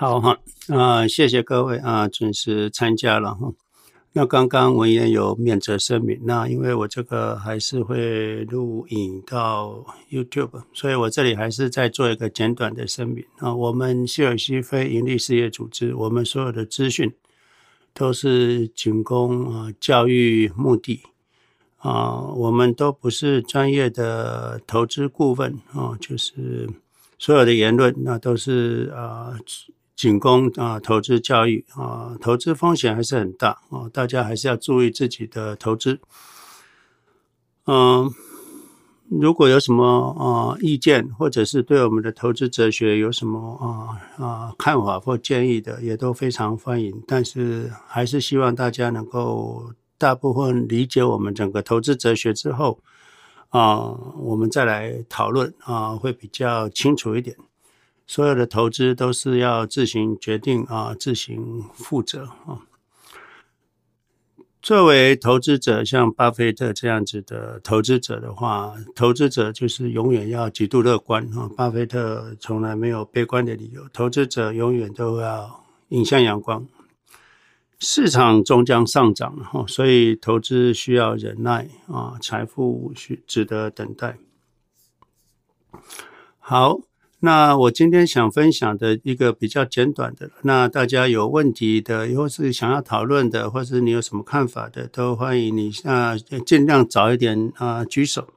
[0.00, 3.52] 好哈，啊，谢谢各位啊，准时参加了哈。
[4.12, 13.52] 那刚刚文言有免责声明，那因为我这个还是会录影到 YouTube，所以我这里还是再做一个简短的声明啊。
[13.52, 17.12] 我们希尔西非营利事业组织，我们所有的资讯
[17.92, 21.02] 都是仅供啊教育目的
[21.78, 26.70] 啊，我们都不是专业的投资顾问啊，就是
[27.18, 29.36] 所有的言论那都是啊。
[29.98, 35.98] 仅供啊投资教育啊，投资风险还是很大啊，大家还是要注意自己的投资。
[37.66, 38.08] 嗯，
[39.08, 39.84] 如果有什么
[40.16, 47.02] 啊意见，或者是对我们的投资哲学有什么啊啊看法或建议的，也都非常欢迎。
[47.04, 52.78] 但是还是希望大家能够大部分理解我们整个投资哲学之后
[53.48, 57.36] 啊，我们再来讨论啊，会比较清楚一点。
[58.08, 62.64] 所有的投资都是要自行决定啊，自行负责啊。
[64.62, 71.50] 作为投资者，像巴菲特这样子的投资者的话，投资者就是永远要极度乐观啊。
[71.54, 76.66] 巴菲特从来没有悲观的理由，投资者永远都要迎向阳光。
[77.78, 84.16] 市场终将上涨哈，所以投资需要忍耐啊，财富需值得等待。
[86.38, 86.87] 好。
[87.20, 96.16] 那我今天想分享的一个比较简短的，那大家有问题的，或是想要讨论的，或是你有什么看法的，都欢迎你啊，
[96.46, 98.28] 尽量早一点啊举手。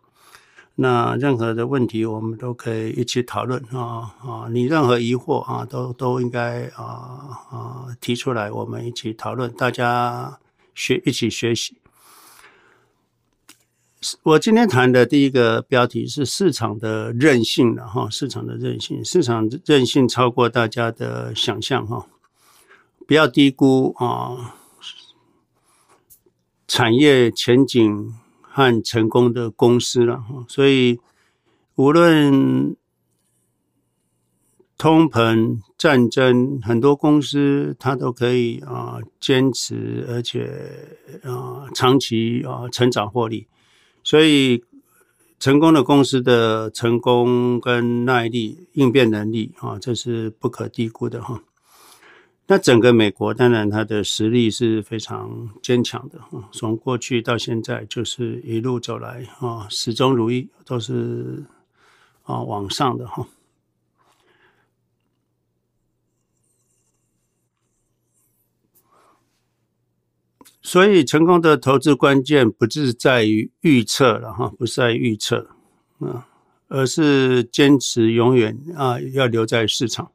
[0.76, 10.40] 那任何的问题，我们都可以一起讨论啊啊，你任何疑惑啊，都都应该啊啊提出来，我们一起讨论，大家
[10.74, 11.76] 学一起学习。
[14.24, 22.08] 我今天谈的第一个标题是市场的韧性了哈，市场的韧性，市场韧性超过大家的想象哈，
[23.06, 24.56] 不要低估啊
[26.68, 31.00] 产业前景和成功的公司了哈，所以
[31.76, 32.76] 无论
[34.80, 43.46] 通膨、战争，很多公司它都可以啊坚持，而且啊长期啊成长获利。
[44.12, 44.62] 所以，
[45.40, 51.42] 成功的公司的成功跟耐力、应变能力啊，这是不可低估的哈。
[52.48, 61.46] 那整个美国当然它的实力是非常坚强的哈，从过去到现在就是一路走来啊，始终如一，都是
[62.24, 63.26] 啊往上的哈。
[70.64, 75.50] 所以，成功的投资关键不是在于预测了哈，不是在预测
[76.00, 76.28] 啊，
[76.68, 80.12] 而是坚持永远啊，要留在市场。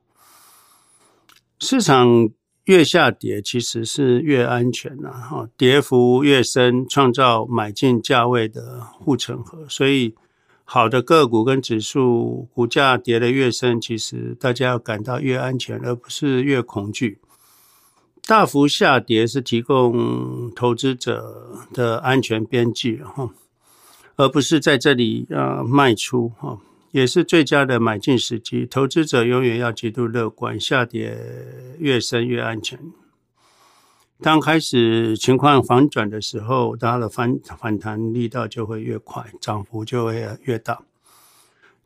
[1.59, 2.31] 市场
[2.67, 9.67] 越下跌，其实是越安全的哈，跌幅越深，创造买进价位的护城河。
[9.69, 10.15] 所以，
[10.63, 17.19] 好的个股跟指数股价跌得越深，其实大家要感到越安全，而不是越恐惧。
[18.27, 23.31] 大幅下跌是提供投资者的安全边际哈，
[24.17, 26.59] 而不是在这里啊卖出哈，
[26.91, 28.67] 也是最佳的买进时机。
[28.67, 31.17] 投资者永远要极度乐观，下跌
[31.79, 32.81] 越深越安全。
[34.21, 40.83] 当开始情况反转的时候，它的反反弹力道就会越快，涨幅就会越大。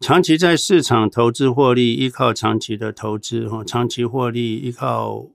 [0.00, 5.26] 长期在市场投资获利，依靠长期的投资哈，长期获利依靠。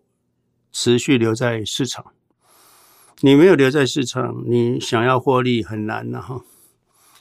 [0.77, 2.07] 持续留在市场，
[3.21, 6.43] 你没有留在市场，你想要获利很难了哈。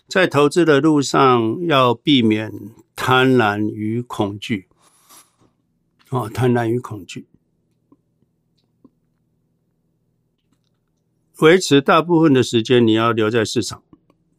[0.09, 2.53] 在投资的路上，要避免
[2.97, 4.67] 贪婪与恐惧。
[6.11, 7.29] 哦，贪婪与恐惧，
[11.39, 13.85] 维持大部分的时间，你要留在市场，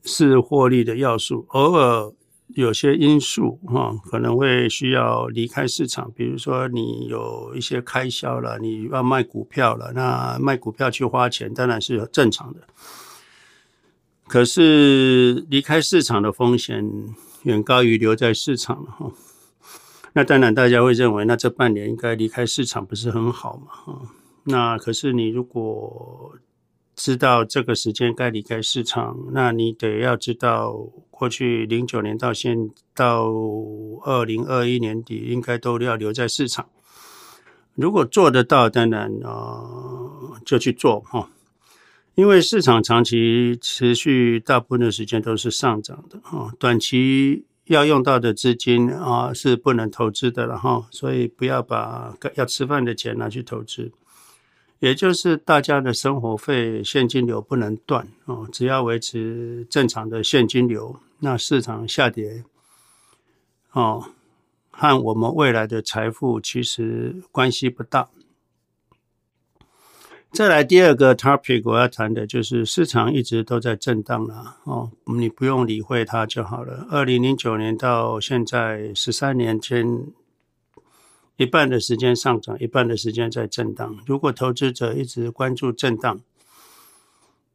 [0.04, 1.46] 是获利的要素。
[1.52, 2.14] 偶尔。
[2.50, 12.62] 有些因素哈，可能会需要离开市场，比如说你有一些开销了，你要卖股票了，那卖股票去花钱当然是正常的。
[14.28, 16.84] 可是离开市场的风险
[17.44, 19.12] 远高于留在市场了哈。
[20.14, 24.02] 那当然大家会认为，那这半年应该离开市场不是很好嘛哈？
[24.46, 26.36] 那可是你如果
[26.96, 30.74] 知道这个时间该离开市场，那你得要知道，
[31.12, 33.30] 过去零九年到现到
[34.04, 36.68] 二零二一年底，应该都要留在市场。
[37.74, 41.30] 如果做得到，当然啊、呃，就去做哈。
[42.16, 53.92] 因为市场长期持续大部分的时间都是上涨的哈，短期要用到的资金啊是不能投资的了哈，所以不要把要吃饭的钱拿去投资。
[54.80, 62.44] 也就是大家的生活费现金流不能断哦，只要维持正常的现金流，那市场下跌
[63.72, 64.12] 哦，
[64.70, 68.10] 和我们未来的财富其实关系不大。
[70.32, 76.86] 再来第二个 topic 我要谈的就是市场一直都在震荡了哦，你不用理会它就好了。
[76.92, 80.08] 二零零九年到现在十三年间。
[81.38, 83.98] 一半的时间上涨，一半的时间在震荡。
[84.06, 86.22] 如果投资者一直关注震荡，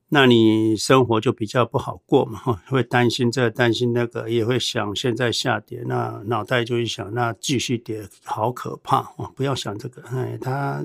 [0.09, 9.33] 那你生活就比较不好过嘛， 会担心这担心那个，也会想现在下跌，那脑袋就会想，那继续跌好可怕哦！
[9.37, 10.85] 不要想这个，哎，它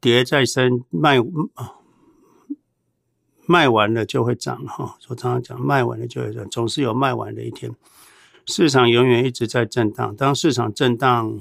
[0.00, 1.16] 跌再升，卖
[3.46, 4.96] 卖完了就会涨哈。
[5.08, 7.74] 我常常讲，卖完了就会涨，总是有卖完的一天。
[8.46, 11.40] 市场永远一直在震荡，当市场震荡，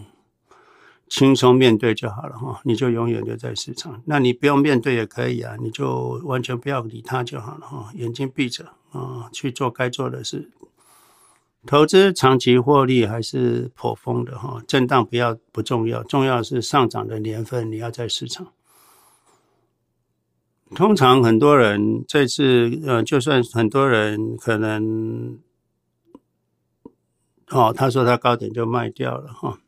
[1.08, 4.02] 轻松面对就好了哈，你就永远留在市场。
[4.06, 10.52] 那你不用面对也可以啊，你就完全不要理它就好了哈，眼睛闭着啊，去做该做的事。
[11.66, 18.48] 投资长期获利还是颇丰的哈，震荡不要不重要，重要是上涨的年份你要在市场。
[20.76, 25.40] 通常很多人这次呃，就算很多人可能。
[27.50, 29.60] 哦，他说他高点就卖掉了哈。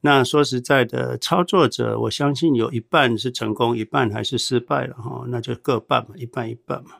[0.00, 5.24] 那说实在的，操作者我相信有一半是成功，一半还是失败了哈。
[5.28, 6.90] 那就各半嘛，一半一半嘛。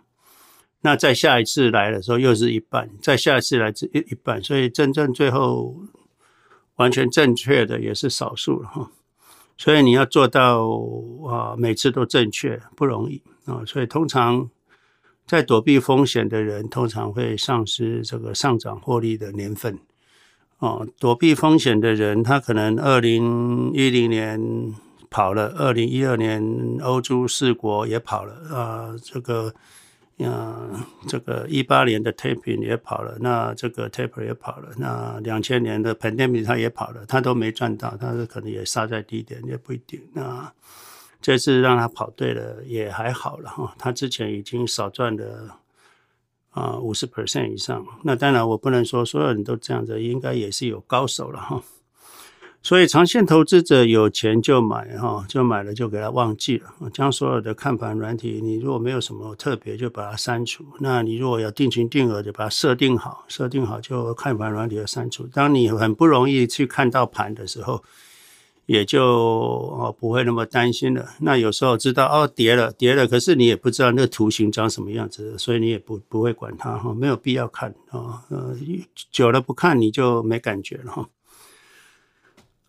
[0.81, 5.77] 那再下一次来的时候又是一半，再下一次来一一半，所以真正最后
[6.77, 8.91] 完全正确的也是少数了哈。
[9.57, 10.67] 所以你要做到
[11.29, 13.63] 啊，每次都正确不容易啊。
[13.67, 14.49] 所以通常
[15.27, 19.79] 在躲避风险的人，通常会丧失这个上涨获利的年份。
[20.59, 24.75] 哦，躲避风险的人，他可能二零一零年
[25.09, 26.43] 跑了，二零一二年
[26.83, 29.55] 欧洲四国也跑了，啊，这个，
[30.19, 40.01] 啊，这个一八年的 taper 也跑了，那这个 taper 也跑了，那两千年的 pandemic 他也跑了，他都没赚到，他是可能也杀在低点，也不一定。
[40.13, 40.53] 那
[41.23, 45.61] 这次让他跑对了，也还好了哈，他之前已经少赚了。
[46.59, 51.63] 啊，五十 percent 以上，那当然我不能说所有人都这样子，应该也是有高手了哈。
[52.61, 60.65] 所以长线投资者有钱就买哈，就买了就给他忘记了，将所有的看盘软体，你如果没有什么特别，就把它删除。
[60.81, 65.29] 那你如果要定群定额，就把它设定好，设定好就看盘软体要删除。
[65.29, 67.83] 当你很不容易去看到盘的时候。
[68.69, 71.09] 也就哦不会那么担心了。
[71.20, 78.23] 那有时候知道哦跌了跌了，可是你也不知道那个图形长什么样子，所以你也不不会管它哈，没有必要看啊。
[78.29, 78.55] 呃，
[79.11, 81.09] 久了不看你就没感觉了哈。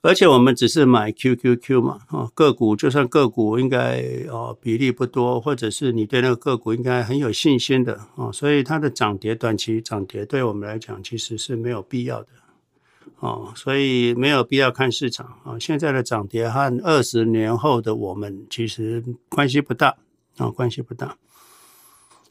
[0.02, 12.30] 而且我们只是买 QQQ 嘛啊，个股就算个股应该哦比例不多，或者是你对那个个股应该很有信心的啊，所以它的涨跌短期涨跌对我们来讲其实是没有必要的。
[13.20, 15.60] 哦，所以没有必要看市场啊。
[15.60, 19.96] 现在的涨跌和二十年后的我们其实关系不大
[20.38, 21.18] 啊，关系不大。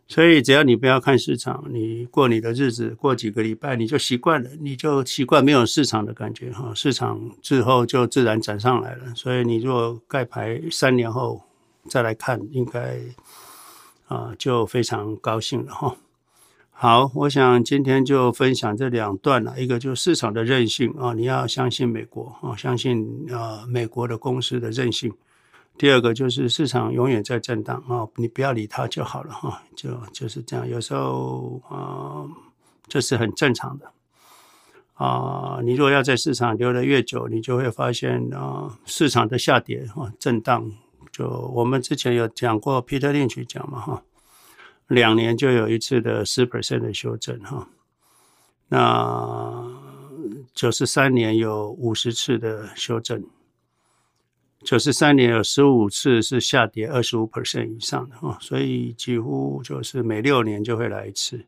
[0.06, 6.72] 所以只要你不要看市场，你过你的日子，过几个礼拜你就习惯了，你就习惯没有市场的感觉哈。
[6.74, 9.14] 市场之后就自然涨上来了。
[9.14, 11.42] 所以你如果盖牌三年后
[11.90, 12.98] 再来看，应该
[14.06, 15.94] 啊就非常高兴了哈。
[16.80, 19.60] 好，我想今天就分享这两段了。
[19.60, 25.12] 一个就是市场的韧性啊，你要相信美国啊，相信啊美国的公司的韧性。
[25.76, 30.68] 第二个就是市场永远在震荡啊，你不要理它就好了哈，就就是这样。
[30.68, 32.22] 有时候啊，
[32.86, 33.90] 这是很正常的
[34.94, 35.58] 啊。
[35.64, 40.70] 你如果要在市场留得越久，你就会发现啊，市场的下跌啊，震荡。
[41.10, 44.04] 就我们之前有讲过，Peter Lynch 讲嘛哈。
[44.88, 47.68] 两年就有一次的十 percent 的修正哈，
[48.68, 49.66] 那
[50.54, 53.22] 九十三年有五十次的修正，
[54.64, 61.44] 九十三年有十五次是下跌二十五 percent 以上的哈，所以几乎就是每六年就会来一次，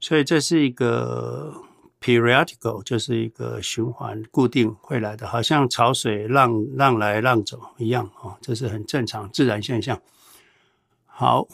[0.00, 1.54] 所以这是一个
[2.00, 10.02] periodical，就是一个循环固定会来的，好像潮水浪浪来浪走一样啊，这是很正常自然现象。
[11.06, 11.46] 好。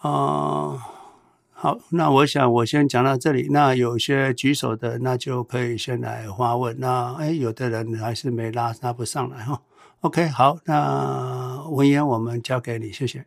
[0.00, 0.78] 啊、
[1.50, 3.48] 好，那我想我先讲到这里。
[3.50, 6.78] 那有些举手的，那就可以先来发问。
[6.78, 9.60] 那哎，有的人还是没拉拉不上来哈。
[10.02, 13.26] OK，好，那文言我们交给你，谢谢。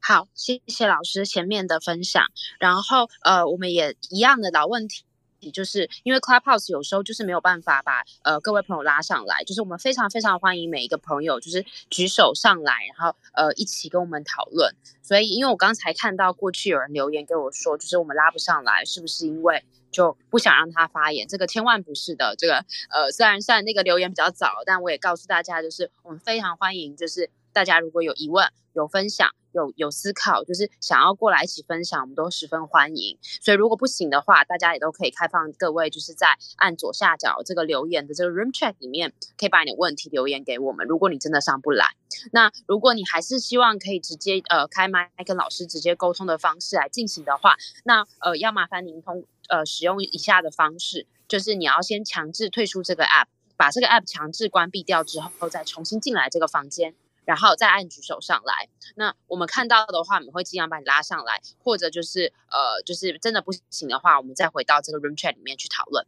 [0.00, 2.24] 好，谢谢老师前面的分享。
[2.58, 5.04] 然后呃，我们也一样的老问题。
[5.40, 14.74] 也就是因为 Clubhouse 有时候就是没有办法把呃各位朋友拉上来，就是我们非常非常欢迎每一个朋友就是举手上来，然后呃一起跟我们讨论。
[15.02, 21.28] 所以因为我刚才看到过去有人留言给我说，就是我们拉不上来，是不是因为就不想让他发言？
[21.28, 22.34] 这个千万不是的。
[22.36, 29.30] 这个呃虽然虽然那个留言比较早，但我也告诉大家，就是我们非常欢迎，就是大家如果有疑问、有分享。
[29.56, 33.18] 有有思考，就是想要过来一起分享，我们都十分欢迎。
[33.22, 40.86] 所以如果不行的话，大家也都可以开放各位，就是在按左下角这个留言的这个 room chat 里面，可以把你的问题留言给我们。
[40.86, 41.86] 如果你真的上不来，
[42.32, 56.94] 那如果你还是希望可以直接呃开麦跟老师直接沟通的方式来进行的话，那呃要麻烦您通呃使用以下的方式，就是你要先强制退出这个 app，把这个 app 强制关闭掉之后，再重新进来这个房间。
[57.26, 66.06] 然后再按举手上来，那我们看到的话，我们会尽量把你拉上来，或者就是呃，就是真的不行的话，我们再回到这个 room chat 里面去讨论。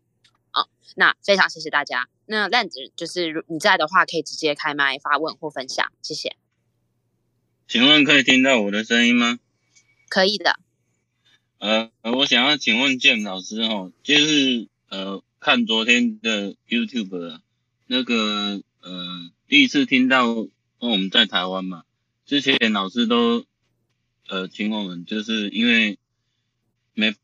[0.52, 2.08] 啊，那非常谢谢大家。
[2.24, 6.36] 那 Land 就是你在的话，可以直接开麦发问或分享，谢谢。
[7.66, 9.40] 请问可以听到我的声音吗？
[10.08, 10.60] 可以的。
[11.58, 17.40] 呃，我想要请问 James 老师哦，就是呃，看昨天的 YouTube
[17.88, 20.46] 那个呃，第一次听到。
[20.80, 21.82] 因为我们在台湾嘛，
[22.24, 23.44] 之前老师都
[24.28, 25.98] 呃请我们，就是因为
[26.94, 27.14] 没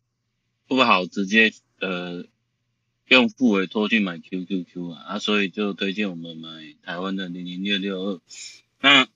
[0.67, 2.27] 不好直接呃
[3.07, 6.49] 用付委托去买 QQQ 啊，啊，所以就推荐我们买
[6.83, 8.21] 台湾的零零六六二。
[8.81, 9.07] 那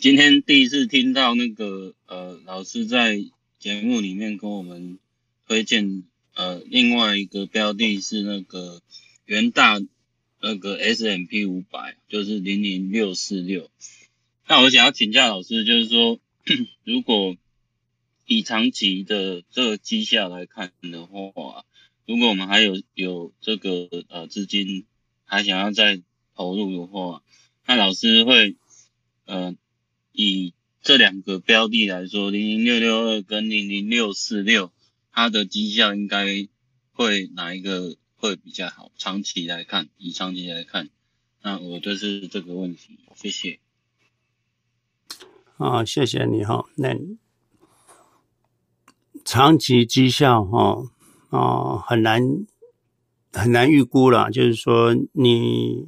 [0.00, 3.22] 今天第一次听到那个呃老师在
[3.58, 4.98] 节目里面跟我们
[5.46, 8.80] 推荐呃另外一个标的是那个
[9.26, 9.80] 元大。
[10.46, 13.70] 那个 S M P 五百就是零零六四六，
[14.46, 16.20] 那我想要请教老师，就是说，
[16.84, 17.34] 如果
[18.26, 21.64] 以长期的这个绩效来看的话，
[22.04, 24.84] 如果我们还有有这个呃资金
[25.24, 26.02] 还想要再
[26.34, 27.22] 投入的话，
[27.66, 28.54] 那老师会
[29.24, 29.56] 呃
[30.12, 34.70] 以这两个标的来说，零零六六二跟零零六四六，
[35.10, 36.46] 它的绩效应该
[36.92, 37.96] 会哪一个？
[38.24, 40.88] 会比较好，长期来看，以长期来看，
[41.42, 43.60] 那我就是这个问题，谢谢。
[45.58, 46.64] 啊，谢谢你哈。
[46.76, 46.98] 那
[49.26, 50.86] 长期绩效哈
[51.28, 52.46] 啊很难
[53.30, 55.86] 很难预估了，就是说你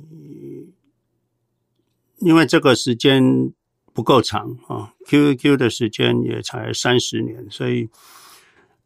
[2.19, 3.51] 因为这个时间
[3.95, 7.89] 不够长啊，QQQ 的时间也才三十年，所以。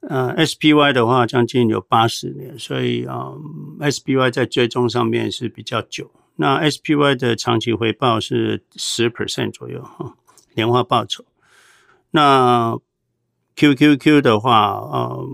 [0.09, 3.33] 呃，SPY 的话将近有八十年，所以啊，
[3.79, 6.11] 呃，SPY 在追踪上面是比较久。
[6.37, 10.17] 那 SPY 的长期回报是十 percent 左右哈，
[10.55, 11.23] 年化报酬。
[12.11, 12.79] 那
[13.57, 15.29] QQQ 的话，呃，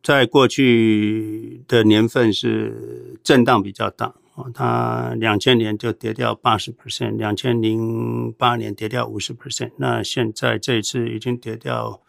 [0.00, 4.06] 在过去的年份是震荡比较大
[4.36, 12.00] 啊，它两千年就跌掉八十 percent，两千零八年跌掉五十 percent，那现在这一次已经跌掉。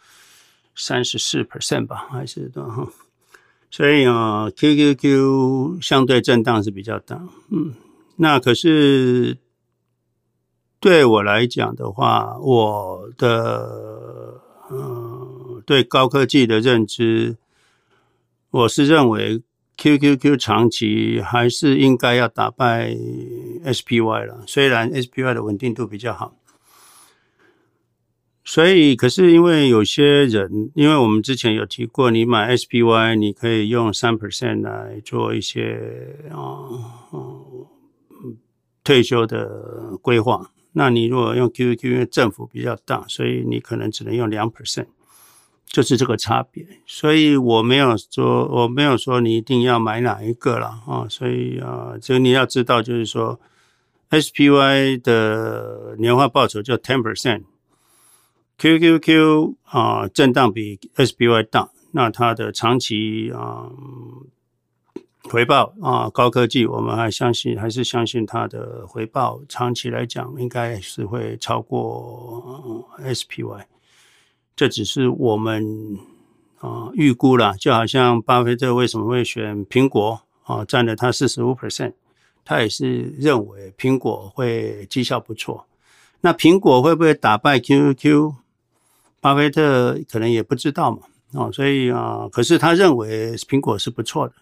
[0.75, 2.88] 三十四 percent 吧，还是多哈？
[3.72, 7.74] 所以啊，QQQ 相对震荡是比较大，嗯，
[8.15, 9.38] 那可是
[10.79, 14.39] 对我来讲的话，我的
[14.72, 17.38] 嗯对高科技的认知，
[18.51, 19.41] 我是认为
[19.77, 22.96] QQQ 长期还是应该要打败
[23.65, 26.34] SPY 了，虽然 SPY 的稳定度比较好。
[28.47, 36.69] 所以，可是因为有些人，因为我们之前有提过，你买 SPY，你可以用三 percent 来做一些啊、
[37.11, 38.37] 嗯，
[38.83, 40.51] 退休的规划。
[40.73, 44.85] 那你如果用 QQQ，因为政府比较大，所以你可能只能用两 percent，
[45.65, 46.63] 就是这个差别。
[46.85, 51.07] 所以我没有说，我没有说你一定要买哪一个了啊。
[51.09, 53.39] 所以啊，这个你要知道，就是说
[54.11, 57.41] SPY 的年化报酬就 ten percent。
[58.57, 63.69] QQQ 啊，震荡比 SPY 大，那它的长期啊
[65.24, 73.65] 回报啊，高科技我们还相信，还是相信它的回报长期来讲应该是会超过 SPY。
[74.55, 76.00] 这只是我们
[76.59, 81.93] 啊预估了，就好像巴菲特为什么会选苹果啊，占了他四十五 percent，
[82.45, 85.65] 他也是认为苹果会绩效不错。
[86.21, 88.44] 那苹果会不会打败 QQQ？
[89.25, 91.00] 巴菲特可能也不知道嘛，
[91.32, 94.36] 哦，所以啊，可是他认为苹果是不错的，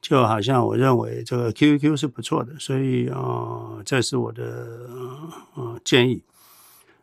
[0.00, 4.88] 就好像我认为这个 QQQ 是不错的，所以啊，这是我的
[5.54, 6.22] 啊建议。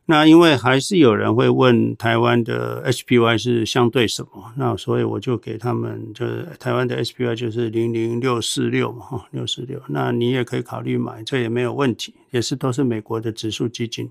[0.07, 14.09] 那因为还是有人会问台湾的 SPY 是相对什么，那所以我就给他们，就是台湾的 SPY 就是零零六四六嘛，哈，六四六，那你也可以考虑买，这也没有问题，也是都是美国的指数基金，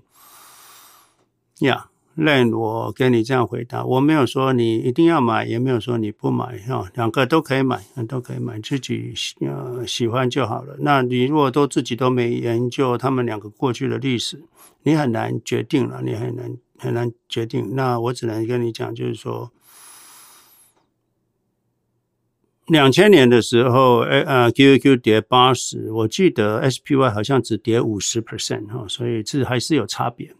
[1.59, 1.89] 呀。
[2.17, 10.77] Len，我跟你这样回答，我没有说你一定要买，也没有说你不买哈，两个都可以买，都可以买，自己呃喜欢就好了。
[10.79, 14.41] 那你如果都自己都没研究他们两个过去的历史，
[14.83, 17.75] 你很难决定了，你很难很难决定。
[17.75, 19.51] 那我只能跟你讲，就是说，
[22.67, 30.33] 两千年的时候，呃，QQQ 跌八十，我记得 SPY 好像只跌五十 percent 哈，所以这还是有差别。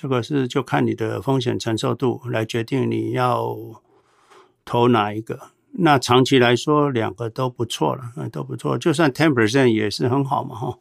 [0.00, 3.52] 这个是就看你的风险承受度来决定你要
[4.64, 5.36] 投哪一个。
[5.72, 8.78] 那长期来说，两个都不错了，都不错。
[8.78, 10.78] 就算 ten percent 也是很好嘛，哈。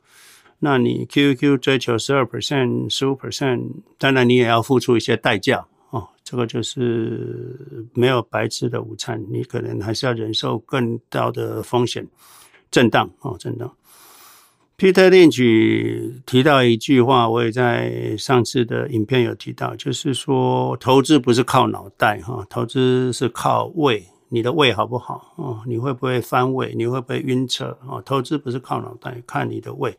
[0.59, 3.63] 那你 QQ 追求十二 percent、十五 percent，
[3.97, 6.07] 当然你也要付出一些代价哦。
[6.23, 12.07] 这个就是没有白吃的午餐，你可能还是要忍受更高的风险
[12.69, 13.75] 震荡哦，震荡。
[14.79, 25.61] Peter 列举提到一句话，我也在上次的影片有提到，就是说投资不是靠脑袋哈，投资是靠胃，你的胃好不好哦？
[25.65, 26.75] 你会不会翻胃？
[26.75, 27.99] 你会不会晕车哦？
[28.05, 29.97] 投资不是靠脑袋，看你的胃，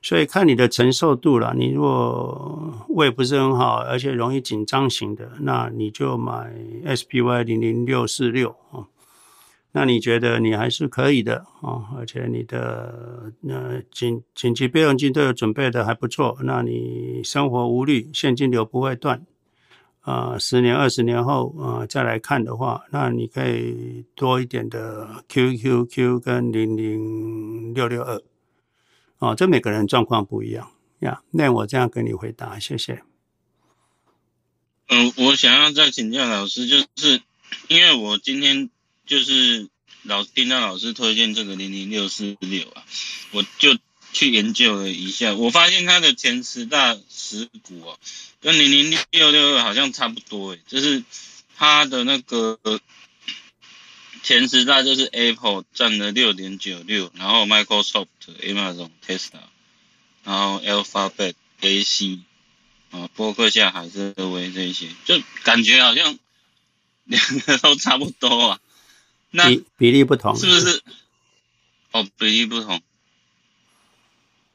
[0.00, 1.52] 所以看你的承受度了。
[1.58, 6.54] 你如果胃不是很好，而且容易紧张型的，那你就买
[6.86, 8.86] SPY 零零六四六啊。
[9.74, 19.24] 那你觉得你还是可以的啊，而且你的呃紧紧急备用金都有准备的还不错，那你生活无虑，现金流不会断
[20.02, 28.22] 啊，十年二十年后啊再来看的话，那你可以多一点的 QQQ 跟零零六六二
[29.20, 31.22] 啊，这每个人状况不一样呀。
[31.30, 33.02] 那我这样跟你回答，谢谢。
[34.88, 37.22] 嗯，我想要再请教老师，就是
[37.68, 38.68] 因为我今天。
[39.06, 39.68] 就是
[40.02, 42.84] 老听到老师推荐这个零零六四六啊，
[43.30, 43.76] 我就
[44.12, 47.98] 去研究了一下，我发现它的前十大持股啊，
[48.40, 51.02] 跟零零六六二好像差不多诶，就是
[51.56, 52.58] 它的那个
[54.22, 58.06] 前十大就是 Apple 占了六点九六，然后 Microsoft、
[58.42, 59.40] Amazon、Tesla，
[60.24, 62.20] 然后 Alphabet、AC
[62.90, 66.18] 啊，波克夏、海瑟薇这些，就感觉好像
[67.04, 68.60] 两个都差不多啊。
[69.32, 70.82] 那比比例不同，是不是？
[71.90, 72.80] 哦，比例不同，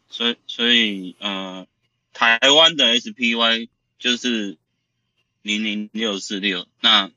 [0.09, 1.67] 所以所以呃，
[2.13, 3.67] 台湾的 SPY
[3.99, 4.57] 就是
[5.41, 7.11] 零零六四六，那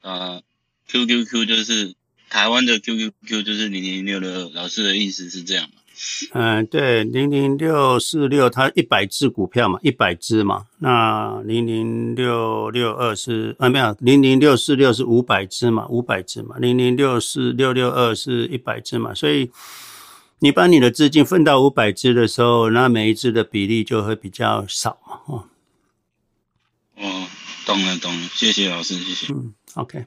[0.00, 0.42] 呃
[0.88, 1.94] QQQ 就是
[2.28, 5.79] 台湾的 QQQ 就是零零六六二，老师的意思是这样吗？
[6.32, 10.64] 嗯，对，零零六四六，它一百只股票嘛，一百只嘛。
[10.78, 16.56] 那零零六六二是啊，没有，零零六四六是五百只嘛，五百只嘛。
[16.58, 19.12] 零零六四六六二是一百只嘛。
[19.12, 19.50] 所以
[20.38, 25.20] 你把你的资金分到五百只的时候，那每一只的比例就会比较少嘛。
[25.26, 25.44] 哦，
[26.96, 27.26] 哦，
[27.66, 29.32] 懂了，懂了，谢谢老师，谢谢。
[29.34, 30.06] 嗯，OK。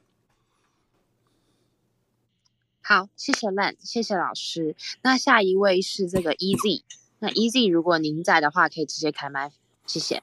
[2.85, 4.75] 好，谢谢 Len，谢谢老师。
[5.01, 6.83] 那下一位是这个 EZ，
[7.17, 9.53] 那 EZ，如果您在的话，可以直接开麦，
[9.85, 10.15] 谢谢。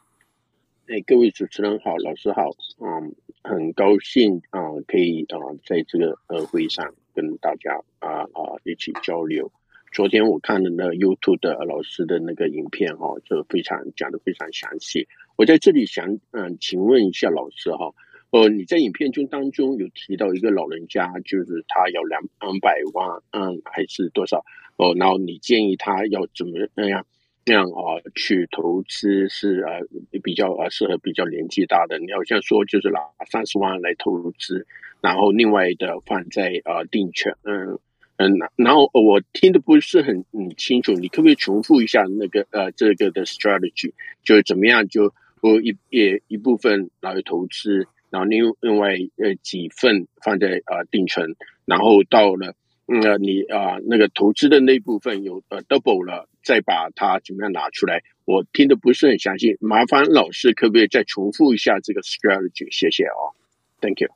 [0.86, 9.50] 哎，各位主持人好，老师好，嗯，很高兴啊、可以啊、在这个呃会上跟大家啊啊、一起交流。
[9.90, 15.08] 昨天我看了那 YouTube 的老师的那个影片哈、哦，就非常讲得非常详细。
[15.36, 17.94] 我在这里想嗯、呃，请问一下老师哈。
[18.30, 24.44] 呃，你在影片中当中有提到一个老人家，就是他要两两百万，嗯，还是多少？
[24.76, 27.04] 哦，然后你建议他要怎么那样
[27.44, 29.80] 那样啊去投资是呃
[30.22, 31.98] 比较呃适合比较年纪大的？
[31.98, 34.64] 你好像说就是拿三十万来投资，
[35.00, 37.78] 然后另外的放在呃定存，嗯
[38.16, 47.88] 嗯，然后我听的不是很很清楚，你可不可以重复一下那个呃这个的 strategy，就是怎么样就呃一也一部分来投资？
[48.10, 52.54] 然后另另外呃几份放在呃定存，然后到了
[52.86, 58.02] 嗯你啊、呃、那个投资的那部分有呃 double 了，再把它怎么样拿出来？
[58.24, 62.66] 我听的不是很详细，麻烦老师可不可以再重复一下这个 strategy？
[62.70, 63.34] 谢谢哦
[63.80, 64.08] ，Thank you。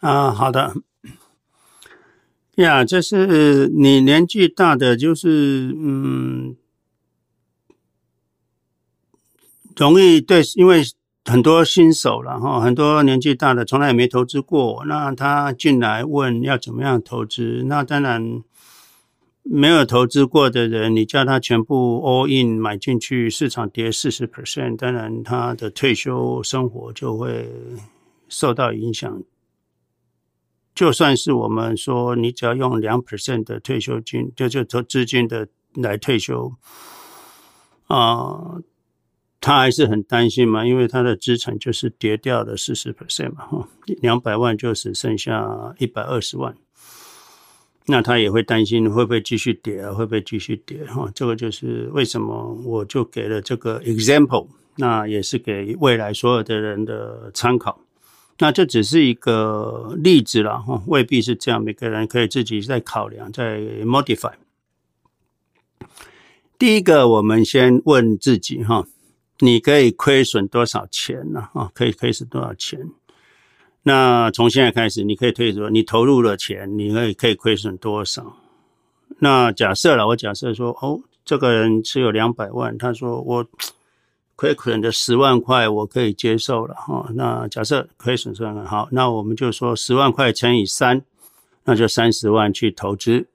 [0.00, 0.74] 啊，好的。
[2.56, 6.56] 呀，这是你年纪大的，就是嗯，
[9.76, 10.82] 容易对，因为。
[11.24, 18.42] 很多新手了哈，很多年纪大的从来也没投资过，那他进来问要怎么样投资，那当然
[19.44, 27.48] 没有投资过的人，你叫他全部 all in 买进去，市场跌四十 percent，当然他的退休生活就会
[28.28, 29.22] 受到影响。
[30.74, 36.52] 就算是我们说，你只要用两 percent 的退休金，就就投资金的来退休，
[37.86, 38.56] 啊、
[39.42, 43.68] 他还是很担心嘛，因为他的资产就是跌掉了四十 percent 嘛，哈，
[44.00, 46.54] 两百万就只剩下一百二十万。
[47.86, 49.92] 那他也会担心会不会继续跌啊？
[49.92, 50.84] 会不会继续跌？
[50.84, 57.80] 哈，这个就是为什么我就给了这个 example，那也是给未来所有的人的参考。
[58.38, 64.34] 那这只是一个例子了哈，未必是这样，每个人可以自己再考量、再 modify。
[66.56, 68.86] 第一个，我们先问自己哈，
[69.38, 71.48] 你可以亏损多少钱呢？
[71.54, 72.80] 啊，可以亏损多少钱？
[73.82, 78.36] 那从现在开始，你可以退说，你投入了钱，你可以可以亏损多少？
[79.18, 83.46] 那假设了，我假设说，哦，这个人持有两百万，他说我
[84.36, 87.08] 亏损的十万块，我可以接受了哈。
[87.14, 91.02] 那假设亏损十万，好，那我们就说十万块乘以三，
[91.64, 93.26] 那就三十万去投资。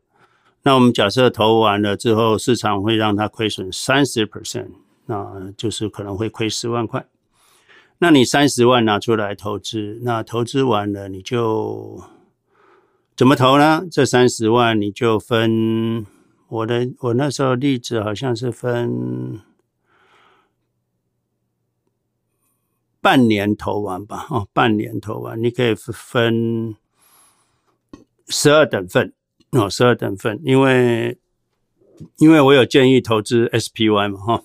[0.64, 4.70] 那我们假设投完了之后，市场会让他亏损三十 percent，
[5.08, 7.06] 那就是可能会亏十万块。
[7.98, 12.04] 那你三十万拿出来投资，那投资完了你就
[13.16, 13.84] 怎么投呢？
[13.92, 16.06] 这三十万你就分
[16.48, 19.42] 我的，我那时候例子好像是分
[23.02, 26.76] 半年投完吧，哦，半年投完，你可以分
[28.28, 29.14] 十二等份
[29.52, 31.18] 哦，十二等份，因为
[32.18, 34.44] 因为我有建议投资 SPY 嘛，哈，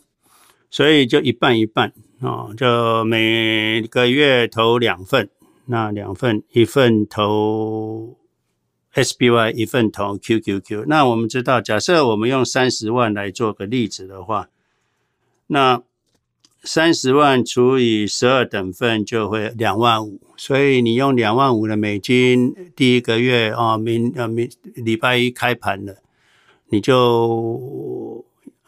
[0.73, 1.93] 所以就一半一半。
[2.21, 5.29] 哦，就每个月投两份，
[5.67, 8.17] 那两份，一份投
[8.95, 10.85] SPY，一份投 QQQ。
[10.87, 14.49] 那我们知道，假设我们用三十万来做个例子的话，
[15.49, 15.83] 那
[16.63, 20.21] 三十万除以十二等份就会两万五。
[20.37, 25.97] 所以你用两万五的美金，第一个月啊，明呃明礼拜一开盘了，
[26.69, 27.59] 你就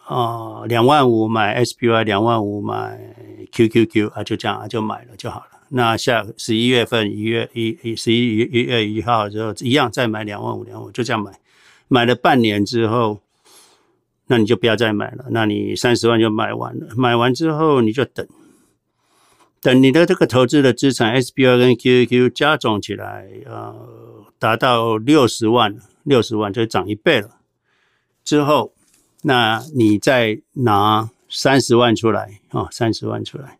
[0.06, 3.14] 啊两万五买 SPY，两万五买。
[3.52, 5.46] Q Q Q 啊，就这样啊，就买了就好了。
[5.68, 11.30] 那下十一月份一月一一十一一月一号之后，一样再买两万五两万五，就这样买。
[11.86, 13.20] 买了半年之后，
[14.26, 15.26] 那你就不要再买了。
[15.30, 16.88] 那你三十万就买完了。
[16.96, 18.26] 买完之后你就等，
[19.60, 23.72] 等你的这个投资的资产 S B R 跟 Q Q Q 加总起来，呃，
[24.40, 27.36] 达到六十万，六十万就涨一倍了。
[28.24, 28.73] 之后，
[29.24, 31.10] 那你再拿。
[31.36, 33.58] 三十万出来啊，三十万出来，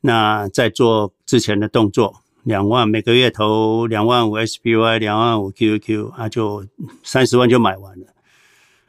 [0.00, 6.66] 那再做之前的动作，两万每个月投两万五 SPY，两万五 QQ，啊，就
[7.04, 8.06] 三十万就买完了。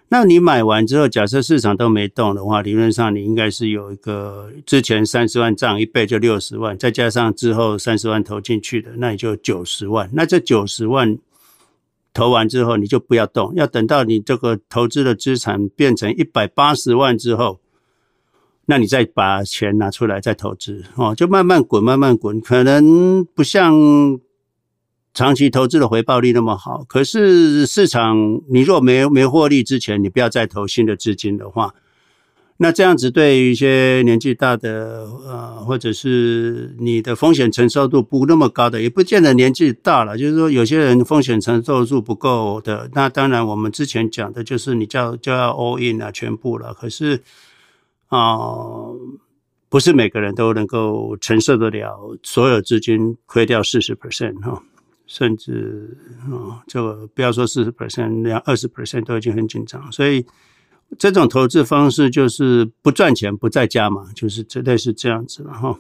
[0.08, 10.10] 那你买完之后，假设市场都没动的话，理论上你应该是有一个之前三十万涨一倍就六十万，再加上之后三十万投进去的，那你就九十万。
[10.14, 11.20] 那这九十万。
[12.14, 17.60] 投完之后你就不要动，要等到你这个投资的资产变成一百八十万之后。
[18.68, 23.74] 那你再把钱拿出来再投资哦，就慢慢滚，慢慢滚，可能不像
[25.14, 26.86] 长期投资的回报率那么好。
[26.88, 31.74] 可是市场你若没没获利之前，你不要再投新的资金的话，
[32.62, 46.74] 那这样子对于一些年纪大的呃，或者是你的风险承受度不那么高的，也不见得年纪大了，就是说有些人风险承受度不够的，那当然我们之前讲的就是你叫就要 all in 啊，全部了。
[46.74, 47.22] 可是。
[48.14, 48.38] 啊、
[49.70, 54.62] 不是每个人都能够承受得了所有资金亏掉四十 percent 哈，
[55.08, 55.98] 甚至
[56.30, 59.90] 啊、这个不要说四十 percent，连二十 percent 都已经很紧张。
[59.94, 60.26] 所以
[60.98, 65.80] 这种投资方式就是不赚钱不在家嘛，就是绝对是这样子了哈。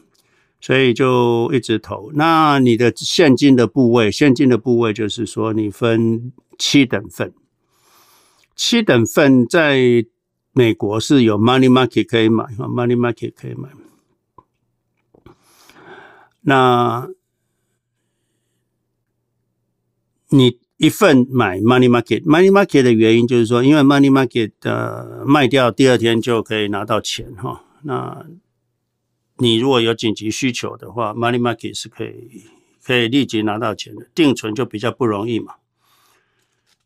[0.59, 2.11] 所以就一直投。
[2.13, 7.33] 那你的现金的部位，现金的部位就是说你分七等份，
[8.55, 10.05] 七等份在。
[10.53, 13.69] 美国是有 money market 可以买，money market 可以买。
[16.41, 17.07] 那
[20.27, 27.63] 你一份买 money market，money market 的原因就是说，因为 money market 的卖掉第二天就可以拿到钱哈。
[27.83, 28.25] 那
[29.37, 32.43] 你如果有紧急需求的话，money market 是可以
[32.83, 35.55] 可以立即拿到钱的，定存就比较不容易嘛。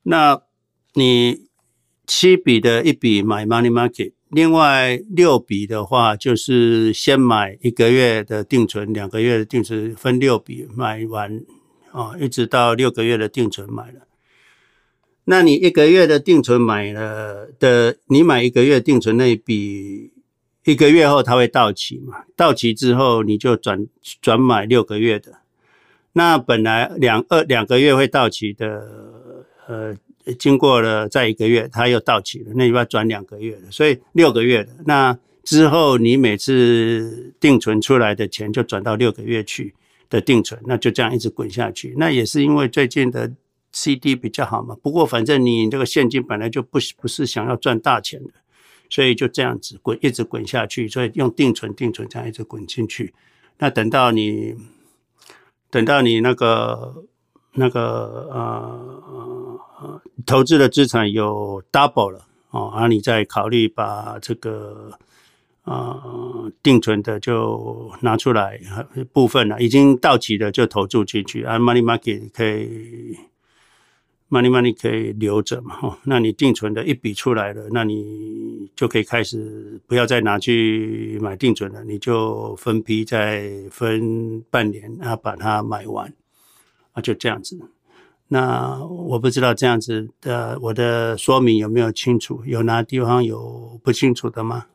[0.04, 0.42] 那
[0.94, 1.46] 你。
[2.08, 11.42] 七笔的一笔买 money market，另外六笔的话就是先买一个月的定存，两个月的定存分六笔买完
[11.96, 14.02] 啊，一直到六个月的定存买了。
[15.24, 20.12] 那你一个月的定存买了的，你买一个月定存那一笔，
[20.66, 22.26] 一个月后它会到期嘛？
[22.36, 23.88] 到期之后你就转
[24.22, 25.40] 转买六个月的。
[26.12, 29.96] 那本来两二两个月会到期的，呃，
[30.38, 34.72] 经过了再一个月它又到期了，那你要转两个月的，所以六个月的。
[34.86, 39.74] 那之后你每次定存出来的钱就转到六个月去
[40.10, 41.94] 的定存，那就这样一直滚下去。
[41.98, 43.32] 那也是因为最近的。
[43.78, 48.32] CD 比较好嘛，不过反正你这个现金本来就不不是想要赚大钱的，
[48.90, 53.14] 所以就这样子滚，一直滚下去，所以用定存定存这样一直滚进去。
[53.58, 54.56] 那等到你
[55.70, 57.04] 等到你那个
[57.52, 64.98] 那个呃投资的资产有 double 了哦，然后你再考虑把这个
[65.66, 68.60] 呃定存的就拿出来
[69.12, 73.16] 部分了，已经到期的就投注进去啊，money market 可以。
[74.28, 75.76] Money money 可以留着嘛？
[75.76, 86.12] 哈，那你定存的一笔出来了，那你就可以开始不要再拿去买定存了，你就分批再分半年啊，把它买完
[86.94, 87.56] 啊，就这样子。
[88.28, 92.44] 那我不知道这样子的我的说明有没有清楚？
[92.46, 94.66] 有哪地方有不清楚的吗？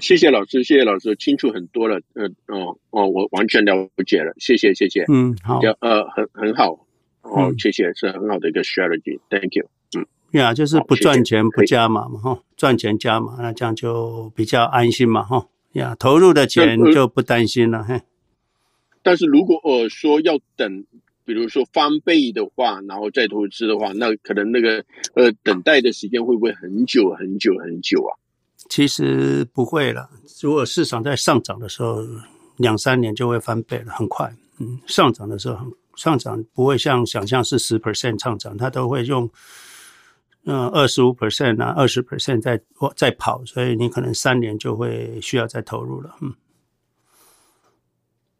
[0.00, 2.00] 谢谢老师，谢谢老师，清楚很多了。
[2.14, 4.32] 呃，哦哦，我完全了解了。
[4.38, 5.04] 谢谢，谢谢。
[5.12, 5.60] 嗯，好。
[5.80, 6.86] 呃，很很好。
[7.22, 9.68] 哦，谢谢，是很好的一个 strategy，Thank you。
[9.96, 18.00] 嗯，呀，就是不赚钱不加码嘛，哈，赚钱加码，那这样就比较安心嘛，哈，呀，投入的钱就不担心了，嘿。
[19.02, 20.84] 但是如果我说要等，
[21.24, 28.18] 比如说翻倍的话，然后再投资的话，那可能那个呃等待的时间会不会很久很久很久啊？
[28.68, 32.02] 其实不会了，如果市场在上涨的时候，
[32.56, 34.34] 两三年就会翻倍了，很快。
[34.58, 35.72] 嗯，上涨的时候很。
[35.94, 39.30] 上涨不会像想象是十 percent 上涨，它都会用
[40.44, 42.58] 嗯二十五 percent 啊，二十 percent 在
[42.96, 46.16] 在跑，所以你可能三年就会需要再投入了。
[46.22, 46.34] 嗯，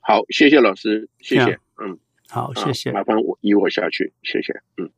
[0.00, 1.98] 好，谢谢老师，谢谢，嗯，
[2.30, 4.90] 好，谢谢，麻烦我移我下去，谢谢，嗯。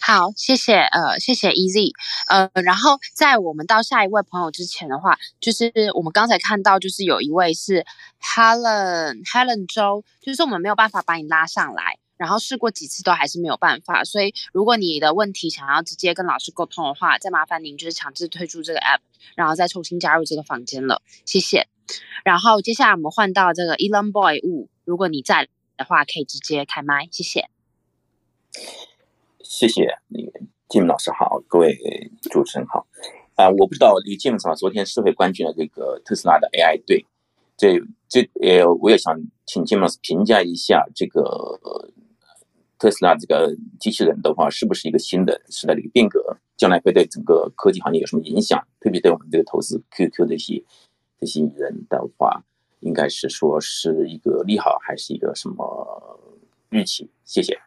[0.00, 1.92] 好，谢谢，呃，谢谢 EZ，
[2.28, 7.84] 呃，然后在我们到下一位朋友之前的话，就是我们刚才看到，就是有一位是
[8.20, 19.00] Helen Helen 周，就是我们没有办法把你拉上来，然后试过几次都还是没有办法，所以如果你的问题想要直接跟老师沟通的话，再麻烦您就是强制退出这个 app，
[19.36, 21.68] 然后再重新加入这个房间了，谢谢。
[22.24, 27.50] 然后接下来我们换到这个 Elon Boy 五，如果你在的话，可以直接开麦，谢谢。
[29.50, 31.76] 谢谢那个 Jim 老师好，各位
[32.30, 32.86] 主持人好
[33.34, 37.04] 啊、我不知道李 Jim 老师昨天是否关注了这个特斯拉的 AI 对，
[37.56, 41.58] 这这呃，我也想请 Jim 老师评价一下这个
[42.78, 46.36] 特斯拉这个机器人的话，是不是一个新的时代的一个变革？
[46.56, 48.64] 将来会对整个科技行业有什么影响？
[48.78, 50.62] 特别对我们这个投资 QQ 这些
[51.18, 52.44] 这些人的话，
[52.78, 56.20] 应该是说是一个利好，还是一个什么
[56.68, 57.10] 预期？
[57.24, 57.58] 谢谢。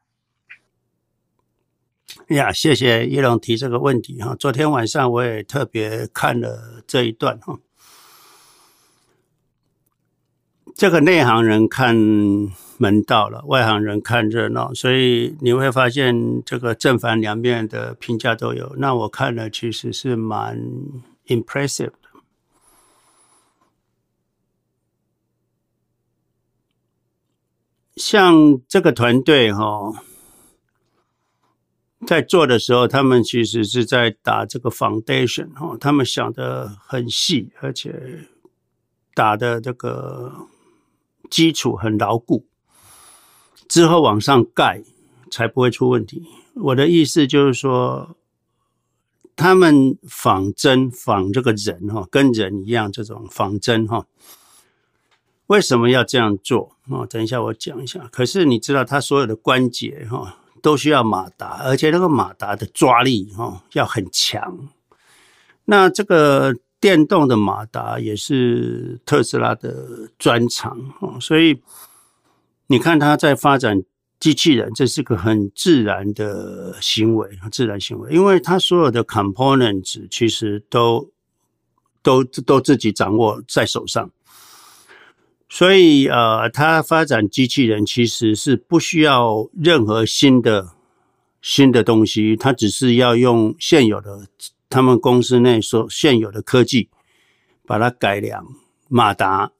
[2.27, 4.35] 哎呀，谢谢叶龙提这个问题哈。
[4.35, 7.59] 昨天晚上我也特别看了这一段哈。
[10.75, 11.95] 这个内行人看
[12.77, 18.73] 门道了，外行人看热闹，所以你会发现这个正反两面的评价都有。
[18.77, 20.59] 那我看了其实是蛮
[21.27, 22.09] impressive 的，
[27.95, 30.03] 像这个团队哈。
[32.05, 38.27] 在做的时候，他们其实是在打这个 foundation 哈，他们想的很细，而且
[39.13, 40.47] 打的这个
[41.29, 42.45] 基础很牢固，
[43.67, 44.83] 之后往上盖
[45.31, 46.25] 才不会出问题。
[46.55, 48.15] 我的意思就是说，
[49.35, 54.05] 他们仿真仿这个人哈，跟人一样这种仿真哈，
[55.47, 57.05] 为什么要这样做啊？
[57.05, 58.07] 等一下我讲一下。
[58.11, 60.39] 可是你知道，他所有的关节哈。
[60.63, 64.69] 都需要马达，而且那个马达的抓力哈要很强。
[65.65, 71.61] 那这个电动的马达也是特斯拉的专长哦，所以
[72.67, 73.83] 你看它在发展
[74.21, 81.11] 机器人，这是个很自然的行为，自然行为，因为它所有的 components 其实都
[82.01, 84.09] 都都自己掌握在手上。
[85.55, 90.69] 所以，呃，他发展机器人其实是不需要任何新的
[91.43, 94.25] 新的东西，他只是要用现有的
[94.67, 96.89] 他们公司内所现有的科技，
[97.67, 98.43] 把它改良，
[98.89, 99.51] 马达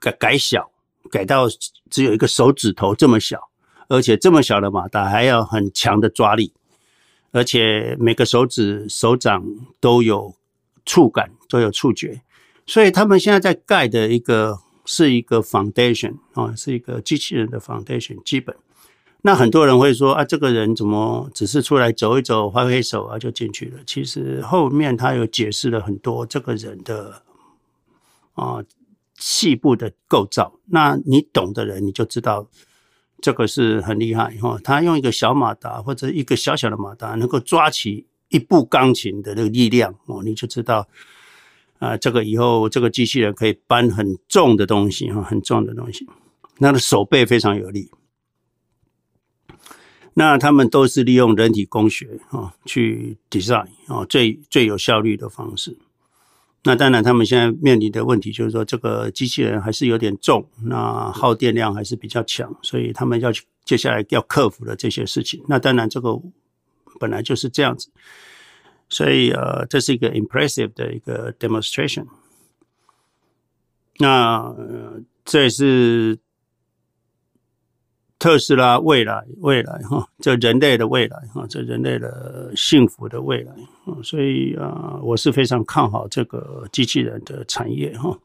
[0.00, 0.72] 改改小，
[1.08, 1.46] 改到
[1.88, 3.38] 只有一个手指头这么小，
[3.86, 6.52] 而且这么小的马达还要很强的抓力，
[7.30, 9.44] 而且每个手指手掌
[9.78, 10.34] 都有
[10.84, 12.20] 触感，都有触觉，
[12.66, 18.54] 所以他们现在在盖的一个是一个 foundation 啊，是一个机器人的 foundation 基本。
[19.22, 23.78] 那很多人会说啊，这个人怎么只是出来走一走，挥挥手啊就进去了？
[23.86, 27.22] 其实后面他有解释了很多这个人的
[28.34, 28.62] 啊
[29.18, 30.58] 细部的构造。
[30.66, 32.48] 那你懂的人，你就知道。
[33.22, 40.86] 这个是很厉害哈，他用一个小马达或者一个小小的马达，能够抓起一部钢琴的那个力量哦，你就知道
[41.84, 46.06] 啊，这个以后这个机器人可以搬很重的东西哈，很重的东西，
[46.58, 47.90] 他的手背非常有力。
[50.14, 55.76] 那他们都是利用人体工学啊去 design 啊，最最有效率的方式。
[56.66, 65.42] 那当然，他们现在面临的问题就是说，这个机器人还是有点重，那耗电量还是比较强，所以他们要去接下来要克服的这些事情。
[65.46, 66.18] 那当然，这个
[66.98, 67.90] 本来就是这样子，
[68.94, 72.06] 所以呃，这是一个 impressive 的一个 demonstration。
[73.98, 76.18] 那呃，这是。
[78.16, 83.52] 特斯拉未来，未来哈，这人类的未来哈，这人类的幸福的未来，
[84.02, 88.18] 所以啊，我是非常看好这个机器人的产业哈。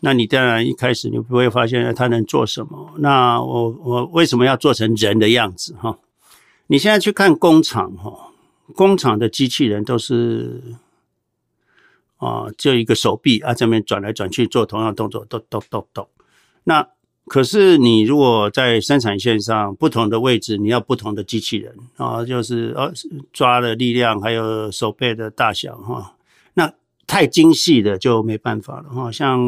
[0.00, 2.92] 那你当然一开始你不会发现它能做什么。
[2.98, 5.98] 那我我为什么要做成人的样子哈？
[6.66, 8.31] 你现在去看工厂哈，
[8.74, 10.62] 工厂的机器人都是
[12.16, 16.08] 啊，就一个手臂啊，这边转来转去做同样动作，咚咚咚咚。
[16.64, 16.88] 那
[17.26, 22.92] 可是你如果在生产线上不同的位置，你要不同的机器人啊，就是呃
[23.32, 26.16] 抓的力量还有手背的大小哈，
[26.54, 26.72] 那
[27.06, 29.10] 太精细的就没办法了哈。
[29.10, 29.40] 像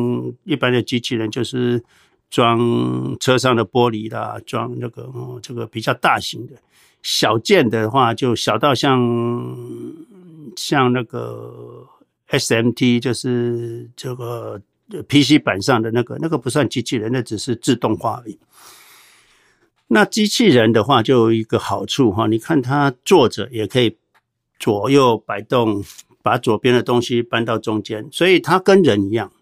[0.44, 1.83] 一般的机器人就是
[2.31, 6.55] 装车上的玻璃啦，装那个哦这个比较大型的，
[7.05, 8.99] 小件的话就小到像
[10.57, 11.87] 像那个
[12.31, 14.61] SMT，就是这个。
[15.09, 18.38] PC 板上的那个，那个不算机器人，那只是自动化而已。
[19.88, 23.97] 那机器人的话，就有一个好处哈，你看它坐着也可以
[24.59, 25.83] 左右摆动，
[26.23, 29.33] 把左边的东西搬到中间，所以它跟人一样。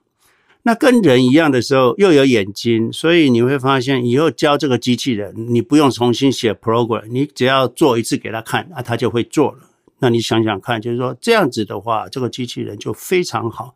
[0.65, 9.59] 那跟人一样的时候，又有眼睛，所以你会发现以后教这个机器人，你不用重新写 program，你只要做一次给他看，啊，他就会做了。
[9.99, 13.75] 那你想想看，就是说这样子的话，这个机器人就非常好。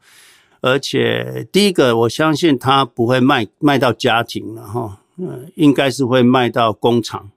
[0.60, 7.30] 而且第一个，我相信它不会卖卖到家庭了哈，嗯，应该是会卖到工厂，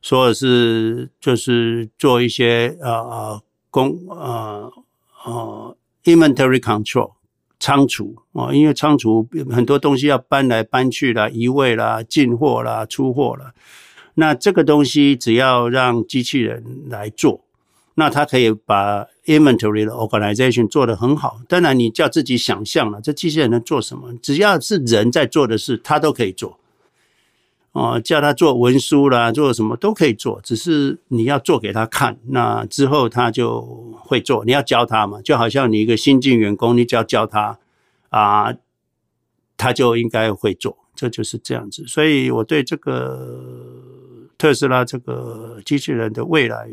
[0.00, 4.70] 说的是就是做一些呃呃工呃
[5.24, 7.13] 呃 inventory control
[7.64, 13.54] 仓储哦，因为仓储很多东西要搬来搬去啦，移位啦，进货啦，出货啦，
[14.16, 17.40] 那这个东西只要让机器人来做。
[17.94, 21.40] 那它可以把 inventory 的 organization 做得很好。
[21.48, 24.12] 当然，你叫自己想象了，这机器人能做什么？
[24.20, 26.58] 只要是人在做的事，它都可以做。
[27.74, 33.60] 哦，叫他做文书啦，做什么都可以做，只是你要做给他看，那之后他就
[34.00, 34.44] 会做。
[34.44, 37.58] 你要教他嘛，就好像你一个新进员工，你只要教他
[38.08, 38.54] 啊，
[39.56, 40.78] 他就应该会做。
[40.94, 41.86] 这就是这样子。
[41.86, 43.36] 所以我对这个
[44.38, 46.68] 特斯拉这个机器人的未来。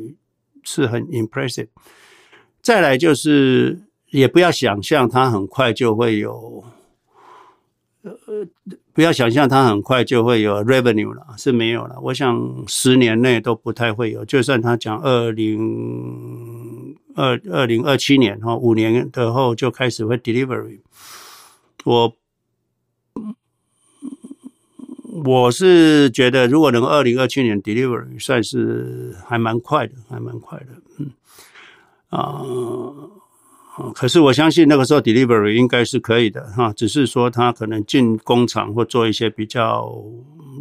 [0.64, 1.70] 是很 impressive。
[2.62, 6.64] 再来就是，也不要想象它很快就会有，
[8.04, 8.14] 呃，
[8.94, 12.00] 不要想象它很快就会有 revenue 了，是没有了。
[12.02, 14.26] 我想十年内都不太会有。
[14.26, 20.80] 就算他讲二零二二零二七年哈，五年的后就开始会 delivery，
[21.86, 22.16] 我。
[25.24, 31.12] 我是觉得，如果能二零二七年 delivery 算是还蛮快的，还蛮快的，嗯，
[32.10, 32.42] 啊、
[33.96, 39.90] 可是我相信那个时候 delivery 应该是可以的哈，只是说他可能进工厂或做一些比较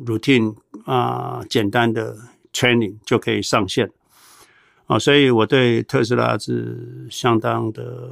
[0.07, 0.55] routine
[0.85, 2.17] 啊、简单的
[2.53, 3.91] training 就可以上线。
[4.87, 8.11] 啊，所以我对特斯拉是相当的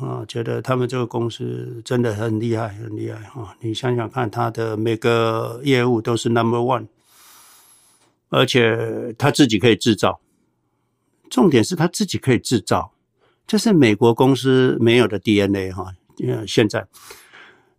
[0.00, 3.56] 啊，觉得他们这个公司真的很厉害，很厉害啊！
[3.58, 6.86] 你想想看，他的每个业务都是 number one，
[8.28, 10.20] 而且他自己可以制造，
[11.28, 12.91] 重点是他自己可以制造，
[13.46, 15.94] 这是美国公司没有的 DNA 哈。
[16.46, 16.86] 现在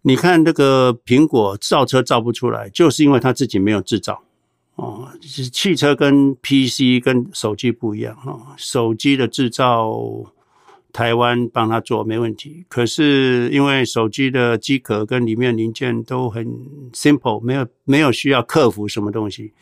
[0.02, 4.24] 你看那个苹果造车造不出来，就是因为他自己没有制造。
[4.76, 8.56] 哦，是汽车跟 PC 跟手机不一样哈。
[8.58, 9.96] 手机的制造，
[10.92, 12.66] 台湾帮他做没问题。
[12.68, 16.46] 可是因为手机的机壳跟里面零件都很
[16.92, 19.54] simple，没有没有需要克服什么东西，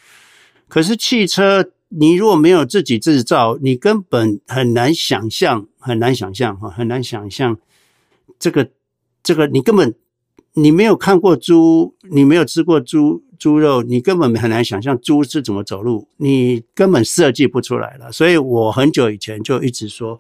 [0.70, 7.58] 可是汽车，你如果没有自己制造，你根本很难想象，很难想象哈，很难想象
[8.40, 8.70] 这个
[9.22, 9.94] 这个，你根本
[10.54, 18.12] 你没有看过猪，你没有吃过猪猪肉，你根本很难想象猪是怎么走路，你根本设计不出来了。
[18.12, 20.20] 所以我很久以前就一直说，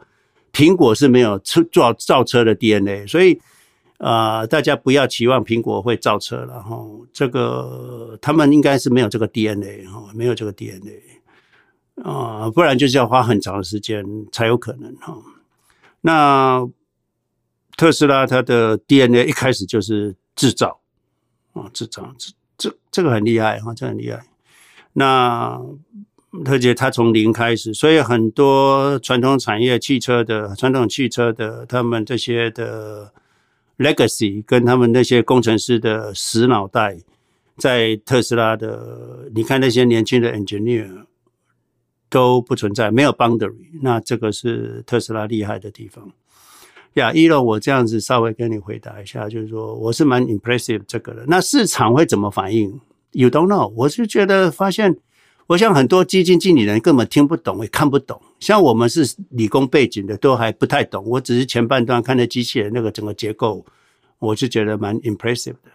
[0.53, 3.39] 苹果是没有车造造车的 DNA，所以。
[4.03, 6.75] 啊、呃，大家不要期望苹果会造车了哈，
[7.13, 10.99] 这个他们应该是没有这个 DNA 哈，没有这个 DNA
[11.95, 15.17] 啊、不然就是要花很长的时间才有可能哈。
[16.01, 16.67] 那
[17.77, 20.79] 特斯拉它的 DNA 一开始就是制造
[21.53, 24.23] 啊，制造这这这个很厉害哈，这很厉害。
[24.93, 25.59] 那
[26.45, 33.13] 而且它从零开始，所以很多传统产业汽车的传统汽车的他们这些的。
[33.77, 36.99] Legacy 跟他们那些工程师的死脑袋，
[37.57, 41.07] 在特斯拉的，你看那些年轻的 engineer
[42.11, 43.55] 都不存在，没有 boundary。
[43.81, 46.07] 那这个是特斯拉厉害的地方。
[46.93, 51.25] 呀，一楼，我这样子稍微跟你回答一下，就是说我是蛮 impressive 这个的。
[51.27, 52.79] 那市场会怎么反应
[53.13, 53.73] ？You don't know。
[53.75, 54.97] 我是觉得发现。
[55.47, 58.21] 我想很多基金经理人根本听不懂，也看不懂。
[58.39, 61.03] 像我们是理工背景的，都还不太懂。
[61.05, 63.65] 我只是前半段看的机器人那个整个结构，
[64.19, 65.71] 我是觉得蛮 impressive 的。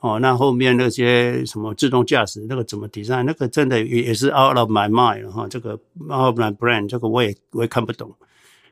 [0.00, 5.46] 哦，那后面那些什么自动驾驶那个怎么 design，那个真的也是 out of my mind 哈。
[5.48, 5.72] 这个
[6.04, 8.14] out of my brain，这个我也我也看不懂。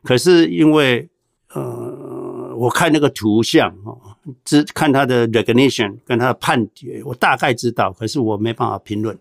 [0.03, 1.09] 可是因为
[1.53, 3.99] 呃，我看那个图像哦，
[4.45, 9.19] 只看它的 recognition 跟它的判决，我大概知道，可是我没办法评论。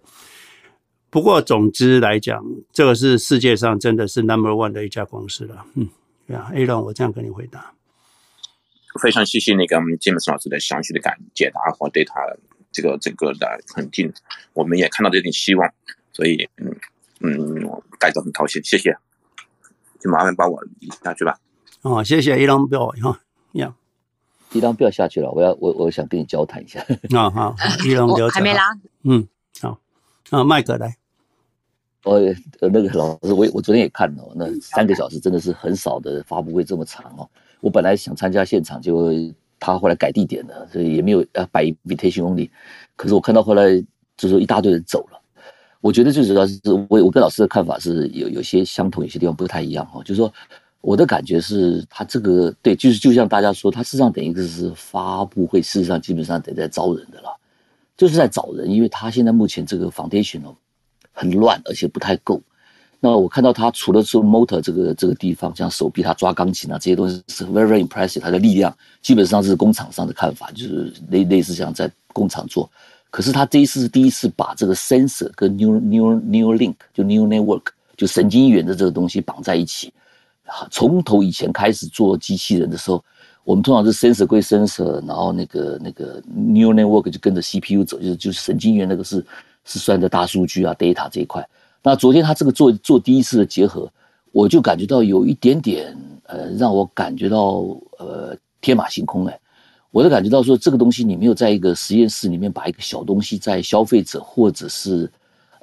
[1.10, 2.44] 不过，总之来讲，
[2.74, 5.66] 这个是世界上真的是 number one 的一家公司了。
[5.76, 5.88] 嗯，
[6.28, 7.72] 对啊，A 段我这样跟你回答。
[9.02, 12.14] 非常谢谢那个 James 老师的详细的感解答和对他
[12.72, 14.12] 这个整个的肯定，
[14.54, 15.70] 我们也看到这点希望，
[16.12, 16.76] 所以嗯
[17.22, 17.64] 嗯，
[18.00, 18.96] 大家都很高兴，谢谢。
[20.00, 21.40] 就麻烦帮我移下去吧。
[21.82, 23.20] 哦，谢谢 Aaron 不要哈，
[23.54, 23.74] 呀
[24.52, 26.80] ，Aaron 不要下去了，我要我我想跟你交谈一下。
[27.18, 28.30] 啊 好，Aaron 留着。
[28.30, 28.62] 还没拉。
[29.04, 29.28] 嗯，
[29.62, 29.80] 好，
[30.30, 30.96] 啊，麦克来。
[32.04, 32.20] 哦，
[32.60, 37.28] 呃，那个老师，我我昨天也看了，那三个小时真的是很少的发布会这么长哦。
[37.66, 39.12] 我本来想参加现场，就
[39.60, 42.48] 他后来改地点了，所以也没有呃摆 invitation only。
[42.96, 43.84] 可是我看到后来
[44.16, 45.20] 就是一大堆人走了。
[45.82, 46.60] 我觉得最主要是
[46.90, 50.00] 我我跟老师的看法是有有些相同，有些地方不太一样哈。
[50.04, 50.32] 就是说
[50.82, 57.36] 我的感觉是他这个对，就是就像大家说，他事实上等于是发布会，事实上基本上得在招人的了，
[57.98, 60.56] 就是在找人，因为他现在目前这个 foundation 哦。
[61.18, 62.40] 很乱，而且不太够。
[63.06, 72.68] 那我看到他除了做 motor 这个这个地方，像手臂他抓钢琴啊这些东西是 very very impressive，他的力量基本上是工厂上的看法，就是类类似像在工厂做。
[73.12, 79.94] 可是他这一次是第一次把这个 sensor 跟 neural neural neural link 就 neural network 就神经元的这个东西绑在一起。
[80.72, 83.04] 从头以前开始做机器人的时候，
[83.44, 89.24] 我们通常是 sensor 归 sensor，然后那个那个 neural network 就跟着 CPU 走，就是就是神经元那个是。
[89.68, 91.44] 是算在大数据啊，data 这一块。
[91.88, 93.88] 那昨天他这个做做第一次的结合，
[94.32, 97.64] 我就感觉到有一点点呃，让我感觉到
[98.00, 99.40] 呃天马行空哎。
[99.92, 105.08] 我就感觉到说，这个东西你没有在一个实验室里面把一个小东西在消费者或者是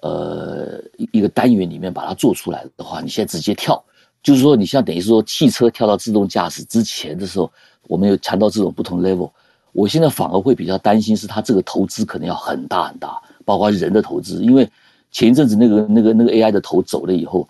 [0.01, 3.83] 呃一个单元里面把它做出来的话，你现在直接跳，
[4.23, 7.51] 就是说你像等于说汽车跳到自动驾驶之前的时候，
[7.89, 9.29] 我们有谈到这种不同 level。
[9.73, 13.21] 我现在反而会比较担心，是它这个投资可能要很大很大。
[13.45, 14.71] 包括人的投资，因为
[15.13, 17.47] 前一阵子那个那个那个 AI 的头走了以后，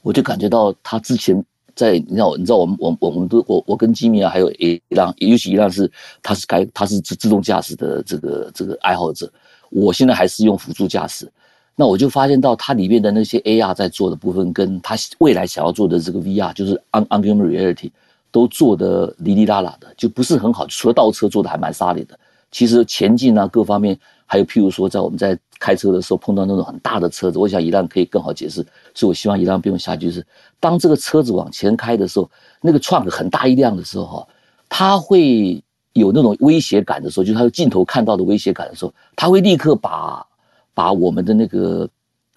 [0.00, 1.44] 我就感觉到他之前
[1.74, 5.90] 在你知道你知道我们我我们都我我跟吉米啊还有伊朗，尤其伊朗是
[6.22, 9.30] 他是该他是自自动驾驶的这个这个爱好者，
[9.70, 11.30] 我现在还是用辅助驾驶，
[11.74, 17.90] 那我就发现到它里面的那些 AR 在做的部分，跟它未来想要做的这个 VR 就是 Augmented Reality
[18.30, 22.18] 都做的哩哩啦啦的，就不是很好，除了倒车做的还蛮沙里的，
[22.50, 23.98] 其实前进啊各方面。
[24.32, 30.06] 还有，譬如说，在我们在开车的时候碰到那种很大的车子，我想宜兰可以更好解释，所以我希望宜兰不用下去。
[30.06, 30.24] 就是
[30.60, 32.30] 当这个车子往前开的时候，
[32.60, 34.28] 那个 trunk 很大一辆的时候，哈，
[34.68, 35.60] 它会
[35.94, 40.24] 有那种威胁感的时候，就是它的镜头看到的威胁感的时候，它会立刻把
[40.74, 41.90] 把我们的那个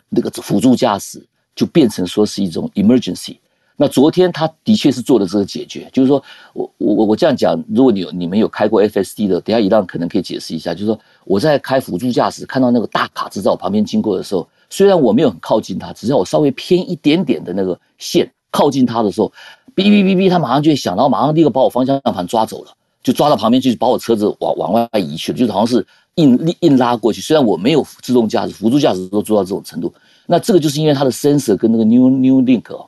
[0.10, 3.38] 那个辅助驾驶就变成说是一种 emergency。
[3.76, 19.32] 那昨天他的确是做了这个解决，就是说我我我我这样讲，如果你有你们有开过 FSD 的，等下一浪可能可以解释一下，就是说我在开辅助驾驶，看到那个大卡车在我旁边经过的时候，虽然我没有很靠近它，只要我稍微偏一点点的那个线靠近它的时候，
[19.76, 22.72] 哔哔哔哔，它马上就会响，然后马上立刻把我方向盘抓走了，
[23.02, 27.22] 就抓到旁边去，把我车子往往外移去了，就好像是硬硬拉过去。
[27.22, 29.92] 虽然我没有自动驾驶、辅助驾驶都做到这种程度，
[30.28, 32.86] 那这个就是因为它的 sensor 跟那个 new new link 哦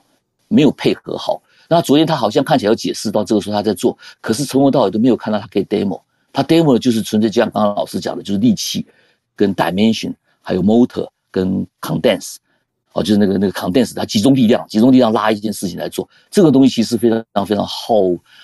[0.48, 1.42] 没有配合好。
[1.68, 6.00] 那昨天他好像看起来有解释到这个时候他在做，可是从头到尾都没有看到他可以 demo。
[6.32, 8.86] 他 demo 的就是纯粹就像刚刚老师讲的，就是力气
[9.34, 12.36] 跟 dimension，还有 motor 跟 condense。
[12.92, 17.94] 哦，就是那个那个 condense，它集中力量，集中力量拉一件事情来做，这个东西其实非常非常耗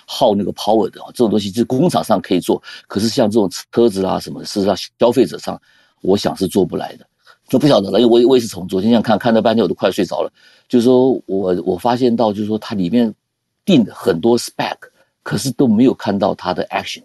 [0.05, 1.01] 耗那个 power 的。
[1.07, 5.59] 这种东西就是工厂上可以做，可是像这种车子啊什么，事实上消费者上，
[6.03, 7.07] 我想是做不来的。
[7.53, 10.33] 就不晓得了，因为我我也是从昨天这样看，看到半天我都快睡着了。
[10.71, 13.15] 就是说我我发现到，就是说它里面
[13.63, 14.75] 定的很多 spec，
[15.23, 17.03] 可是都没有看到它的 action。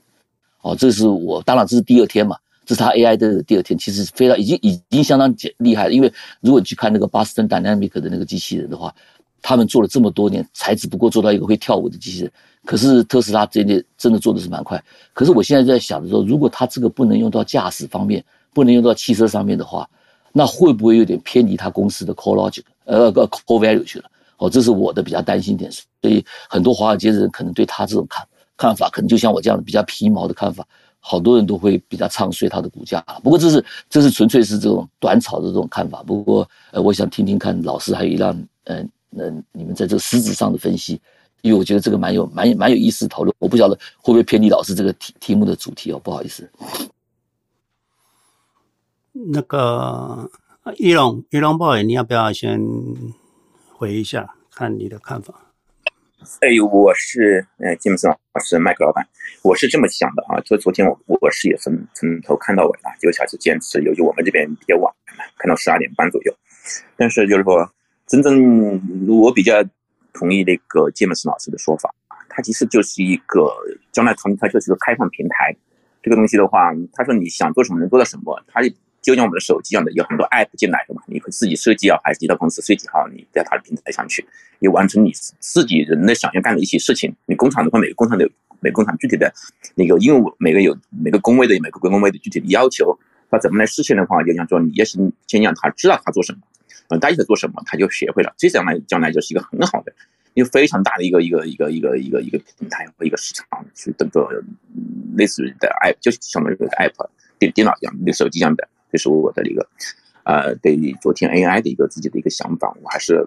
[0.62, 2.38] 哦，这是我当然这是第二天嘛。
[2.66, 5.92] 这是它 AI 的第二天，其实非常已经已经相当厉害了。
[5.92, 8.96] 因为如果你去看那个 Boston d y n a m i c 的那个机器人的话，
[9.42, 12.32] 他们做了这么多年，才只不过做到一个会跳舞的机器人。
[12.64, 14.82] 可是特斯拉这点真的做的是蛮快。
[15.12, 18.24] 可是我现在在想的时候，如果它这个不能用到驾驶方面，
[18.54, 19.90] 不能用到汽车上面的话，
[20.32, 24.06] 那会不会有点偏离他公司的 core logic 呃个 core value 去了？
[24.38, 25.72] 哦，这是我的比较担心点。
[25.72, 30.68] 所以很多华尔街的人可能对他这种看看法，可能就像我这样的比较皮毛的看法。
[31.00, 36.04] 好多人都会比较唱衰他的股价啊，不过这是这是纯粹是这种短炒的这种看法。
[36.04, 41.00] 不过呃，我想听听看老师还有一辆嗯嗯你们在这个实质上的分析，
[41.44, 43.34] 因为我觉得这个蛮有蛮蛮有意思讨论。
[43.40, 46.50] 我不晓得会不会偏离老师这个题题目的主题哦，不好意思。
[49.26, 50.30] 那个
[50.78, 52.62] 一龙一龙 boy，你要不要先
[53.74, 55.34] 回一下，看你的看法？
[56.42, 59.08] 哎，我是呃，吉姆斯老师，麦克老板，
[59.44, 60.40] 我是这么想的啊。
[60.42, 63.82] 就昨天我我是也从从头看到尾了，九小时坚持。
[63.82, 64.94] 由于我们这边比较晚，
[65.38, 66.34] 看到十二点半左右。
[66.96, 67.68] 但是就是说，
[68.06, 69.64] 真正我比较
[70.14, 71.94] 同意那个吉姆斯老师的说法，
[72.30, 73.52] 他其实就是一个
[73.92, 75.56] 将来从他就是个开放平台。
[76.04, 78.62] 这个东西的话，他说你想做什么能做到什么，他。
[79.08, 84.28] 就像我们的手机一样的，有很多 app 进来的嘛，你可以自己设计啊，还是其他公司设计好，你在它的平台上去，
[84.60, 87.16] 你完成你自己人的想要干的一些事情。
[87.26, 88.30] 你工厂的话，每个工厂的
[88.60, 89.34] 每个工厂具体的
[89.76, 93.00] 那个，因为我每个有每个工位的每个工位的具体的要求，
[93.32, 96.40] 他怎么来实现的话，就像说你要先先让他知道他做什么，
[96.90, 99.94] 嗯，他在做什么，他就学会了，这样来将来就是一个很好的，
[100.34, 104.28] 一个非常大的一个一个一个一个一个一个平台和一个市场去等着
[105.16, 107.08] 类似于的 app，就是相当于一个 app
[107.40, 108.68] 电电脑一样，那手机一样的。
[108.98, 109.70] 这是我的一个，
[110.24, 113.24] 呃，对于昨天 AI 的一个自己的一个想法，我还是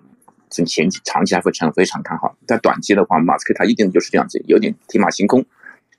[0.51, 2.37] 从前期长期来说非常看好。
[2.45, 5.47] 在短期的话，马斯克他一定就是这样子，有点天马行空。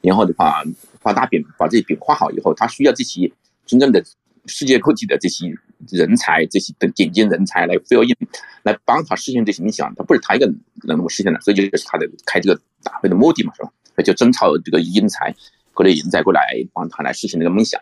[0.01, 0.61] 然后的话，
[1.01, 3.31] 画大饼，把这些饼画好以后，他需要这些
[3.65, 4.03] 真正的
[4.45, 5.55] 世界各地的这些
[5.89, 8.27] 人才，这些顶尖人才来 fill in，
[8.63, 9.95] 来帮他实现这些梦想。
[9.95, 13.71] 他不是他一个人能实现的，所以就是他的开这个大会的目的嘛，是吧？
[13.95, 15.33] 他就征召这个英才，
[15.73, 16.41] 各类人才过来
[16.73, 17.79] 帮他来实现这个梦想。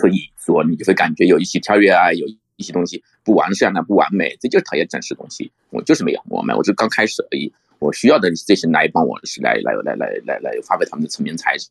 [0.00, 2.26] 所以说，你就会感觉有一些跳跃啊，有
[2.56, 5.52] 一些东西不完善啊，不完美，这就是讨厌真实东西。
[5.70, 7.52] 我就是没有，我们我是刚开始而已。
[7.78, 11.68] 我需要的这些来帮我是来来来来来来发挥他们的层面才是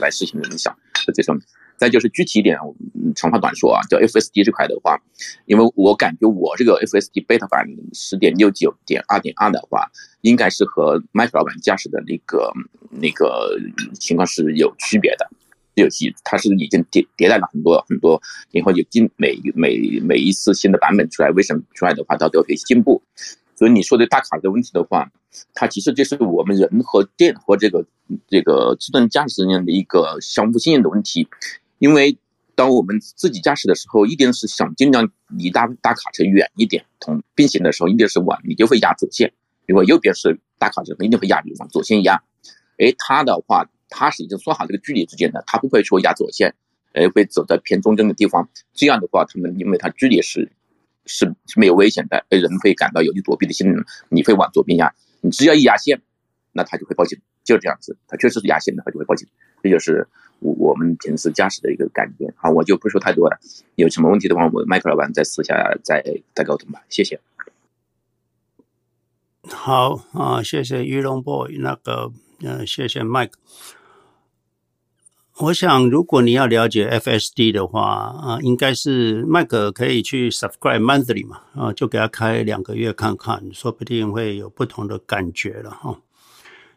[0.00, 0.72] 来实现的影响。
[1.04, 1.36] 这这种，
[1.76, 2.56] 再就是具体一点，
[3.14, 4.96] 长话短说啊，叫 FSD 这块的话，
[5.46, 12.52] 因为我感觉我这个 FSD beta 版十点六九点二点二的话，应该是和麦克老板驾驶的那个
[12.90, 13.58] 那个
[13.98, 15.28] 情况是有区别的。
[15.82, 18.20] 有机，它是已经迭迭代了很多很多，
[18.50, 23.02] 然后有进每每每一次新的版本出来，为什么出来的话，它都可以进步。
[23.54, 25.10] 所以你说的大卡的问题的话，
[25.54, 27.84] 它其实就是我们人和电和这个
[28.28, 31.28] 这个自动驾驶人的一个相互信任的问题。
[31.78, 32.16] 因为
[32.54, 39.30] 当我们自己驾驶的时候，一定是想尽量离大大卡车远一点，同并行的时候一定是往你就会压左线，
[39.66, 42.22] 如果右边是大卡车，一定会压你往左线压。
[42.78, 43.68] 哎，它的话。
[43.88, 46.54] 他是已经算好这个距离之间的，他不会说压左线，
[46.92, 48.48] 呃，会走在偏中间的地方。
[48.74, 50.50] 这样的话，他们因为他距离是
[51.04, 53.76] 是是没有危险的，人会感到有些躲避的心理，
[54.08, 54.92] 你会往左边压。
[55.20, 56.00] 你只要一压线，
[56.52, 57.96] 那他就会报警，就是这样子。
[58.06, 59.26] 他确实是压线的，他就会报警。
[59.62, 60.06] 这就是
[60.40, 62.32] 我我们平时驾驶的一个感觉。
[62.36, 63.38] 好，我就不说太多了。
[63.76, 66.82] 有什么问题的话，我麦克老板在私下再再沟通吧。
[66.88, 67.20] 谢谢。
[69.48, 72.12] 好啊，谢谢玉龙 boy 那个。
[72.40, 73.32] 嗯、呃，谢谢 Mike。
[75.38, 86.00] 我想，如果你要了解 FSD 的话，啊，应该是 Mike 可以去 subscribe monthly 嘛，啊，就给他开两个月看看，说不定会有不同的感觉了哈。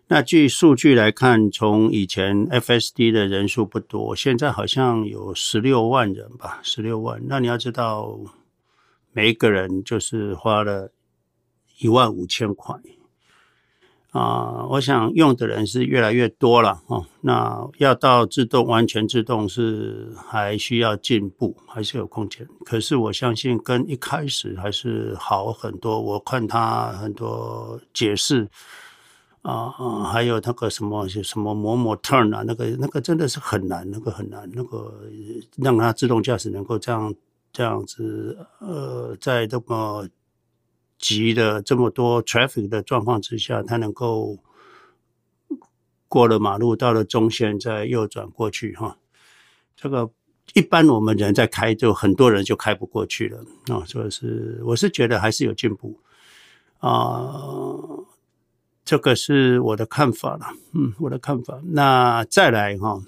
[0.10, 7.22] 那据数据来看，从以前 FSD 的人数不多，现在好像有十六万人吧，十六万。
[7.28, 8.20] 那你要知道，
[9.14, 10.92] 每一个人就是花了
[11.78, 12.76] 一万五千块。
[14.12, 17.06] 啊，我想用的人是越来越多了哦。
[17.22, 22.48] 那要到自动完全自动是还需要进步，还是有空间。
[22.66, 26.02] 可是我相信跟一开始还是好很多。
[26.02, 28.48] 我看他很多解释
[29.44, 29.70] 啊，
[30.12, 34.92] 还有那个什么什么某某 turn 啊，那个那个真的是很难，那个很难，那个
[35.56, 37.14] 让它自动驾驶能够这样
[37.54, 40.08] 这样子呃，在这么。
[41.00, 44.38] 急的这么多 traffic 的状况之下，它能够
[46.08, 48.98] 过了马路，到了中线再右转过去哈。
[49.76, 50.12] 这个
[50.54, 53.86] 一般我们人在开，就很多人就开不过去了啊。
[53.86, 55.98] 所以是我是觉得还是有进步
[56.80, 57.34] 啊，
[58.84, 60.48] 这个是我的看法了。
[60.74, 61.62] 嗯，我的看法。
[61.64, 63.02] 那再来哈，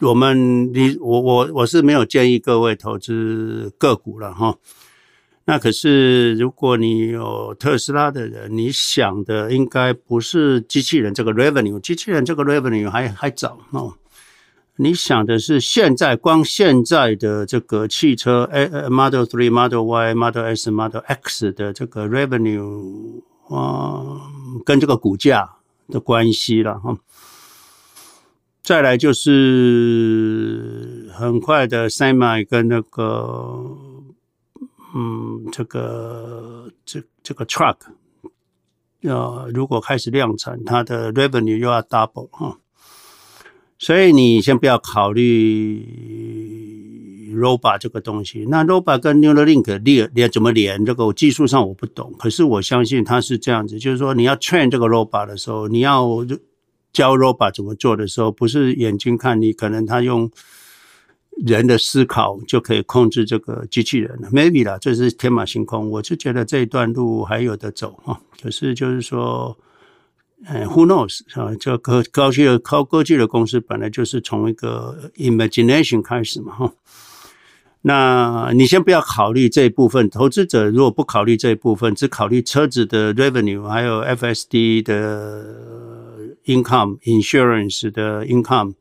[0.00, 4.58] 我们你我我我是没有建议各位投资个股了哈。
[5.48, 13.94] 那可是，如果你有特斯拉的人，你想的应该不是机器人这个 revenue，机器人这个 revenue 还还早哦。
[14.74, 24.20] 你想的是现在光现在的这个汽车，呃，Model Three、Model Y、Model S、Model X 的这个 revenue 啊，
[24.64, 25.48] 跟这个股价
[25.88, 26.98] 的关系了哈。
[28.64, 33.85] 再来就是很快的 Semi 跟那个。
[34.98, 37.76] 嗯，这个这这个 truck
[39.00, 42.56] 要如果开始量产，它的 revenue 又要 double 哈，
[43.78, 45.84] 所以你先不要考虑
[47.36, 48.46] robot 这个东西。
[48.48, 50.82] 那 robot 跟 Neuralink 连连怎么连？
[50.86, 56.24] 这个技术上我不懂，可是我相信它是这样子，就是说你要 train 这个 robot 的时候，你要
[56.94, 60.30] 教 robot 怎么做的时候，不是眼睛看你，可能他用。
[61.44, 65.90] 人的思考就可以控制这个机器人了，maybe 啦，这是天马行空。
[65.90, 68.18] 我是觉得这一段路还有得走啊。
[68.42, 69.54] 可是就是说，
[70.46, 71.54] 呃，who knows 啊？
[71.60, 76.72] 这高高级的高科技的公司本来就是从一个 imagination 开始嘛，哈。
[77.82, 85.44] 那你先不要考虑这一部分，投资者如果不考虑这一部分，只考虑车子的 revenue，还有 FSD 的
[86.46, 88.72] income、insurance 的 income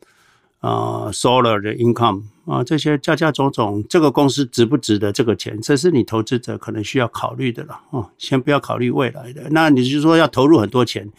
[0.60, 2.24] 啊，solar 的 income。
[2.46, 5.60] 啊，这些加加种种，这个公司值不值得这个钱？
[5.62, 7.80] 这是你投资者可能需要考虑的了。
[7.90, 11.12] 哦，先不要考虑未来的，那你就说要投入很多钱，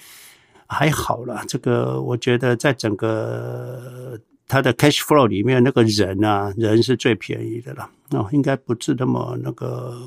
[0.68, 1.44] 还好啦。
[1.48, 4.16] 这个我觉得在整个
[4.46, 7.90] 它的 cash flow 里面，那个人啊，人是最便宜的了。
[8.10, 9.98] 哦，应该不是那么那个。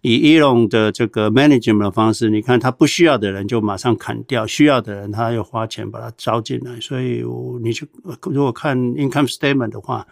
[0.00, 6.80] 以 Elon 的这个 management 的方式，你看他不需要的人就马上砍掉，需要的人他要花钱把他招进来。
[6.80, 7.22] 所以
[7.60, 7.86] 你去
[8.22, 10.06] 如果看 income statement 的话。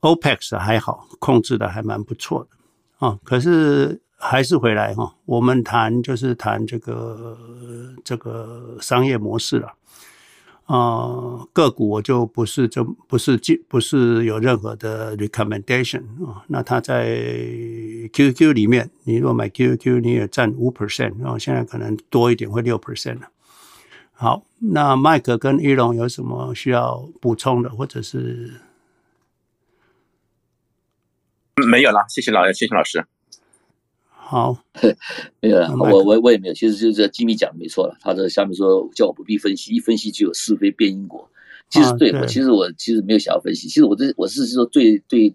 [0.00, 3.18] OPEX 还好，控制的还蛮不错的啊。
[3.22, 7.36] 可是还是回来哈，我们谈就是谈这个
[8.02, 9.74] 这个商业模式了
[10.64, 11.46] 啊。
[11.52, 16.44] 个股我就不是就不是进不是有任何的 recommendation 啊。
[16.48, 17.18] 那他在
[18.12, 21.38] QQ 里面，你如果买 QQ，你也占五 percent 然后。
[21.38, 23.28] 现在可能多一点，会六 percent 了。
[24.12, 28.60] 好，那麦克跟伊隆有什么需要补充的，或者是？
[31.68, 33.04] 没有了，谢谢老谢谢老师。
[34.08, 34.62] 好，
[35.40, 36.54] 没有了，我我我也没有。
[36.54, 41.28] 其实就是吉米讲的没错了，他这下面说叫我不必分析，一分析就有是非变因果。
[41.68, 43.68] 其实对我，其实我其实没有想要分析。
[43.68, 45.34] 其实我这我是说对对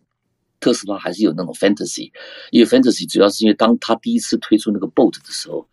[0.59, 2.11] 特斯拉还是有那种 fantasy，
[2.51, 5.67] 因为 fantasy 主要是因为当他第一次推出那个 Bolt 的时候，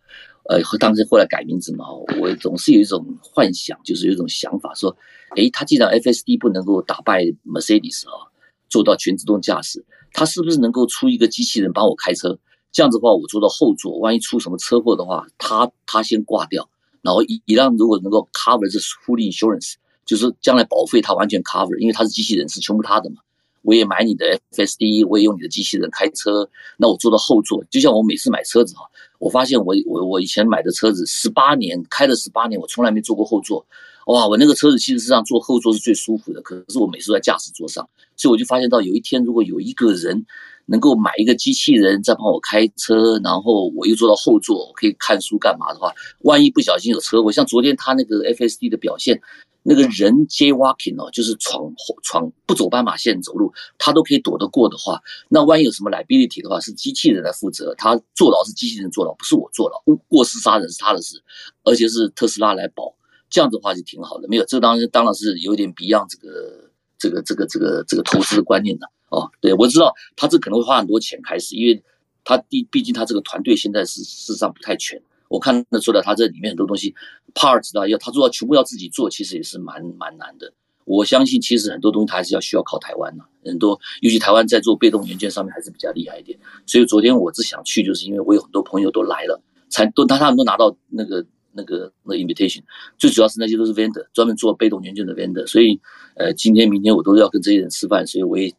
[0.49, 1.85] 呃，当时后来改名字嘛，
[2.19, 4.95] 我总是有一种幻想，就是有一种想法说，
[5.37, 8.27] 诶，他既然 FSD 不能够打败 Mercedes 啊，
[8.69, 9.85] 做到全自动驾驶。
[10.13, 12.39] 他是不是能够出一个机器人帮我开车？
[12.71, 16.69] 这样子的话，我坐到后座，万一出什么车祸的话，他他先挂掉，
[17.01, 19.73] 然后一一让如果能够 cover 这 full insurance，
[20.05, 23.17] 就是将来保费他完全 cover，因为他是机器人，是全部他的嘛。
[23.63, 26.47] 我也买你的 FSD，我也用你的机器人开车，
[26.77, 28.83] 那我坐到后座，就像我每次买车子哈，
[29.17, 33.65] 我发现我我我以前买的车子十八年开了十八年，我从来没坐过后座。
[34.07, 37.87] 哇，我那个车子其实是让坐后座是最舒服的，可是我每次在驾驶座上，
[38.17, 40.25] 所以我就发现到有一天如果有一个人
[40.65, 49.21] 能够买一个机器人在帮我开车，然后我又坐到后座，我可以看书干嘛的话，万一不小心有车祸，像昨天他那个 FSD 的表现，
[49.61, 61.21] 那个人 jaywalking 哦，就是闯闯不走斑马线走路，他都可以躲得过的话，那万一有什么 liability 的话，是机器人来负责，他坐牢是机器人坐牢，不是我坐牢，过失杀人是他的事，
[61.63, 62.93] 而且是特斯拉来保。
[63.29, 69.31] 这样子的话就挺好的，没有，这当然当然是有点 beyond 这个这个这个这个这个投资的观念的哦。
[69.39, 71.83] 对，我知道他这可能会花很多钱开始，因为
[72.23, 75.01] 他毕毕竟他这个团队现在是事实上不太全。
[75.29, 76.93] 我看得出来，他这里面很多东西
[77.33, 80.53] parts 啊，要他做到全部要自己做，其实也是蛮蛮难的。
[80.85, 86.37] 我相信，其实很多东西他还是要需要靠台湾的、很多尤其台湾在做被动元件上面还是比较厉害一点。
[86.67, 92.61] 所以昨天我只想去，就是因为我有很多朋友都来了，才都他他们都拿到那个那个那 invitation。
[92.99, 95.47] 最主要是那些都是 vendor，专门做被动元件的 vendor。
[95.47, 95.79] 所以
[96.15, 98.53] 呃，今天明天我都要跟这些人吃饭，所以我也。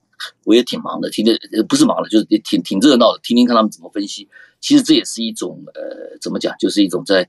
[0.45, 1.33] 我也挺忙的，听着
[1.69, 4.29] 不是忙的，就是挺挺热闹的，听听看他们怎么分析。
[4.61, 7.29] 其实这也是一种呃，怎么讲，就是一种在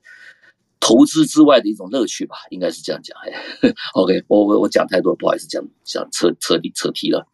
[0.79, 3.17] 投资之外的一种乐趣吧，应该是这样讲。
[3.21, 7.27] 哎，OK，我我我讲太多，不好意思，讲讲扯扯底扯题了。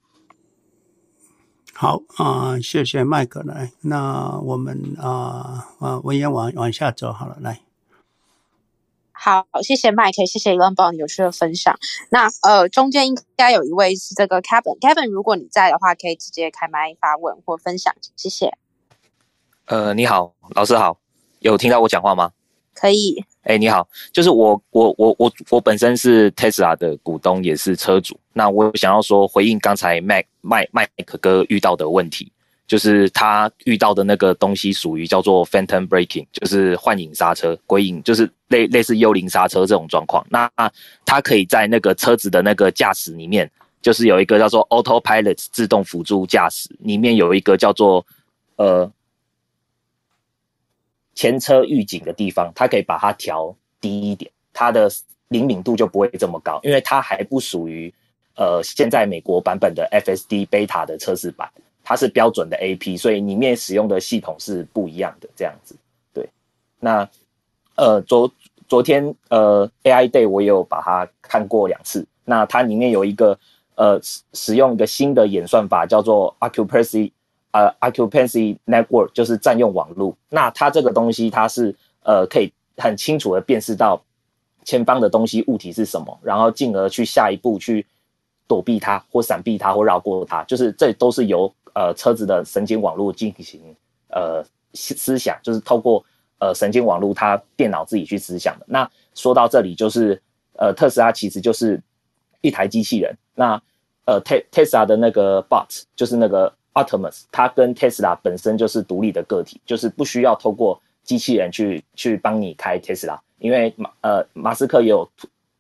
[1.74, 7.62] 好啊、谢谢麦克来，那我们啊啊文言往往下走好了，来。
[9.24, 11.78] 好，谢谢麦克，谢谢 Elon 帮你有趣的分享。
[12.10, 18.52] 那呃，中间应该有一位是这个 Kevin，Kevin，如果你在的话，可以直接开麦发问或分享，谢谢。
[19.66, 20.98] 呃，你好，老师好，
[21.38, 22.32] 有听到我讲话吗？
[22.74, 23.24] 可以。
[23.44, 28.20] 哎，你好，就是我我我我我本身是 Tesla 的股东，也是车主。
[28.34, 32.32] 那我想要说回应刚才麦麦麦克哥遇到的问题。
[32.72, 40.26] 就是他遇到的那个东西属于叫做 phantom braking，就是幻影刹车、鬼影，就是类类似幽灵刹车这种状况。
[40.30, 40.50] 那
[41.06, 43.52] 他可以在那个车子的那个驾驶里面，
[43.82, 48.06] 就是有一个叫做 autopilot 自动辅助驾驶，里面有一个叫做
[48.56, 48.90] 呃
[51.14, 54.90] 前车预警的地方，它可以把它调低一点，它的
[55.28, 57.94] 灵敏度就不会这么高，因为它还不属于
[58.38, 61.52] 呃现在美国版本的 FSD Beta 的测试版。
[61.84, 65.76] 它是标准的 AP，所以里面使用的系统是不一样的，这样子。
[66.14, 66.30] 对，
[66.80, 67.08] 那
[67.76, 68.32] 呃昨
[68.68, 72.06] 昨天呃 AI Day 我有把它看过两次。
[72.24, 73.38] 那它里面有一个
[73.76, 77.12] 呃使使用一个新的演算法，叫做 Occupancy
[77.52, 80.16] 呃 Occupancy Network，就是占用网络。
[80.30, 84.02] 那它这个东西它是呃可以很清楚的辨识到
[84.64, 87.86] 前方的东西物体是什么，然后进而去下一步去
[88.48, 93.60] 躲避它或闪避它或绕过它，就是这都是由呃，车子的神经网络进行
[94.10, 94.44] 呃
[94.74, 96.04] 思想，就是透过
[96.40, 98.66] 呃神经网络，它电脑自己去思想的。
[98.68, 100.22] 那说到这里，就是
[100.58, 101.82] 呃特斯拉其实就是
[102.42, 103.18] 一台机器人。
[103.36, 103.62] 那
[104.06, 113.22] 呃特特斯拉的那个 bot 就是那个 Optimus，它跟特斯拉本身就是独立的个体，就是不需要透过机器人去去帮你开特斯拉。
[113.40, 115.10] 因为马呃马斯克也有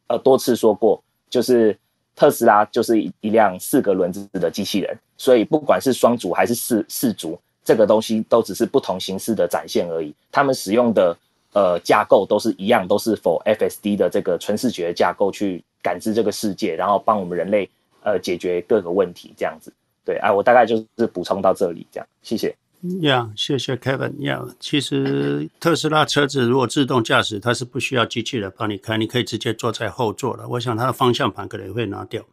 [0.07, 1.78] 呃多次说过，就是。
[2.16, 10.14] 特斯拉就是一一辆四个轮子的机器人，所以不管是双足还是四四足，这个东西都只是不同形式的展现而已。
[10.32, 11.18] 他们使用的
[11.53, 17.70] 呃架构都是一样，都是 for FSD 的这个纯视觉架构去感知这个世界，然后帮我们人类
[18.03, 19.72] 呃解决各个问题这样子。
[20.03, 22.55] 对啊，我大概就是补充到这里，这样，谢谢。
[23.01, 24.19] 呀，yeah, 谢谢 Kevin。
[24.21, 30.47] 呀、其实特斯拉车子如果自动驾驶，它是不需要机器人帮你开，你可以直接坐在后座了。
[30.47, 32.23] 我想它的方向盘可能也会拿掉。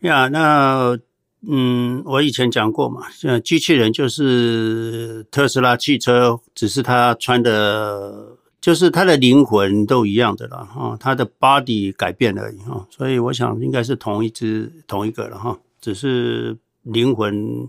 [0.00, 0.98] 呀、那
[1.46, 17.68] 嗯，我以前讲过嘛，呃，机器人就是特斯拉汽车，只是它穿的，就是它的灵魂都一样的了哈，它的 body 改变而已哈，所以我想应该是同一只同一个了哈，只是灵魂。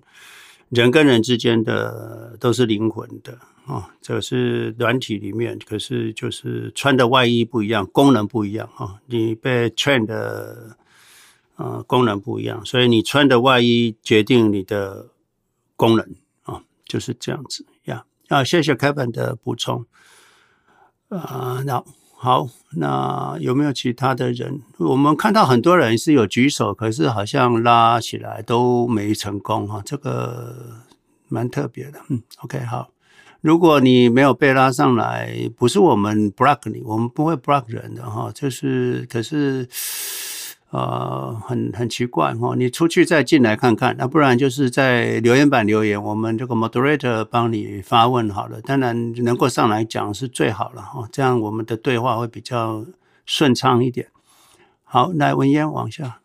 [0.72, 3.34] 人跟人之间的都是灵魂的
[3.66, 9.00] 啊、哦，这是软体里面，可是就是穿的外衣不一样，功能不一样啊、哦。
[9.06, 10.78] 你被 train 的
[11.58, 15.10] 呃功能不一样，所以你穿的外衣决定你的
[15.76, 18.06] 功能啊、就是这样子呀。
[18.30, 19.86] 啊，谢谢 Kevin 的补充
[21.10, 21.84] 啊，那。
[22.24, 24.62] 好，那有没有其他的人？
[24.78, 30.56] 我们看到很多人是有举手，可是好像拉起来都没成功哈，这个
[31.28, 32.00] 蛮特别的。
[32.10, 32.90] 嗯，OK，好，
[33.42, 39.68] 如果你没有被拉上来，不是我们 block 你，我们不会 block 人的哈，就是可是。
[40.72, 48.62] 呃，很很奇怪哦，你出去再进来看看，那不然就是在留言板留言，我们这个 moderator 帮你发问好了。
[48.62, 52.86] 当然能够上来讲是最好了哈，这样我们的对话会比较
[53.26, 54.08] 顺畅一点。
[54.86, 56.20] 好，来文嫣往下。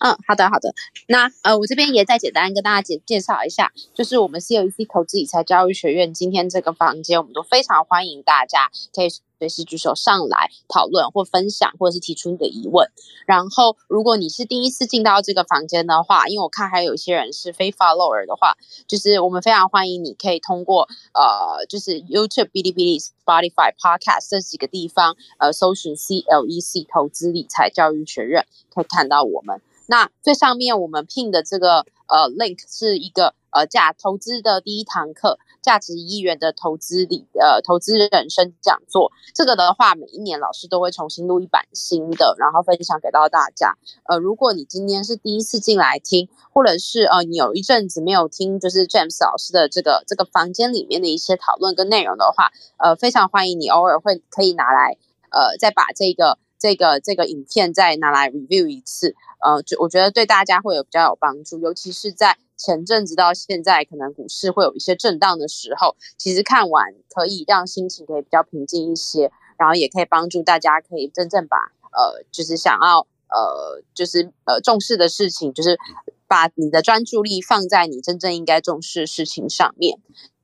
[0.00, 0.74] 嗯，好的好的，
[1.08, 12.90] 那呃，我这边也再简单跟大家介介绍一下，就是我们 COEC 投资理财教育学院今天这个房间，我们都非常欢迎大家可以随时举手上来讨论或分享，或者是提出你的疑问。
[13.24, 18.56] 然后，如果你是第一次进到这个房间的话，因为我看还有一些人是非 follower 的话，
[18.88, 29.60] 就是我们非常欢迎你可以通过呃，就是 YouTube、哔哩哔哩、Spotify、Podcast 这几个地方，呃，搜寻 CLEC 投资理财教育学院，可以看到我们。
[29.86, 35.38] 那最上面我们 pin 的这个呃 link 是一个呃价投资的第一堂课，
[35.68, 39.12] 价值一亿元的投资理呃投资人生讲座。
[39.34, 43.76] 这个的话，每一年老师都会重新录一版新的，然后分享给到大家。
[44.08, 54.96] 呃，如果你今天是第一次进来听，或者是呃你有一阵子没有听，就是 James 老师的这个这个房间里面的一些讨论跟内容的话，呃，非常欢迎你偶尔会可以拿来
[55.30, 59.14] 呃再把这个这个这个影片再拿来 review 一次。
[59.44, 71.56] 呃，就我觉得对大家会有比较有帮助，尤其是在前阵子到现在，可能股市会有一些震荡的时候，其实看完可以让心情可以比较平静一些，然后也可以帮助大家可以真正把
[71.92, 75.78] 呃，就是想要呃，就是呃重视的事情，就是
[76.26, 79.98] 把你的专注力放在你真正应该重视的事情上面。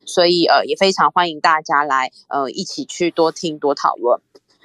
[0.07, 4.21] 所以呃，也非常欢迎大家来呃一起去多听多讨论。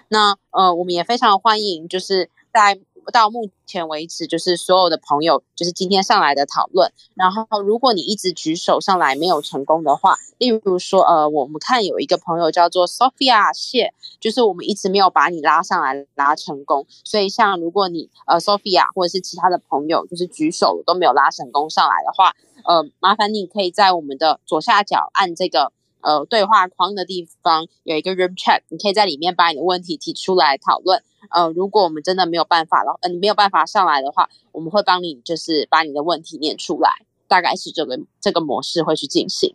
[0.07, 2.79] 那呃，我们也非常欢迎，就是在。
[3.11, 6.91] 到目前为止，就是所有的朋友，就是今天上来的讨论。
[7.15, 16.85] 然后，如果你一直举手上来没有成功的话，例如说，呃，我们看有一个朋友叫做 Sophia 谢，就是我们一直没有把你拉上来拉成功。
[17.03, 22.33] 所以，像如果你呃 Sophia 或者是其他的朋友，就是举手都没有拉成功上来的话，
[22.65, 25.71] 呃，麻烦你可以在我们的左下角按这个
[26.01, 31.03] 呃对话框的地方有一个 Room Chat，你可以在里面把你的问题提出来讨论。
[31.31, 36.89] 呃，如果我们真的没有办法了，呃，你没有办法上来的话，我们会帮你，就是把你的问题念出来，
[37.27, 39.53] 大概是这个这个模式会去进行。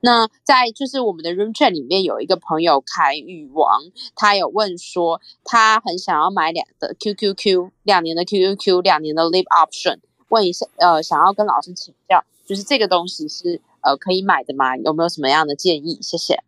[0.00, 3.80] 那在就是我们的 Room Chat 里面有一个朋友凯宇王，
[4.14, 14.76] 他有问说，他很想要买两的 QQQ 两年的 QQQ 两年的 live Option，问一下，呃，想要跟老师请教，就是这个东西是呃可以买的吗？
[14.76, 15.98] 有没有什么样的建议？
[16.02, 16.42] 谢谢。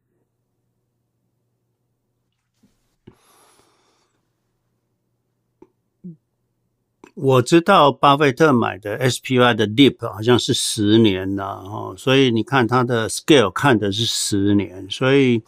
[7.15, 15.43] 我知道巴菲特买的 SPY 的 LEAP 好像是十年了哦，所以你看它的 scale 看的是十年，所以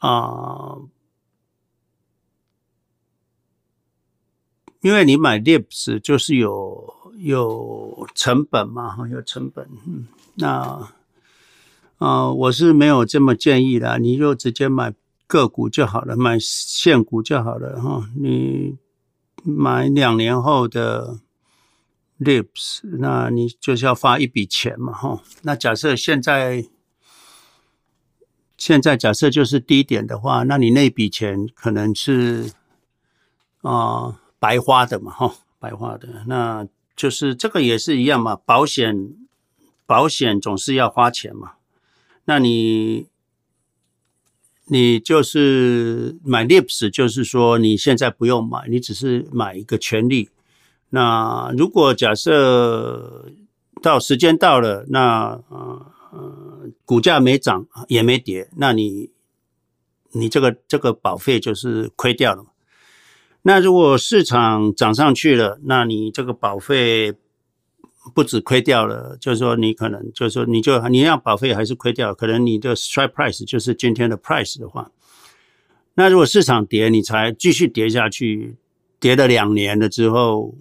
[0.00, 0.76] 啊、
[4.82, 10.88] 因为你买 LEAPS 就是有有成本嘛，哈，有成本，嗯，那
[11.98, 14.94] 啊、我是没有这么建议的，你就直接买
[15.26, 18.78] 个股就好了，买现股就好了，哈，你。
[19.42, 21.18] 买两年后的
[22.18, 25.22] LEAPS，那你就是要发一笔钱嘛，哈。
[25.40, 26.66] 那假设现在
[28.58, 32.52] 现在假设就是低点的话，那你那笔钱可能是
[33.62, 36.06] 啊、白花的嘛，哈，白花的。
[36.26, 39.14] 那就是这个也是一样嘛，保险
[39.86, 41.52] 保险总是要花钱嘛。
[42.24, 43.06] 那你。
[44.72, 50.30] 你就是买 lips，就是说你现在不用买，你只是买一个权利。
[50.90, 53.26] 那如果假设
[53.82, 59.10] 到时间到了，那呃股价没涨也没跌，那你
[60.12, 62.46] 你这个这个保费就是亏掉了。
[63.42, 67.14] 那如果市场涨上去了，那你这个保费。
[68.14, 74.90] 不止亏掉了，就是说你可能就是说你就你要保费还是亏掉，可能你的 strike price 就是今天的 price 的话，
[75.94, 78.56] 那如果市场跌，你才继续跌下去，
[78.98, 80.54] 跌了两年了之后，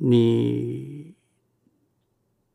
[0.00, 1.14] 你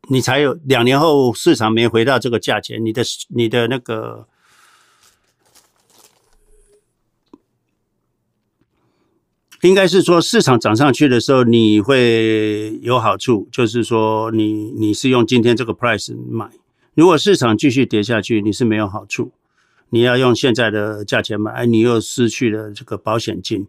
[0.08, 4.28] 你才有两年后市场没回到这个价钱，你的你的那个。
[9.68, 16.48] 应该是说，市场涨上去的时候，你会有好处，就是说你，你是用今天这个 price 买。
[16.94, 19.32] 如果市场继续跌下去，你是没有好处，
[19.90, 23.66] 你要用现在的价钱买，哎，你又失去了这个保险金。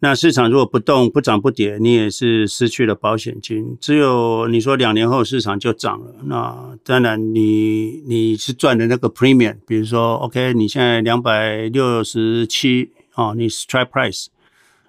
[0.00, 3.76] 那市场如果不动、不涨、不跌，你也是失去了保险金。
[3.80, 9.56] 只有你说两年后市场就涨了，那当然你你是赚的那个 premium。
[9.66, 14.26] 比如说，OK，你现在两百六十七哦，你 strike price。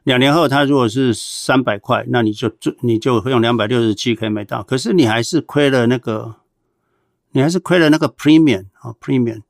[0.03, 4.63] 两年后，它如果是三百块，那你就就你就用两百六十七可以买到。
[4.63, 6.35] 可是你还是亏了那个，
[7.33, 9.41] 你还是亏了那个 premium 啊，premium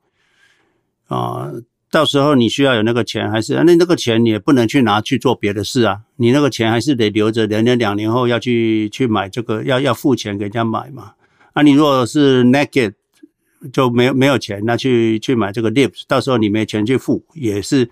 [1.08, 1.52] 啊。
[1.90, 6.00] 到时候你需要有那个钱，还是那那个钱你也不能去拿去做别的事啊。
[6.16, 11.14] 你那个钱还是得留着，人家两年后要去去买这个，要要付钱给人家买嘛。
[11.54, 12.94] 啊，你如果是 naked
[13.74, 17.90] 就没有没有钱，那去去买这个 lips，到时候你没钱去付也是。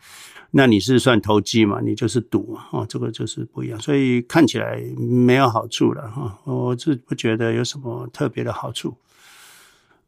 [0.52, 1.80] 那你是算投机嘛？
[1.82, 2.66] 你就是赌嘛！
[2.72, 6.38] 哦，这个就是不一样，所以看起来没有好处了哈。
[6.46, 8.98] 我是不觉得有什么特别的好处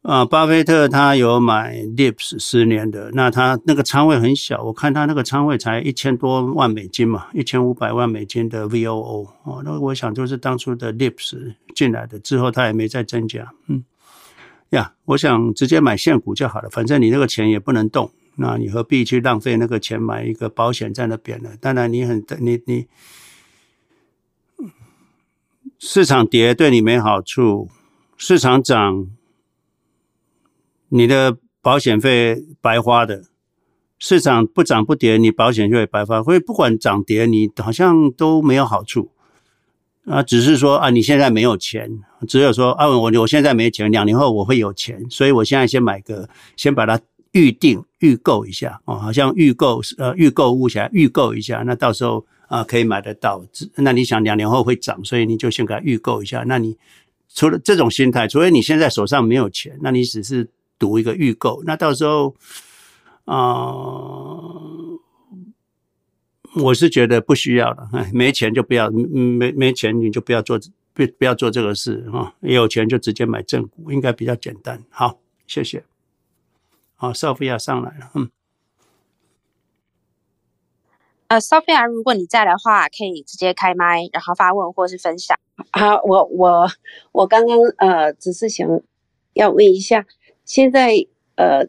[0.02, 0.24] 啊。
[0.24, 9.62] 巴菲特他有买 LEAPS 十年的，那他那个仓位很小，我看他那个仓位才一千多万美金嘛，一千五百万美金的 VOO 哦。
[9.64, 13.84] 那我想就是当初的 LEAPS 进来的之后，他也没再增加，嗯。
[14.70, 21.50] 呀，我想直接买现股就好了，反正你那个钱也不能动，那你何必去浪费那个钱买一个保险在那边呢？
[21.60, 22.86] 当然你很你你
[25.78, 27.68] 市场跌对你没好处，
[28.16, 29.06] 市场涨，
[30.88, 33.24] 你的保险费白花的。
[34.04, 36.20] 市场不涨不跌，你保险就会白发。
[36.24, 39.12] 所以不管涨跌，你好像都没有好处
[40.06, 40.20] 啊。
[40.24, 53.42] 只是说啊，你现在没有钱，只有说啊，我我现在没钱，两年后我会有钱，所以我现在先买个，先把它预定预购一下哦，好像预购呃预购物起来预购一下，那到时候啊可以买得到。
[53.76, 56.44] 那你想两年后会涨，所以你就先给它预购一下。
[56.46, 56.76] 那你
[57.34, 60.46] 除了这种心态，除非你现在手上没有钱，那你只是
[60.78, 62.36] 赌一个预购，那到时候。
[63.24, 63.62] 啊、
[66.56, 70.58] 我是觉得不需要了，哎，没钱就不要，没没钱你就不要做，
[70.92, 72.34] 不不要做这个事啊。
[72.40, 74.82] 有钱就直接买正股，应该比较简单。
[74.90, 75.84] 好，谢谢。
[77.02, 78.30] 好，Sophia 上来了，嗯。
[81.26, 85.36] 呃，Sophia，如果你在的话，可以直接开麦，然后发问或是分享。
[85.72, 86.68] 好，我我
[87.10, 88.68] 我刚刚呃，只是想
[89.32, 90.06] 要问一下，
[90.44, 90.92] 现在
[91.34, 91.66] 呃。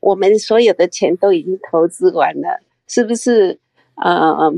[0.00, 3.58] 我们所有的钱都已经投资完了，是不是？
[3.94, 4.52] 呃，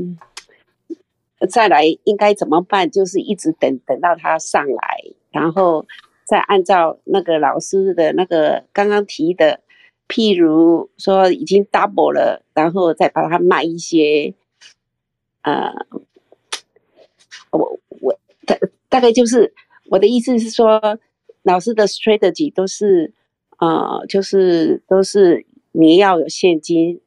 [1.49, 2.89] 再来应该怎么办？
[2.89, 4.97] 就是一直等等到他上来，
[5.31, 5.85] 然后
[6.25, 9.61] 再按照那个老师的那个刚刚提的，
[10.11, 14.33] 譬如说已经 double 了，然后再把它卖一些。
[15.43, 15.71] 呃，
[17.51, 18.57] 我我大
[18.89, 19.53] 大概就是
[19.89, 20.99] 我的意思是说，
[21.43, 23.13] 老师的 strategy 都是。
[23.63, 26.99] 呃，就是都是你要有现金，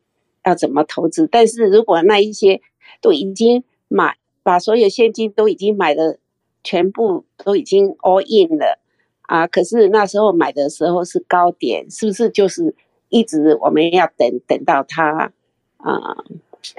[0.44, 1.26] 要怎么投资？
[1.26, 2.60] 但是如果那一些
[3.00, 6.20] 都已经买，把所有现金都已经买的
[6.62, 8.78] 全部都已经 all in 了
[9.22, 12.72] 啊，可是那时候买的时候是高点，是不是就是
[13.08, 15.32] 一直我们要等等到它
[15.76, 16.16] 啊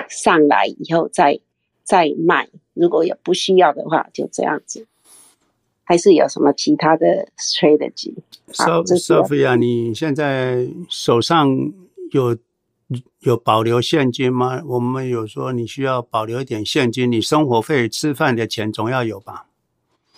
[0.10, 1.40] 上来以后再
[1.84, 2.50] 再卖？
[2.74, 4.88] 如果有不需要的话，就这样子。
[5.88, 11.48] 还是有什么其他的 strategy？Sophia，你现在手上
[12.12, 12.36] 有
[13.20, 14.64] 有保留现金吗？
[14.66, 19.46] 我们有说你需要保留一点现金，你生活费、吃饭的钱总要有吧？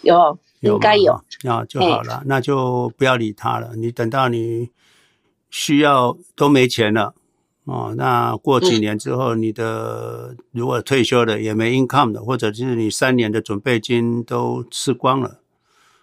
[0.02, 3.76] 有，应该有，那就好了，那就不要理他了。
[3.76, 4.70] 你等到你
[5.50, 7.14] 需要都没钱了。
[7.66, 15.40] 哦，那过几年之后，你的如果退休了也没 income 的，或者是你三年的准备金都吃光了。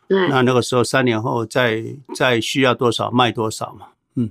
[0.07, 1.82] 那那个时候三年后再
[2.14, 4.30] 再需要多少卖多少嘛，嗯，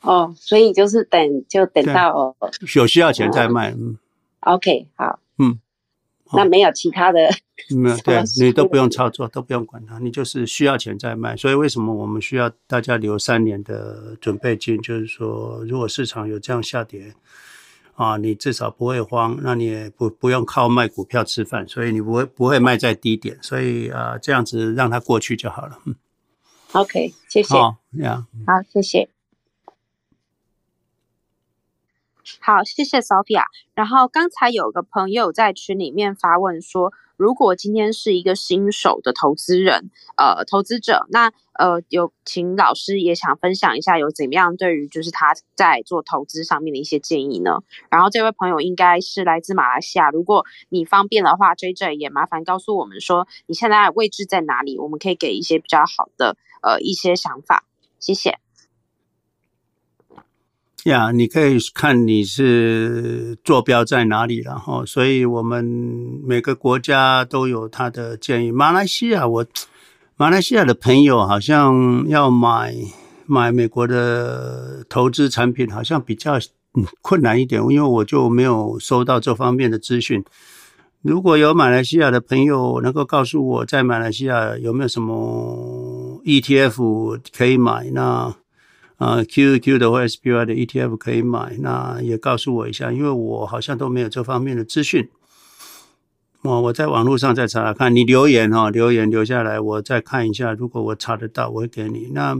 [0.00, 2.34] 哦，所以就是等就等到
[2.74, 3.96] 有需要钱再卖，嗯
[4.40, 5.60] ，OK，好，嗯，
[6.36, 7.20] 那没有其他的，
[7.76, 11.36] 没有，对你都不用操作，都不用管它，你就是需要钱再卖。
[11.36, 14.80] 所以为什么我们需要大家留三年的准备金？
[14.80, 17.14] 就是说，如果市场有这样下跌。
[17.96, 25.78] 啊，你至少不会慌，那你也不不用靠卖股票吃饭，所以你不会不会卖在低点，所以啊，这样子让它过去就好了。
[25.84, 25.94] 嗯
[26.72, 27.54] ，OK，谢谢。
[27.54, 29.13] 好呀，好，谢谢。
[32.40, 33.44] 好，谢谢 Sophia。
[33.74, 47.60] 然后刚才有个朋友在群里面发问说，如果今天是一个新手的投资人，呃，投资者，那呃，有请老师也想分享一下有怎么样对于就是他在做投资上面的一些建议呢？
[47.90, 57.64] 然后这位朋友应该是来自马来西亚，如果你方便的话，JJ 也麻烦告诉我们说你现在位置在哪里，我们可以给一些比较好的呃一些想法，
[58.00, 58.43] 谢谢。
[60.84, 65.64] 呀你可以看你是坐标在哪里然后，所以我们
[66.26, 68.52] 每个国家都有他的建议。
[68.52, 69.46] 马来西亚，我
[70.16, 72.74] 马来西亚的朋友好像要买
[73.24, 76.38] 买美国的投资产品，好像比较
[77.00, 80.22] 困难一点，因为我就没有收到这方面的资讯。
[81.00, 88.34] 如果有马来西亚的朋友能够告诉我在马来西亚有没有什么 ETF 可以买，那。
[88.96, 95.08] 啊，QQ 的或 SPY 的 ETF 可以买，那也告诉我一下，因为我好像都没有这方面的资讯。
[96.42, 100.52] 我我在网络上再查查看，你留言哈，留言留下来，我再看一下。
[100.52, 102.10] 如果我查得到，我会给你。
[102.12, 102.38] 那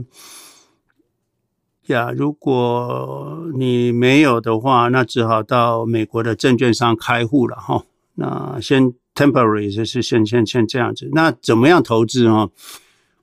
[1.87, 7.83] 呀，如果你没有的话，那只好到美国的证券商开户了哈。
[8.13, 11.09] 那先 temporary 就是先先先这样子。
[11.11, 12.49] 那怎么样投资哈？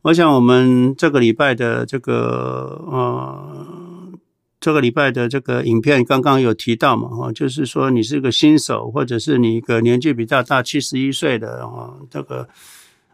[0.03, 4.13] 我想我们这个礼拜的这个呃，
[4.59, 12.49] 这个礼拜的这个影片刚刚有提到嘛，哈，就是说你是个新手，或者是你一个年纪比较大，七十一岁的啊，这个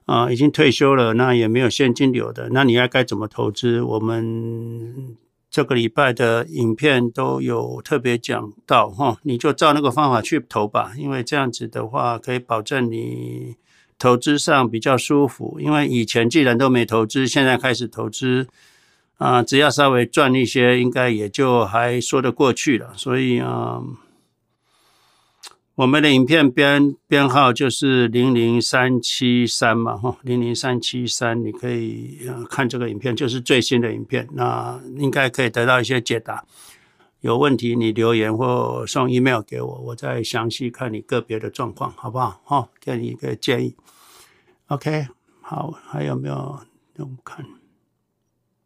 [0.07, 3.83] 啊，已经退休了，那也没有现金流的，那你要该怎么投资？
[3.83, 5.15] 我们
[5.51, 13.57] 这个礼拜的影片都有特别讲到哈，你就照那个方法去投吧，因为这样子的话可以保证你
[13.99, 15.59] 投资上比较舒服。
[15.61, 18.47] 因为以前既然都没投资，现在开始投资
[19.17, 22.93] 啊，只要稍微赚一些，应该也就还说得过去了。
[22.97, 23.83] 所以啊。
[25.79, 32.19] 我们的影片编编号就是零零三七三嘛，哈，零零三七三，你可以
[32.51, 36.45] 看这个影片，就是最新的影片，那应该可以得到一些解答。
[37.21, 42.41] 有问题你留言或送 email 给我，我再详细看你个别的状况，好不好？
[42.43, 43.77] 哈，给你一个建议。
[44.69, 45.09] OK，
[45.41, 46.35] 好，还有没有？
[46.93, 47.43] 让我们看。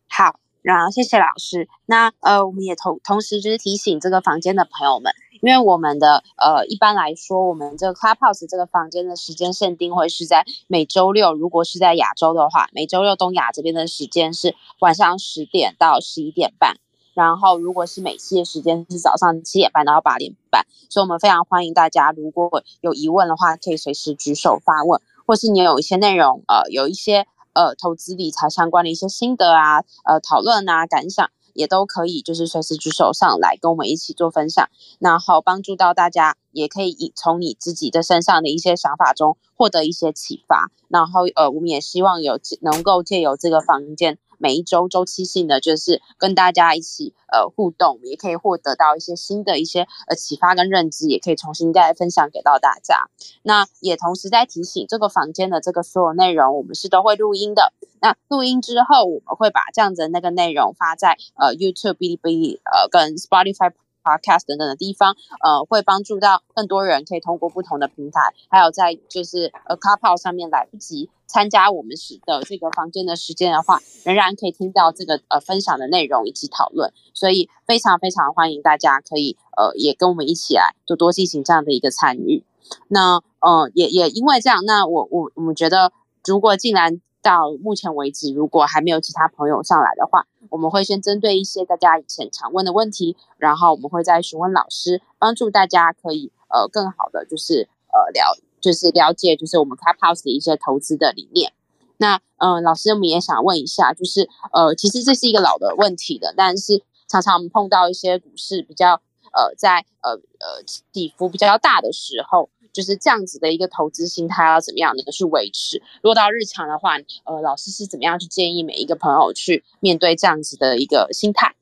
[0.08, 1.68] 好，然后谢谢老师。
[1.86, 5.12] 那呃，我们也同同时就是提醒这个房间的朋友们。
[5.40, 16.78] 因为我们的呃，一般来说，我们这个 Clubhouse 这个房间的时间限定会是在每周六，如果是在亚洲的话，每周六东亚这边的时间是晚上十点到十一点半，
[17.14, 31.30] 然后如果是美西的时间是早上七点半到八点半，所以我们非常欢迎大家，如果有疑问的话，可以随时举手发问，或是你有一些内容，呃，有一些呃投资理财相关的一些心得啊，呃，讨论啊，感想。
[31.54, 40.70] 也都可以，就是随时举手上来跟我们一起做分享，然后帮助到大家，也可以以从你自己的身上的一些想法中获得一些启发。
[40.88, 44.16] 然后呃，我们也希望有能够借由这个房间。
[44.42, 53.08] 每一周周期性的，就是跟大家一起呃互动，也可以获得到一些新的一些呃启发跟认知，也可以重新再分享给到大家。
[53.44, 57.72] 那也同时在提醒，这个房间的这个所有内容，我们是都会录音的。
[58.00, 63.72] 那录音之后，我们会把这样子的那个内容发在呃 YouTube、哔哩哔哩呃跟 Spotify。
[64.02, 82.44] Podcast 等等的地方，呃，会帮助到更多人，可以通过不同的平台，还有在就是呃 Clubhouse 上面来不及参加我们时的这个房间的时间的话，仍然可以听到这个呃分享的内容以及讨论，所以非常非常欢迎大家可以呃也跟我们一起来多多进行这样的一个参与。
[82.88, 85.92] 那呃也也因为这样，那我我我们觉得，
[86.24, 101.52] 如果竟然到目前为止，如果还没有其他朋友上来的话，我们会先针对一些大家以前常问的问题，然后我们会再询问老师，帮助大家可以呃更好的就是呃了就是了解就是我们 Clubhouse 的一些投资的理念。
[101.96, 108.94] 那嗯、呃，老师我们也想问一下，就是呃其实这是一个老的问题的，但是常常我们碰到一些股市比较
[109.32, 110.10] 呃在呃
[110.40, 112.50] 呃起伏比较大的时候。
[112.72, 115.82] 就是这样子的一个投资心态要怎么样的去维持？
[116.02, 121.54] 如果到日常的话，呃，老师是怎么样去建议每一个朋友去面对这样子的一个心态？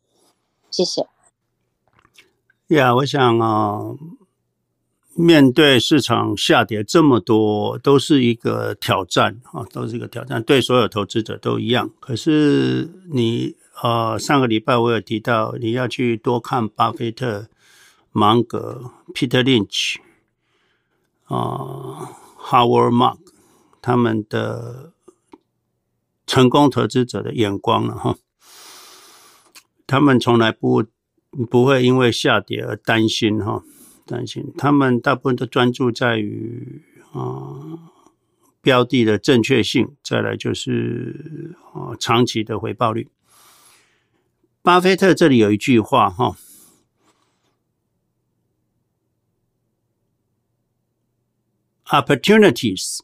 [0.70, 1.06] 谢谢。
[2.68, 3.80] 呀，我想啊，
[5.14, 11.90] 面对市场下跌这么多，都是一个挑战啊，都是一个挑战，对所有投资者都一样。
[11.98, 17.48] 可是你呃，上个礼拜我有提到，你要去多看巴菲特、
[18.12, 19.96] 芒格、Peter Lynch。
[21.30, 23.18] 啊，Howard Mark
[23.80, 24.92] 他们的
[26.26, 28.16] 成功投资者的眼光了哈，
[29.86, 30.84] 他们从来不
[31.48, 33.62] 不会因为下跌而担心哈，
[34.04, 37.78] 担心他们大部分都专注在于啊
[38.60, 43.08] 标的的正确性，再来就是啊长期的回报率。
[44.62, 46.36] 巴菲特这里有一句话哈。
[51.92, 53.00] Opportunities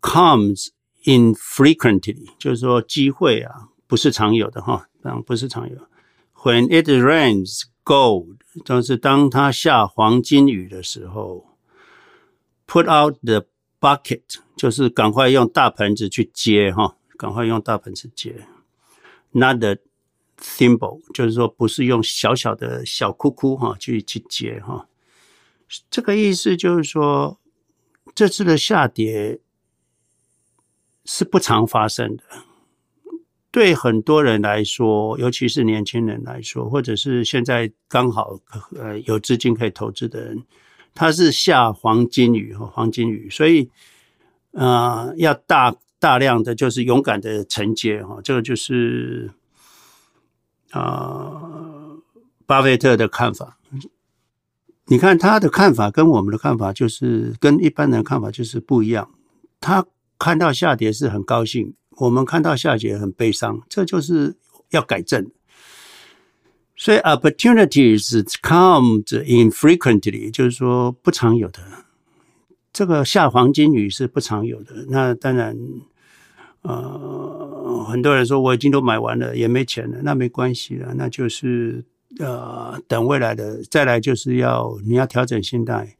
[0.00, 0.70] comes
[1.04, 5.76] infrequently，就是说机会啊不是常有的哈，当不是常有。
[6.42, 11.56] When it rains gold，就是当它下黄金雨的时候
[12.66, 13.46] ，put out the
[13.80, 18.48] bucket，就是赶快用大盆子去接哈，赶快用大盆子接。
[19.30, 19.76] Not the
[20.40, 24.88] thimble，就是说不是用小小的小窟窿哈去去接哈。
[25.88, 27.38] 这个意思就是说。
[28.14, 29.40] 这次的下跌
[31.04, 32.22] 是不常发生的，
[33.50, 38.38] 对很多人来说，尤其是年轻人来说，或者是现在刚好
[38.76, 40.44] 呃有资金可以投资的人，
[40.94, 43.68] 他是下黄金雨和黄金雨，所以
[44.52, 49.30] 呃要大大量的就是勇敢的承接哈，这个就是
[50.70, 51.42] 啊、
[52.46, 53.58] 巴菲特的看法。
[54.86, 59.10] 你看他的看法跟我们的看法就是跟一般人看法就是不一样。
[59.60, 59.86] 他
[60.18, 64.36] 看到下跌是很高兴，我们看到下跌很悲伤，这就是
[64.70, 65.30] 要改正。
[66.76, 71.62] 所以 opportunities come infrequently，就是说不常有的
[72.72, 74.84] 这个下黄金雨是不常有的。
[74.88, 75.56] 那当然，
[76.62, 81.84] 呃，很多人说我已经都买完了，也没钱了，那没关系了，那就是
[82.18, 83.62] 呃，等未来的。
[83.64, 85.96] 再来就是要你要调整心态，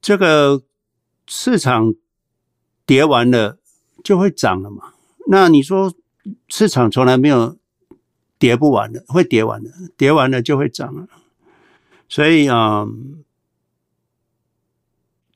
[0.00, 0.62] 这个
[1.26, 1.94] 市场
[2.84, 3.58] 跌完了
[4.04, 4.94] 就会涨了嘛。
[5.28, 5.94] 那你说
[6.48, 7.56] 市场从来没有
[8.38, 11.08] 跌不完的，会跌完的，跌完了就会涨了。
[12.08, 12.86] 所以啊。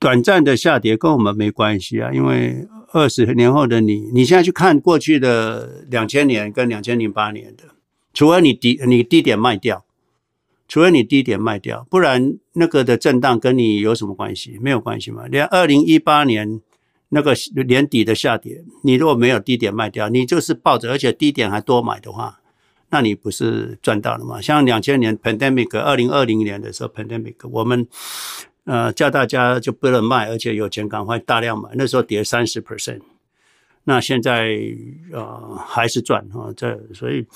[0.02, 7.64] 短暂的下跌跟我们没关系啊，因为二十年后的你，你现在去看过去的两千年跟两千零八年的，
[8.12, 9.84] 除了你低你低点卖掉，
[10.66, 14.58] 除了你低点卖掉，不然那个的震荡跟你有什么关系？
[14.60, 15.26] 没有关系嘛。
[15.28, 16.60] 连二零一八年
[17.10, 17.34] 那个
[17.66, 22.40] 年底的下跌，你如果没有低点卖掉，你就是抱着，而且低点还多买的话，
[22.90, 24.40] 那你不是赚到了吗？
[24.40, 27.86] 像两千年 pandemic，二零二零年的时候 pandemic，我们。
[28.70, 31.68] 呃，叫大家就不能卖，而且有钱赶快大量买。
[31.74, 33.01] 那时候跌三十 percent，
[33.82, 34.56] 那现在
[35.12, 36.55] 呃还是赚啊。
[36.56, 37.26] 这所以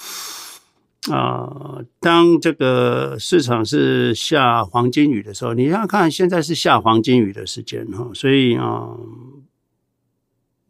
[1.10, 8.08] 啊、当这个市场是下黄金雨的时候，你要看现在是下黄金雨的时间哈。
[8.14, 8.94] 所以啊、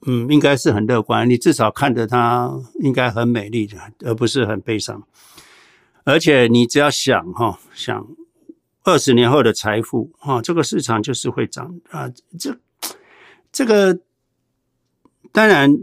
[0.07, 1.28] 嗯，应该是很乐观。
[1.28, 2.51] 你至少看着它
[2.81, 3.77] 应该很美丽的，
[4.07, 5.03] 而不是很悲伤。
[6.05, 8.07] 而且你只要想哈，想。
[8.85, 12.06] 二十年后的财富，哈，这个市场就是会涨啊！
[12.39, 12.55] 这
[13.51, 13.98] 这个
[15.32, 15.74] 当然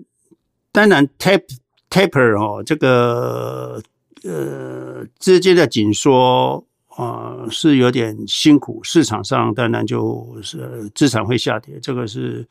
[0.72, 1.42] 当然 tap
[1.90, 3.82] taper 哦，这个
[4.24, 12.48] 呃资金的紧缩啊是有点辛苦，市场上当然就是资产会下跌，这个是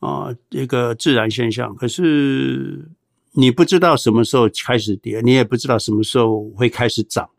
[0.00, 1.74] 啊一个自然现象。
[1.76, 2.86] 可是
[3.30, 7.30] 你不知道什么时候开始跌，你也不知道什么时候会开始涨。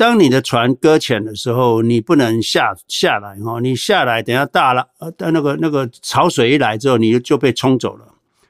[0.00, 8.06] 当你的船搁浅的时候，你不能下下来哈，你下来等下大了，呃，那个那个潮水一来之后，你就被冲走了。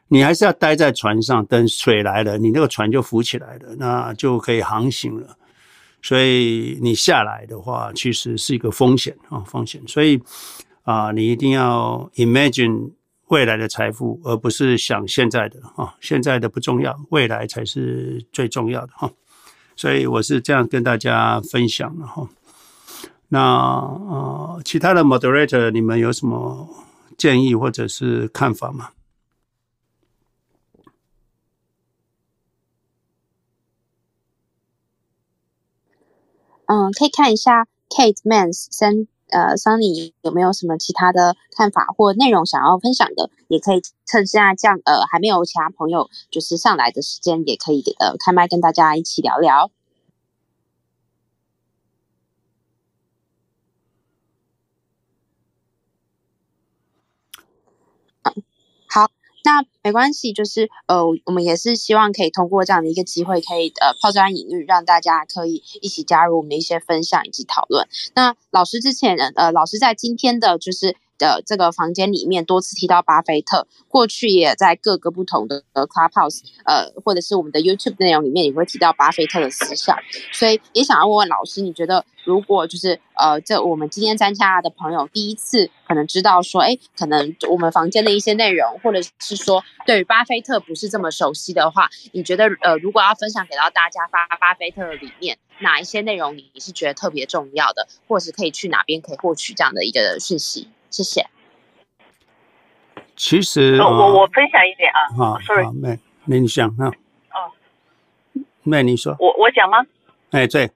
[0.07, 5.37] 你还是要待在船上，等水来了，你那个船就浮起来了，那就可以航行了。
[6.01, 9.83] 所以你下来的话，其实是一个风险啊，风险。
[9.89, 10.23] 所以
[10.83, 12.93] 啊，你一定要 imagine
[13.27, 19.11] 未来的财富，而不是想现在的啊，现在的不重要，未来才是最重要的哈。
[19.81, 22.29] 所以我是这样跟大家分享的哈。
[23.29, 26.69] 那呃，其他的 moderator，你们有什么
[27.17, 28.91] 建议或者是看法吗？
[36.67, 49.71] 嗯，可以看一下 Kate Mans 三呃桑尼有没有什么其他的看法或内容想要分享的，也可以趁现在这样呃还没有其他朋友就是上来的时间，也可以呃开麦跟大家一起聊聊。
[59.45, 67.89] 那没关系，就是呃，我们也是希望可以通过这样的一个机会，可以呃抛砖引玉，让大家可以一起加入我们的一些分享以及讨论。
[68.15, 70.97] 那老师之前呃，老师在今天的就是。
[71.21, 79.97] 的这个房间里面多次提到巴菲特，过去也在各个不同的 Clubhouse，呃，或者是我们的 YouTube 内容里面也会提到巴菲特的思想，
[80.33, 100.69] 所以也想要问问老师，你觉得如果就是呃，这我们今天参加的朋友第一次可能知道说，哎，可能我们房间的一些内容，或者是说对于巴菲特不是这么熟悉的话，你觉得呃，如果要分享给到大家巴巴菲特的理念，哪一些内容你是觉得特别重要的，或者是可以去哪边可以获取这样的一个讯息？
[100.91, 101.27] 谢谢。
[103.17, 105.01] 其实，我我分享一点啊。
[105.17, 105.97] 好，sorry，那，
[106.37, 106.87] 你讲哈。
[106.87, 107.53] 哦，
[108.65, 109.15] 那，你说。
[109.19, 109.79] 我我讲吗？
[110.31, 110.71] 哎，对。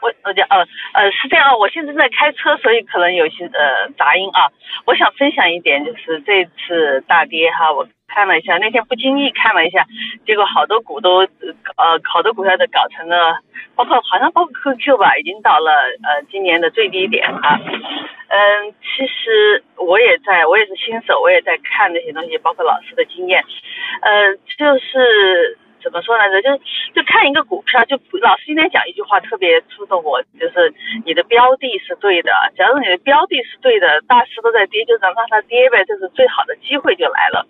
[0.00, 0.58] 我我讲，呃
[0.94, 4.48] 呃，是这样啊，我现在在开车，所以可能有些呃杂音啊。
[4.84, 9.86] 我想分享一点，就是这次大跌哈，我看了一下，那天不经意看了一下，
[10.26, 13.38] 结果好多股都呃好多股票都搞成了，
[13.74, 17.58] 包括好像包括 QQ 吧，已经到了呃今年的最低点啊。
[18.28, 23.42] 嗯，其实我也在，我也是新手，我也在看那些东西，包括老师的经验，
[24.02, 25.58] 呃，就是。
[25.86, 26.42] 怎么说来着？
[26.42, 26.50] 就
[26.92, 32.32] 就看一个股票，就老师今天讲一句话特别触动我，就是你的标的是对的。
[32.56, 37.46] 假如你的标的是对的，大势都在跌，就让让它跌呗，这是最好的机会就来了。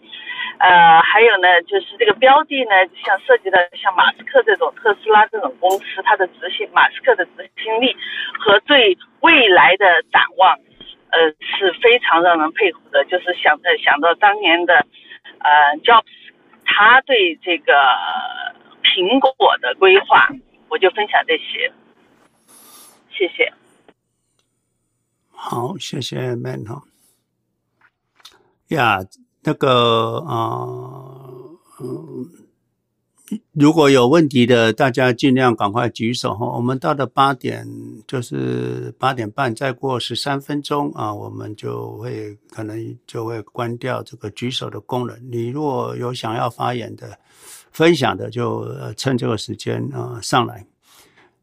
[0.59, 2.73] 呃，还有呢，就是这个标的呢，
[3.03, 7.97] 像涉及到像马斯克这种特斯拉这种公司，它的执行马斯克的执行力
[8.39, 10.53] 和对未来的展望，
[11.09, 13.03] 呃，是非常让人佩服的。
[13.07, 14.85] 就是想着想到当年的
[15.41, 16.05] 呃乔。
[16.67, 17.73] 他对这个
[18.83, 20.29] 苹果的规划，
[20.69, 21.73] 我就分享这些，
[23.11, 23.53] 谢谢。
[25.31, 26.83] 好，谢谢 Man 哈。
[28.69, 28.99] 呀，
[29.43, 30.67] 那个啊，
[31.81, 32.16] 嗯。
[33.59, 36.47] 如果有问题的，大家尽量赶快举手哈。
[36.47, 37.67] 我们到了八点，
[38.07, 45.19] 就是八点半，再过十三分钟啊，我们就会可能就会关掉这个举手的功能。
[45.31, 47.19] 你如果有想要发言的、
[47.73, 50.63] 分享的，就趁这个时间啊上来。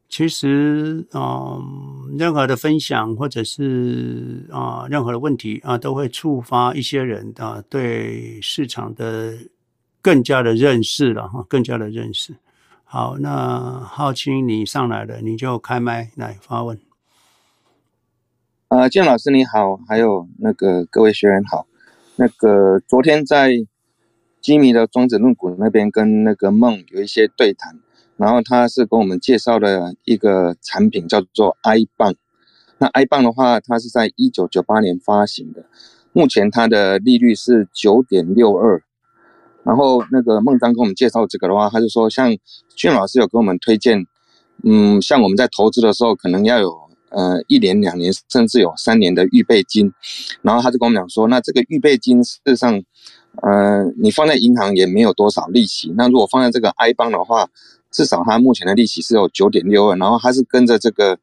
[0.08, 9.36] 其实，嗯，任何的分享或者是啊任何的问题啊，都会触发一些人啊对市场的。
[10.04, 12.36] 更加的认识了哈，更加的认识。
[12.84, 16.78] 好，那浩清你上来了，你就开麦来发问。
[18.68, 21.66] 呃，建老师你好，还有那个各位学员好。
[22.16, 23.66] 那个昨天在
[24.42, 27.80] 基米的庄子论股那边跟那个梦有一些对谈，
[28.18, 32.14] 然后他是跟我们介绍了一个产品叫做 I 棒。
[32.76, 35.64] 那 I 棒的话，它是在一九九八年发行的，
[36.12, 38.83] 目前它的利率是九点六二。
[39.64, 42.36] 然后那个孟章跟我们介绍这个的话，他就说像
[42.76, 44.06] 俊老师有给我们推荐，
[44.62, 46.76] 嗯，像我们在投资的时候，可能要有
[47.08, 49.92] 呃一年、两年，甚至有三年的预备金。
[50.42, 52.82] 然后他就跟我们讲说，那这个预备金事实上，
[53.42, 55.92] 呃，你放在银行也没有多少利息。
[55.96, 57.48] 那如果放在这个 I 邦的话，
[57.90, 61.18] 至少它目前的利息是有九点六二，然后它是跟着这个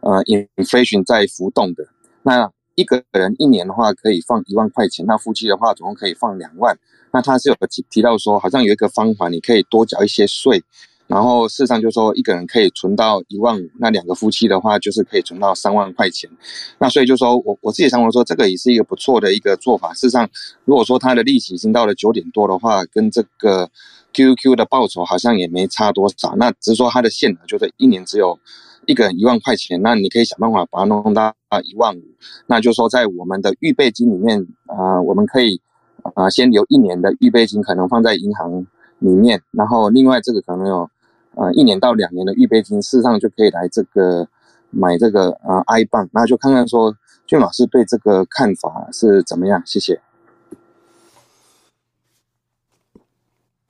[0.00, 1.84] 呃 inflation 在浮动的。
[2.22, 6.76] 那一个人一年的话可以放一万块钱，那夫妻的话总共可以放两万。
[7.12, 10.60] 那他是有提提到说，好像有一个方法，你可以多缴一些税，
[11.06, 16.28] 然后事实上就是说一个人可以存到一万五，那两个夫妻的话就是可以存到三万块钱。
[16.78, 19.94] 那所以就说我我自己想过说，这个也是一个不错的一个做法。
[19.94, 20.28] 事实上，
[20.64, 23.70] 如果说他的利息已经到了九点多的话，跟这个
[24.12, 26.34] QQ 的报酬好像也没差多少。
[26.36, 28.36] 那只是说他的限额就是一年只有
[28.86, 32.02] 一个人一万块钱，那你可以想办法把它弄到啊一万五。
[32.46, 35.60] 那就说在我们的预备金里面啊、我们可以。
[36.14, 38.66] 啊，先留一年的预备金，可能放在银行
[38.98, 40.90] 里面，然后另外这个可能有，
[41.34, 44.28] 呃，一年到两年的预备金，事实上就可以来这个
[44.68, 46.94] 买这个呃 I 棒，那就看看说
[47.26, 49.62] 俊老师对这个看法是怎么样？
[49.64, 49.98] 谢谢。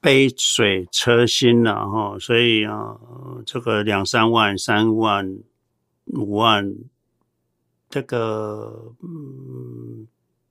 [0.05, 2.95] 杯水车薪了哈，所以啊，
[3.47, 5.39] 这个两三万、三万、
[6.13, 6.75] 五万，
[7.89, 10.07] 这个嗯。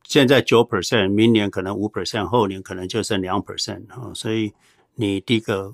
[0.05, 4.51] 现在九 percent，明年可能五 percent，后年可能就剩两 percent 啊，所以
[4.95, 5.73] 你第一个，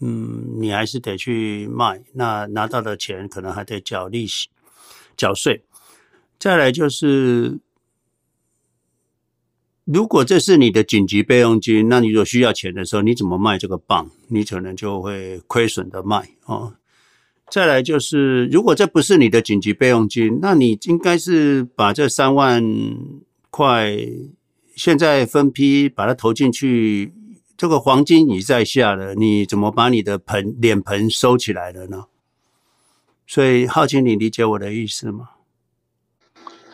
[0.00, 4.48] 嗯，你还是得去卖，那拿到的钱可能还得缴利息、
[5.16, 5.64] 缴税。
[6.38, 7.58] 再来就是，
[9.86, 14.10] 如果这是你的紧急备用金，那你如果需要钱的时候，你怎么卖这个棒？
[14.26, 16.74] 你可能就会亏损的卖哦。
[17.48, 22.60] 再来就是，如果这不是你的紧急备用金，那你应该是把这三万
[23.50, 23.96] 块
[24.74, 27.12] 现在分批把它投进去。
[27.56, 32.04] 这个黄金已在下了，你怎么把你的盆脸盆收起来了呢？
[33.26, 35.30] 所以，浩清，你理解我的意思吗？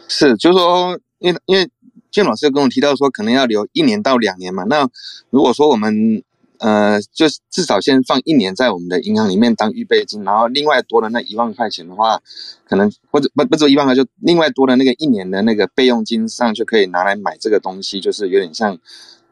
[0.08, 1.70] 是，就是说，因因为
[2.12, 4.62] 建老师跟我提到说，可能要留一年到两年嘛。
[4.64, 4.88] 那
[5.30, 6.22] 如果说我们
[6.58, 12.20] 呃，就至少先放一年在我们的银行里面当预备金，然后另外多的那一万块钱的话，
[12.68, 18.78] 可能或者不不止一万块，就另外多的那个一年的那个备用金上就可以拿来买这个东西，就是有点像，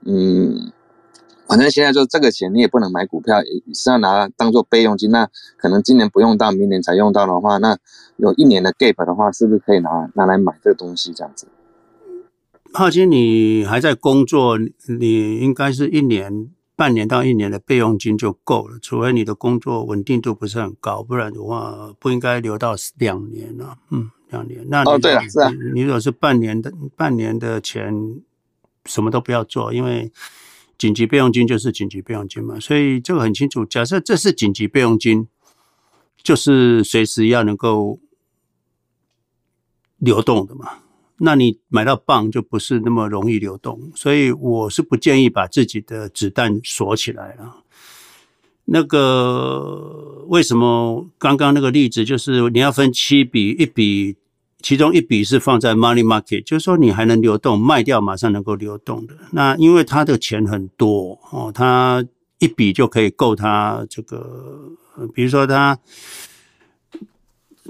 [0.05, 0.73] 嗯，
[1.47, 3.41] 反正现在就这个钱你也不能买股票，
[3.73, 5.09] 是要拿当做备用金。
[5.11, 7.79] 那可能今年不用到，明年才用到的话，那
[8.17, 11.47] 有一年的 gap 的话，是不是可以拿拿来买这个东西这样子？
[12.73, 14.59] 浩金，你还在工作，
[14.99, 16.51] 你应该是一年。
[16.77, 23.77] 半年到一年的备用金就够了，除非你的工作稳定度不是很高，不然的话不应该留到两年了。
[23.91, 24.65] 嗯，两年。
[24.67, 27.93] 那哦，对了，是啊，你如果是半年的半年的钱，
[28.87, 30.11] 什么都不要做，因为
[30.79, 32.59] 紧急备用金就是紧急备用金嘛。
[32.59, 33.67] 所以这个很清楚。
[33.67, 35.29] 假设这是紧急备用金，
[36.23, 38.01] 就是随时要能够
[39.99, 40.79] 流动的嘛。
[41.23, 47.57] 那你买到棒就不是那么容易流动，所以我是不建议把自己的子弹锁起来了。
[48.65, 54.17] 那个为什么刚刚那个例子就是你要分七笔，一笔
[54.63, 59.15] 其中一笔是放在 money market，就是说你还能流动，卖掉马上能够流动的。
[59.33, 62.03] 那因为他的钱很多哦，他
[62.39, 64.71] 一笔就可以够他这个，
[65.15, 65.79] 比如说他。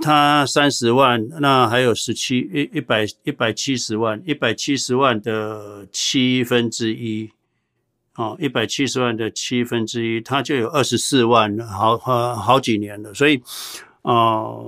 [0.01, 7.29] 他三十万，那还有十七一一百一百七十万，一百七十万的七分之一，
[8.15, 13.43] 哦，一百七十万的七分之一，他就有二十四万，好好好几年了，所以，
[14.03, 14.65] 哦、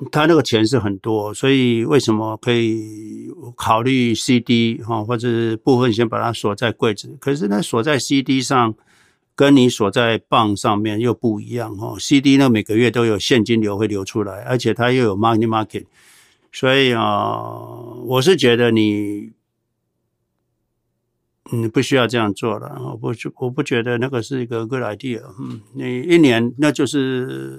[0.00, 7.16] 呃，他那个钱是很多，所以为什么可以考虑 CD 哈、或者是部分先把它锁在柜子？
[7.20, 8.74] 可是呢，锁在 CD 上，
[9.38, 11.96] 跟你锁在棒上面又不一样哦。
[11.96, 15.84] CD 呢，每个月都有现金流会流出来，而且它又有 money market，
[16.50, 17.38] 所以啊、
[18.04, 19.30] 我是觉得你。
[21.50, 25.22] 你不需要这样做了，我不，我不觉得那个是一个 good idea。
[25.40, 27.58] 嗯，你一年那就是，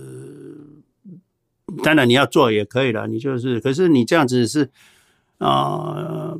[1.81, 4.69] 当然你要做也可以了，你就是，可是你这样子是
[5.39, 6.35] 啊、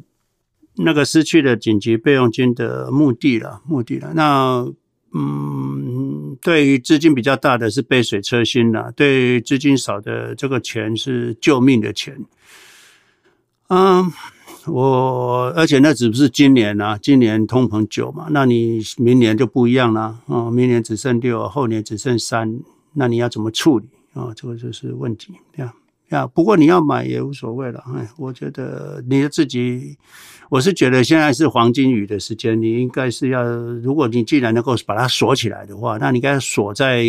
[0.76, 4.14] 那个失去了紧急备用金的目的了，目的了。
[4.14, 4.72] 那
[5.14, 12.26] 嗯，对于资金比较大的是杯水车薪了，对于资金少的这个钱是救命的钱。
[13.70, 14.12] 嗯。
[14.66, 22.60] 我而且那只不是今年啊，今年通膨九嘛，那你明年就不一样了啊，明年只剩六，后年只剩三，
[22.94, 24.32] 那你要怎么处理啊？
[24.36, 25.74] 这个就是问题呀
[26.10, 26.28] 呀。
[26.28, 29.98] 不过你要买也无所谓了，哎，我觉得你自己，
[30.50, 37.04] 我是觉得现在是黄金雨的时间，你应该是要，如果你既然能够把它锁起来的话，那你应该锁在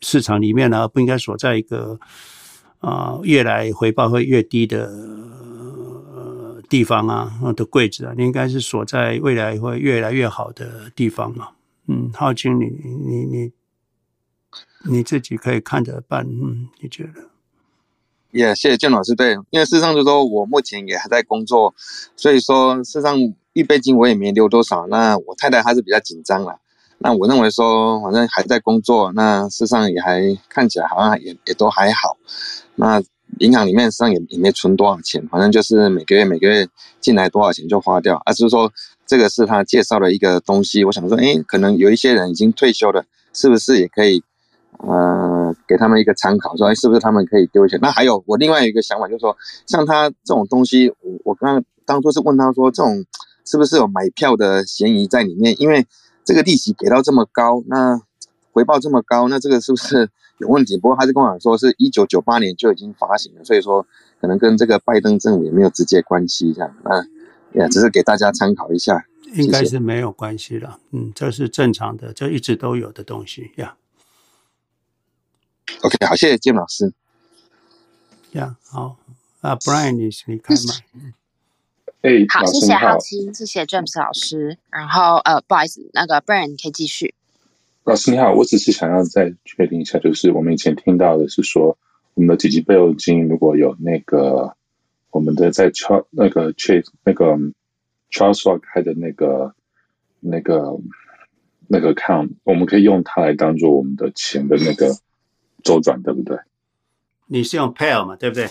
[0.00, 1.98] 市场里面而不应该锁在一个
[2.78, 4.90] 啊越来回报会越低的。
[6.66, 11.50] 地方啊，的柜子啊，你应该是锁在未来会越来越好的地方嘛。
[11.86, 13.52] 嗯，浩清，你你你
[14.90, 16.26] 你自己可以看着办。
[16.26, 17.33] 嗯，你觉得？
[18.34, 19.14] 也、谢谢建老师。
[19.14, 21.72] 对，因为事实上就是说我目前也还在工作，
[22.16, 23.16] 所以说事实上
[23.54, 24.86] 预备金我也没留多少。
[24.88, 26.58] 那我太太还是比较紧张了。
[26.98, 32.16] 那我认为说，反正还在工作，那事实上也还看起来好像也也都还好。
[32.74, 33.02] 那。
[33.40, 36.68] 银行里面实际上也也没存多少钱，反正就是每个月每个月
[37.00, 38.14] 进来多少钱就花掉。
[38.26, 38.70] 而、啊、是说
[39.06, 44.22] 这个是他介绍的一个东西，我想说，哎，可能有一些人已经退休了，是不是也可以，
[44.78, 47.76] 呃，给他们一个参考，说，哎，是不是他们可以丢一些？
[47.78, 49.36] 那还有我另外一个想法，就是说，
[49.66, 53.04] 像他这种东西，我我刚刚当初是问他说，这种
[53.44, 55.54] 是不是有买票的嫌疑在里面？
[55.60, 55.86] 因为
[56.24, 58.00] 这个利息给到这么高，那
[58.52, 60.08] 回报这么高，那这个是不是？
[60.38, 63.86] 有问题， 不过他是跟我讲说是一九九八年就已经发行了，所以说
[64.20, 66.98] 可能跟这个拜登政府也没有直接关系，这样啊，
[67.52, 69.06] 也只是给大家参考一下。
[69.34, 73.76] 应该是没有关系了，嗯，这是正常的，这一直都有的东西呀。
[75.82, 76.92] OK，好，谢谢金老师。
[78.32, 78.96] 呀，好
[79.40, 81.12] 啊，Brian，你你开麦。
[82.02, 84.58] 哎，好，谢谢浩清，谢谢 James 老师。
[84.70, 87.14] 然后呃，不好意思，那个 Brian 你可以继续。
[87.84, 91.76] 老师你好，我只是想要再确定一下，就是我们以前听到的是说，
[92.14, 94.56] 我们的紧急备用金如果有那个
[95.10, 97.36] 我们的在 Charles 那个 Chase 那个
[98.10, 99.54] Charles Schwab 开的那个
[100.20, 100.78] 那个
[101.68, 104.96] 那个 account，我们可以用它来当做我们的钱的那个
[105.64, 106.38] 周转，对不对？
[107.26, 108.48] 你是用 Pail 嘛，对不对？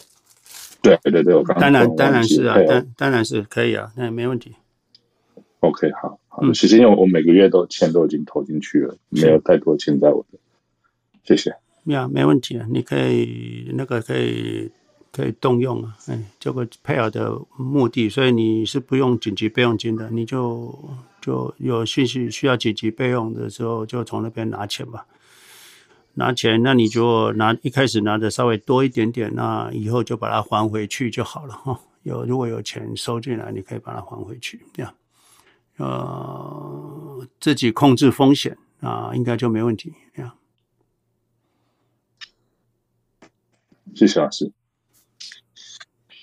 [0.81, 4.53] 对对对，我刚刚当然当然是啊，当当然是可以啊，那没问题。
[5.61, 6.19] OK，好。
[6.27, 10.40] 好，其实因为我每个月都钱都已经投进去了，没有太多钱在我的。
[11.23, 11.56] 谢谢。
[11.84, 14.72] 没有，没问题啊，你可以那个可以
[15.11, 20.77] 可以动用啊，哎，这个配额的目的，所以你是不用紧急备用金的，你就
[21.22, 25.06] 就有信息需要紧急备用的时候，就从那边拿钱吧。
[26.15, 31.80] 拿钱，那你就拿一开始拿的稍微多一点点，那以后就把它还回去就好了哈。
[32.03, 34.94] 有如果有钱收进来，你可以把它还回去，这样。
[35.77, 39.94] 呃，自己控制风险啊，应该就没问题。
[40.15, 40.38] 这样，
[43.95, 44.52] 谢谢老师。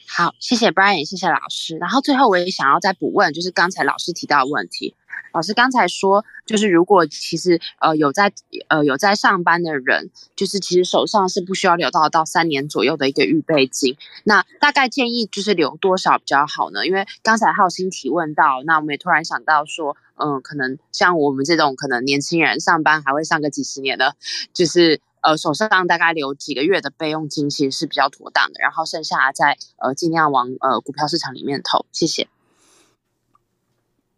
[0.07, 1.77] 好，谢谢 Brian，谢谢老师。
[1.79, 4.95] 然后最后我也想要再补问，就是刚才老师提到的问题。
[5.33, 8.33] 老师刚才说，就是如果其实呃有在
[8.69, 13.97] 呃有在上班的人，就是其实手上是不需要留到到三年左右的一个预备金。
[14.25, 16.87] 那大概建议就是留多少比较好呢？
[16.87, 24.17] 因为刚才浩鑫提问到，那我们也突然想到说，嗯、呃，可能像我们这种可能年轻人上班还会上个几十年的，
[24.53, 28.61] 就是呃手上大概留几个月的备用金，其实是比较妥当的。
[28.61, 31.87] 然后剩下再呃尽量往呃股票市场里面投。
[31.93, 32.29] 谢谢。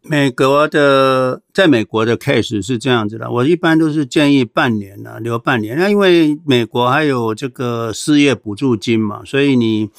[0.05, 5.77] 美国的，在美国的 case 是这样子的，我一般都是建议半年呢，留半年。
[5.77, 9.89] 那因为美国还有这个失业补助金嘛，所以你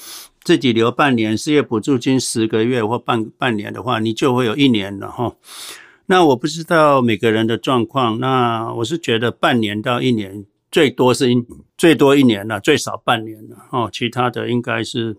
[0.42, 5.34] 自己留半年，失业补助金十个月或半半年的话，你就会有一年了哈。
[6.04, 11.46] 那我不知道每个人的状况，那我是觉得半年到一年，最多是一
[11.78, 13.88] 最多一年了，最少半年了哦。
[13.90, 15.16] 其他的应该是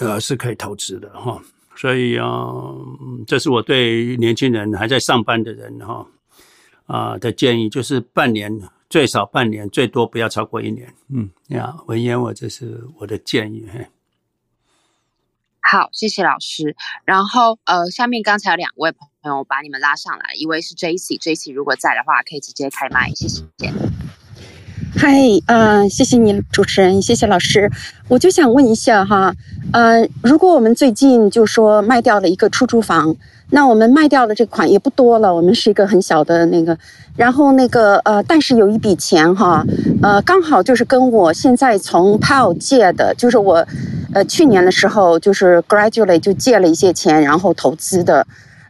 [0.00, 1.40] 呃是可以投资的哈。
[1.76, 6.06] 所以啊、呃，这是我对年轻人还在上班的人哈
[6.86, 10.94] 啊、呃、的建议，就是半年最少半年，最多不要超过一年。
[11.08, 13.66] 嗯呀，文言我这是我的建议。
[13.72, 13.86] 嘿，
[15.60, 16.76] 好，谢谢老师。
[17.04, 23.44] 然后呃，下面刚才有两位朋友，把你们拉上来，一位是 JC，JC 如果在的话，可以直接开麦，谢谢。
[25.06, 25.12] 嗨，
[25.44, 27.70] 呃，谢谢你主持人，谢谢老师。
[28.08, 29.34] 我就想问一下哈，
[29.70, 33.14] 呃，如果我们最近就说卖掉了一个出租房，
[33.50, 36.78] 那我们卖掉的这款也不多了，我们是一个很小的那个，
[37.16, 39.62] 然后那个呃，但是有一笔钱哈，
[40.02, 43.66] 呃，刚好就是跟我现在从 PAL 借的，就是我
[44.14, 48.26] 呃去年的时候就是 gradually 就借了一些钱，然后投资的。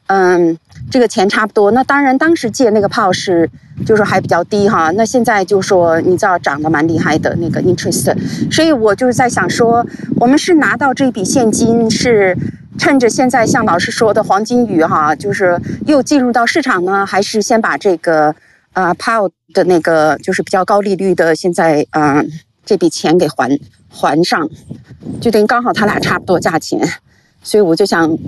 [0.06, 0.59] 嗯，
[0.91, 1.71] 这个钱差不多。
[1.71, 3.51] 那当然，当时借那个炮是，
[3.85, 4.91] 就是还比较低哈。
[4.93, 8.15] 那现在就说，你知道涨得蛮厉害的那个 interest，
[8.51, 9.85] 所以我就是在想说，
[10.21, 12.37] 我们是拿到这笔现金，是
[12.79, 18.35] 趁着现在像老师说的黄金雨哈，就是又进入到市场呢，还是先把这个
[18.73, 22.29] 呃炮的那个就是比较高利率的现在嗯、
[22.65, 24.49] 这笔钱给还还上，
[25.21, 26.81] 就等于刚好他俩差不多价钱，
[27.45, 28.19] 所以我就想。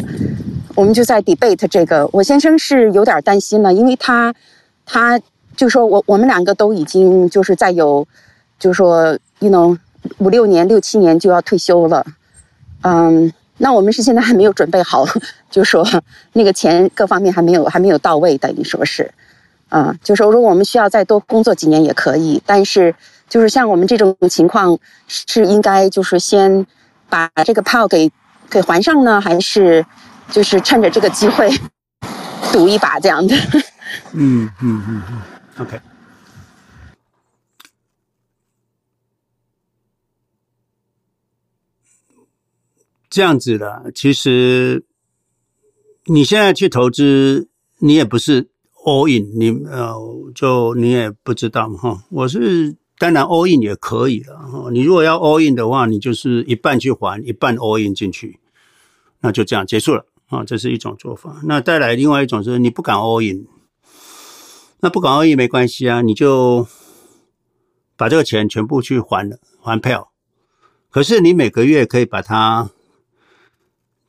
[0.74, 4.34] 我们就在 debate 这个，我先生是有点担心了，因为他，
[4.84, 5.18] 他
[5.56, 8.06] 就说我我们两个都已经就是在有，
[8.58, 9.74] 就是说，you know，
[10.18, 12.04] 五六年、六七年就要退休了，
[12.82, 15.06] 嗯，那我们是现在还没有准备好，
[15.50, 15.82] 就说
[16.34, 19.10] 那个钱各方面还没有还没有到位，等于说是，
[19.70, 22.94] 啊，就说如果我们需要再多工作几年也可以，但是
[23.30, 24.78] 就是像我们这种情况，
[25.08, 26.66] 是应该就是先
[27.08, 28.12] 把这个炮给
[28.50, 29.84] 给还上呢，还是？
[30.28, 31.48] 就是趁着这个机会
[32.52, 33.36] 赌一把这样的。
[34.12, 35.22] 嗯嗯嗯嗯
[35.58, 35.80] ，OK。
[43.08, 44.84] 这样子的，其实
[46.06, 47.48] 你现在去投资，
[47.78, 48.48] 你也不是
[48.84, 49.96] all in，你呃，
[50.34, 52.02] 就你也不知道嘛哈。
[52.10, 54.70] 我是当然 all in 也可以了。
[54.72, 58.40] 你如果要 all in 的话，你就是一半去还，一半 all in 进去，
[59.20, 60.06] 那就这样结束了。
[60.28, 61.40] 啊，这是一种做法。
[61.44, 63.46] 那带来另外一种是，你不敢 all in，
[64.80, 66.66] 那不敢 all in 没关系啊，你就
[67.96, 70.10] 把这个钱全部去还了，还票。
[70.90, 72.70] 可是你每个月可以把它，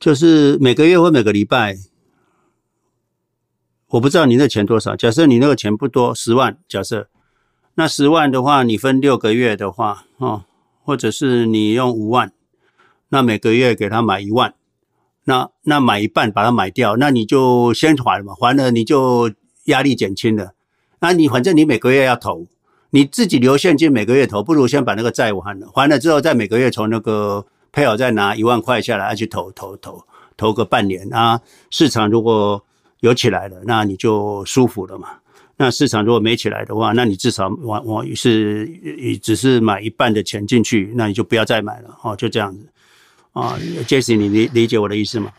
[0.00, 1.76] 就是每个月或每个礼拜，
[3.88, 4.96] 我不知道你那钱多少。
[4.96, 7.08] 假设你那个钱不多，十万，假设
[7.78, 10.42] 那十万的话，你分六个月的话，哦，
[10.84, 12.32] 或者是你用五万，
[13.10, 14.52] 那每个月给他买一万。
[15.26, 19.30] 那那买一半把它买掉，那你就先还嘛，还了你就
[19.66, 20.54] 压力减轻了。
[20.98, 22.48] 那你反正你每个月要投，
[22.90, 30.02] 你自己留现金每个月投，不如先把那个债务还了，还了之后再每个月从那个配偶再拿一万块下来去投投投
[30.36, 31.40] 投个半年啊。
[31.70, 32.64] 市场如果
[32.98, 35.10] 有起来了，那你就舒服了嘛。
[35.60, 38.66] 那市场如果没起来的话，那你至少我我是
[39.20, 42.66] 只是买一半的钱进去，那你就不要再买了哦，就这样子。
[43.32, 45.32] 啊，Jesse，你理理解我的意思吗？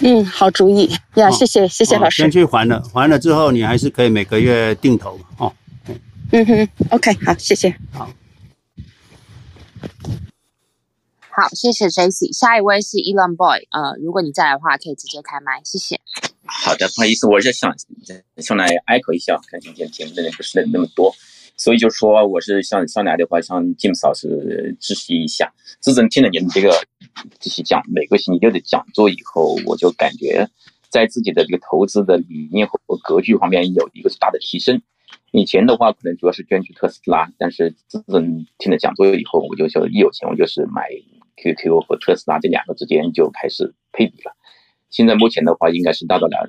[0.00, 2.22] 嗯，好主意呀，谢谢谢谢老师。
[2.22, 5.52] 先去还了，还了之后你还是可以每个月定投哦。
[6.32, 7.70] 嗯哼，OK，好，谢谢。
[7.92, 8.10] 好，
[11.30, 12.32] 好，谢谢 Jesse。
[12.36, 16.00] 下一位是 Elon Boy，呃，如果你在的话，可以直接开麦，谢谢。
[16.52, 17.72] 好的，不好意思，我是想
[18.38, 21.14] 上来 echo 一下，看今天节目的人不是那么多。
[21.56, 25.52] 所以就说我是想上来的话，向 James 老师支持一下。
[25.78, 26.74] 自从听了你们这个
[27.38, 30.48] 这些讲每个星期六的讲座以后，我就感觉
[30.88, 34.82] 在自己的这个投资的理念和格局方面有一个大的提升。
[35.30, 40.88] 以前的话可能主要是捐去特斯拉，但是自从听了讲座以后，我就说一有钱我就是买
[41.36, 44.34] QQ 和特斯拉这两个之间就开始配比了。
[44.90, 46.48] 现在目前的话应该是达到了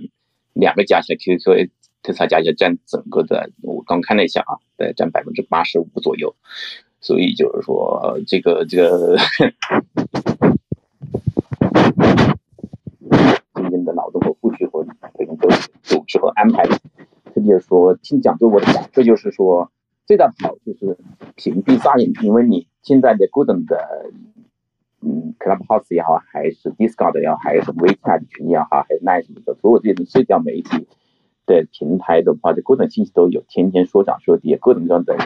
[0.54, 1.70] 两个加起来 QQ。
[2.04, 6.36] 特斯拉加起来占整个的，我刚看了一下啊，对，占百分之八十五左右，
[7.00, 9.16] 所以就是说，这个这个，
[13.54, 14.84] 今天的劳动和付出和
[15.16, 15.48] 这种都
[15.84, 19.72] 组织和安排，特别是说听讲座，我的感受就是说，
[20.08, 20.98] 最大的好就是
[21.36, 24.10] 屏蔽噪音，因为你现在的各种的，
[25.02, 30.88] 嗯，Clubhouse 也好，还是 Discord 也好，还是 WeChat 群也好，还是 Line 什么的，所有这些社交媒体。
[31.48, 35.18] 的平台的话，这各种信息都有，天天说涨说跌，各种各样的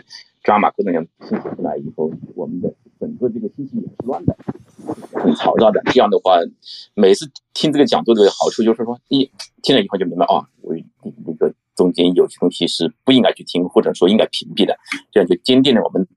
[0.42, 4.36] drama，各种各样的信息出来以后，我们的整个这个信息也是乱的，
[5.14, 5.82] 很嘈杂的。
[5.92, 6.40] 这样的话，
[6.96, 9.30] 每次听这个讲座的好处就是说，一
[9.62, 10.74] 听了以后就明白啊，我
[11.26, 14.76] 那个中间有些东西是不应该去听，或者说应该屏蔽的，
[15.12, 16.08] 这样就坚定了我们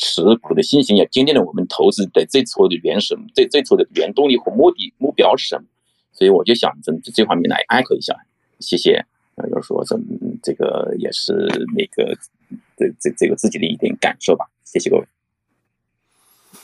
[0.00, 5.64] 持股的信心，也坚定了我们投资的最初的原始、最最初的原动力和目的目标是什么。
[6.12, 8.16] 所以我就想从这方面来 echo 一下，
[8.58, 9.04] 谢谢。
[9.36, 9.98] 呃，就是说这
[10.42, 11.32] 这个也是
[11.76, 12.16] 那个
[12.76, 15.04] 这这这个自己的一点感受吧，谢谢各位。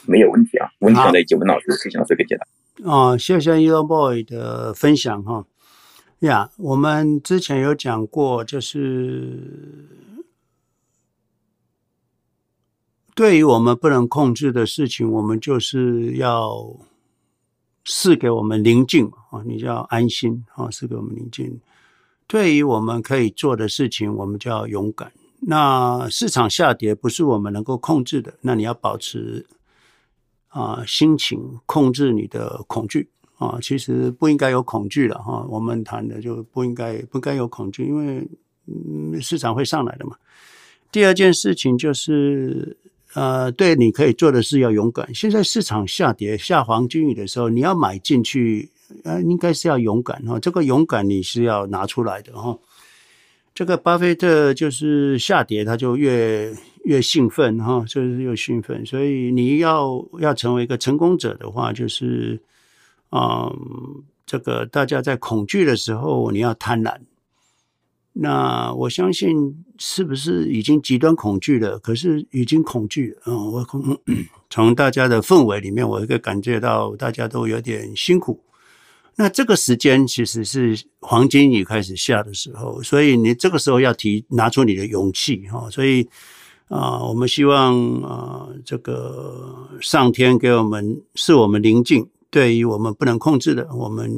[0.07, 2.47] 没有问题啊，问题在杰文老师，谢谢老师给解答。
[2.85, 5.47] 哦，谢谢 Elon Boy 的分享哈。
[6.21, 9.39] 呀，我们之前有讲过，就是
[13.17, 16.77] 对于我们不能控制的事情，我们就是要
[17.85, 21.59] 赐给我们宁静啊，你就要安心啊，赐给我们宁静。
[22.29, 25.11] 对于我们可以做的事情，我们就要勇敢。
[25.41, 29.47] 那市场下跌不是我们能够控制的，那你要保持。
[30.49, 35.45] 啊，心情控制你的恐惧啊，其实不应该有恐惧了哈。
[35.51, 38.27] 我们谈的就不应该不该有恐惧，因为
[38.65, 40.17] 嗯，市场会上来的嘛。
[40.91, 42.75] 第二件事情就是，
[43.17, 45.09] 呃，对，你可以做的是要勇敢。
[45.15, 48.69] 现在市场下跌下黄金雨的时候，你要买进去，
[49.05, 50.39] 呃，应该是要勇敢哈。
[50.39, 52.55] 这个勇敢你是要拿出来的哈。
[53.55, 58.85] 这个巴菲特就是下跌，他就越越兴奋哈，就是越兴奋。
[58.85, 62.39] 所以你要要成为一个成功者的话，就是、
[63.13, 63.51] 嗯，
[64.27, 66.95] 这个大家在恐惧的时候，你要贪婪。
[68.19, 69.37] 那我相信
[69.79, 71.79] 是不是已经极端恐惧了？
[71.81, 73.99] 可是已经恐惧了，嗯，我从
[74.49, 78.41] 从大家的氛围里面，我一个感觉到大家都有点辛苦。
[79.17, 85.69] 那这个时间其实是黄金雨开始下的时候，所以你这个时候要提拿出你的勇气哈。
[85.71, 86.09] 所以
[86.69, 94.11] 啊，我们希望啊，这个上天给我们是我们宁静，对于我们不能控制的，我们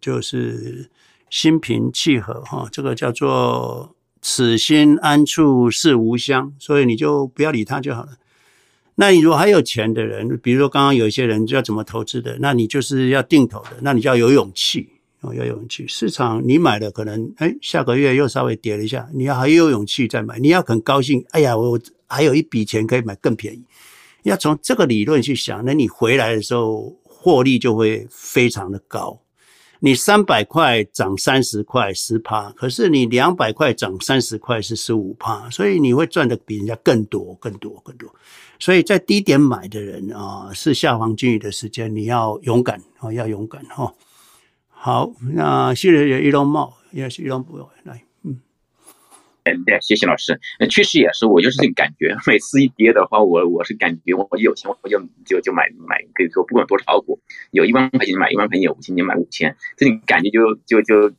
[0.00, 0.90] 就是
[1.30, 2.68] 心平气和哈。
[2.70, 8.10] 这个叫做此心安处是吾乡，所以你就不要理他就好了。
[8.96, 14.86] 那你如果还有钱的人，比如说刚刚有一些人要怎么投资的，那你就是要定投的，那你就要有勇气
[15.22, 15.86] 哦，要有勇气。
[15.88, 23.64] 市场你买了可能哎，下个月又稍微跌了一下，你要还有勇气再买，你要很高兴，哎呀，我还有一笔钱可以买更便宜。
[24.24, 29.18] 要从这个理论去想，那你回来的时候获利就会非常的高。
[29.82, 38.14] 你三百块涨三十块十趴，可是你两百块涨三十块是十五趴，所以你会赚的比人家更多更多更多。
[38.58, 43.92] 所以在低点买的人啊，是下黄金鱼的时间，你要勇敢啊，要勇敢哈。
[44.68, 48.02] 好，那谢谢一龙茂，也是一龙不来，
[49.44, 50.38] 对，谢谢老师。
[50.70, 57.18] 确实也是，我就是这个感觉，每次一跌的话，我我是感觉我有钱我就就就买买，可以说不管多少股，
[57.50, 61.10] 有一万块钱买一万块钱，有五千就买五千，这种感觉就就就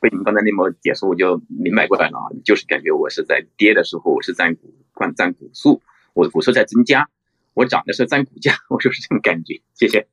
[0.00, 5.80] 被你们刚才那么解释，我就明白过来了啊，就是感觉我是在跌的时候，我是占股，换占股数。
[6.12, 7.08] 我的股数在增加，
[7.54, 9.60] 我涨的时候占股价，我就是这种感觉。
[9.74, 10.04] 谢谢。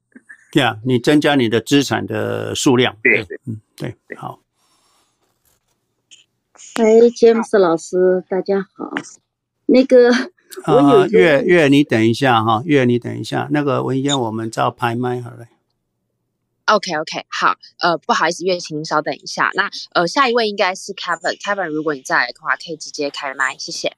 [0.52, 2.96] 对啊，你增加你的资产的数量。
[3.02, 4.40] 对对，嗯，对，好。
[6.78, 8.94] 哎，詹姆斯老师，大家好。
[9.66, 10.12] 那个，
[10.64, 15.48] 啊，月月，你等一下哈，月你等一下，那个文嫣，我们照拍卖好了。
[16.66, 19.50] OK OK，好，呃，不好意思，月，请您稍等一下。
[19.56, 23.94] 那呃，下一位应该是 Kevin，Kevin，如果你在的话，可以直接开麦，谢谢。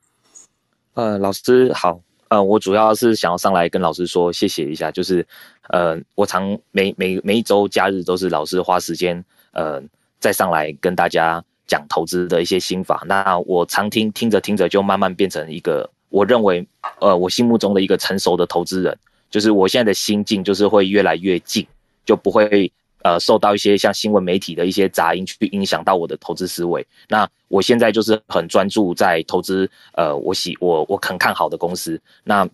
[0.94, 5.28] 呃，老师好，呃，我主要是想要上来跟老师说谢谢一下，就是，
[5.68, 9.84] 呃，我常每每每一周假日都是老师花时间，呃，
[10.22, 13.02] 再上来跟大家讲投资的一些心法。
[13.06, 16.68] 那我常听听着听着就慢慢变成一个我认为，
[17.00, 18.98] 呃，我心目中的一个成熟的投资人，
[19.30, 21.66] 就是我现在的心境就是会越来越静，
[22.04, 22.70] 就不会。
[23.02, 26.86] 呃，受到一些像新闻媒体的一些杂音去影响到我的投资思维。
[27.08, 31.98] 那我现在就是很专注在投资，呃，我喜我我很看好的公司。
[32.26, 32.46] 那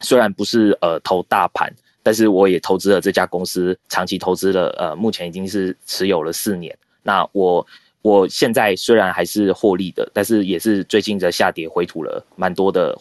[0.00, 1.70] 虽然不是呃投大盘，
[2.02, 6.74] 但是我也投资了这家公司，长期投资了，呃，目前已经是持有了四年。
[7.02, 7.64] 那我
[8.02, 12.98] 我现在虽然还是获利的，但是也是最近的下跌回吐了蛮多的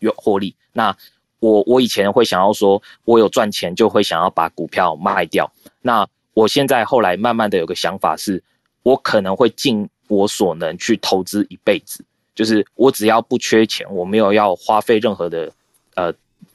[0.00, 0.54] 有获利。
[0.72, 0.94] 那
[1.38, 5.50] 我我以前会想要说，我有赚钱就会想要把股票卖掉。
[5.82, 8.42] 那我现在后来慢慢的有个想法是，
[8.82, 12.04] 我可能会尽我所能去投资一辈子，
[12.34, 15.52] 就是我只要不缺钱，我没有要花费任何的
[15.94, 16.12] 呃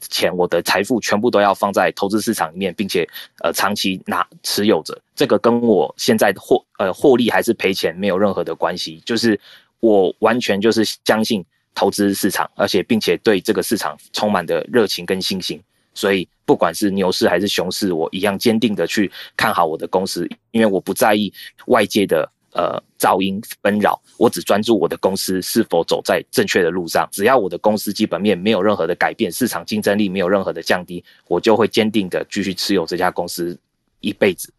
[0.08, 3.08] 钱，我的财富全部都要放在投资市场里面，并且
[3.42, 9.38] 呃长期拿持有着，这个跟我现在获呃获利还是赔钱没有任何的关系，就是
[9.80, 11.44] 我完全就是相信
[11.74, 15.60] 投资市场，而且并且对这个市场充满的热情跟信心。
[15.92, 21.32] 所以，不管是牛市还是熊市，我一样坚定的去看好我的公司，因为我不在意
[21.66, 27.08] 外界的呃噪音纷扰，我只专注我的公司是否走在正确的路上。
[27.12, 33.58] 只要我的公司基本面没有任何的改变，市场竞争力没有任何的降低，我就会坚定的继续持有这家公司
[34.00, 34.52] 一辈子。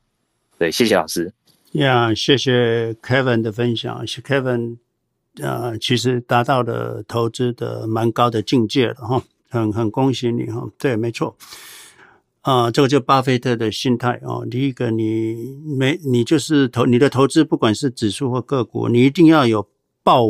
[0.57, 1.31] 对，谢谢老师。
[1.73, 4.05] 呀，谢谢 Kevin 的分享。
[4.05, 4.77] Kevin，
[5.41, 10.67] 呃，其实达到了投资的蛮高的境界了哈，很很恭喜你哈。
[10.77, 11.35] 对，没错。
[12.41, 14.43] 啊、这个就巴菲特的心态哦。
[14.49, 19.69] 第一个你，你没你就是投你的投资，不管是指数或个股，你一定要有
[20.01, 20.23] 抱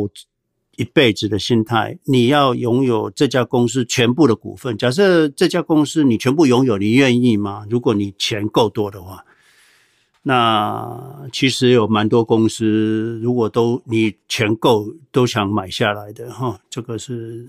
[0.76, 1.98] 一辈子的心态。
[2.04, 4.76] 你要拥有这家公司全部的股份。
[4.76, 7.66] 假设这家公司你全部拥有，你愿意吗？
[7.70, 9.24] 如果你钱够多的话，
[10.22, 16.60] 那其实有蛮多公司，如果都你钱够，都想买下来的哈。
[16.68, 17.48] 这个是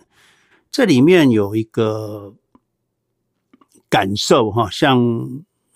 [0.71, 2.33] 这里面有一个。
[3.93, 4.97] 感受哈，像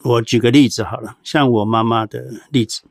[0.01, 2.81] 我举个例子好了，像我妈妈的例子，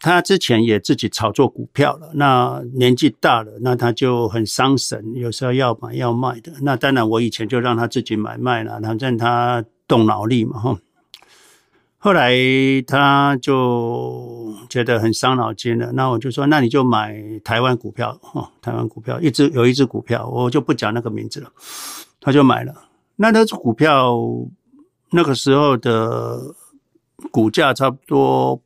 [0.00, 6.52] 她之前也自己炒作股票了，那年纪大了，那她就很伤神，有时候要买要卖的。
[6.62, 10.76] 那当然，我以前就让她自己买卖了，反正她动脑力嘛哈。
[11.98, 12.34] 后来
[12.88, 17.14] 她就觉得很伤脑筋了，那我就说，那你就买
[17.44, 21.48] 台湾股票哈，台湾股票一只有一只股票，我就不讲那个名字了，
[22.20, 22.74] 她就买了。
[23.22, 24.16] 那那只股票
[25.10, 26.54] 那个时候的
[27.30, 28.62] 股价差不多，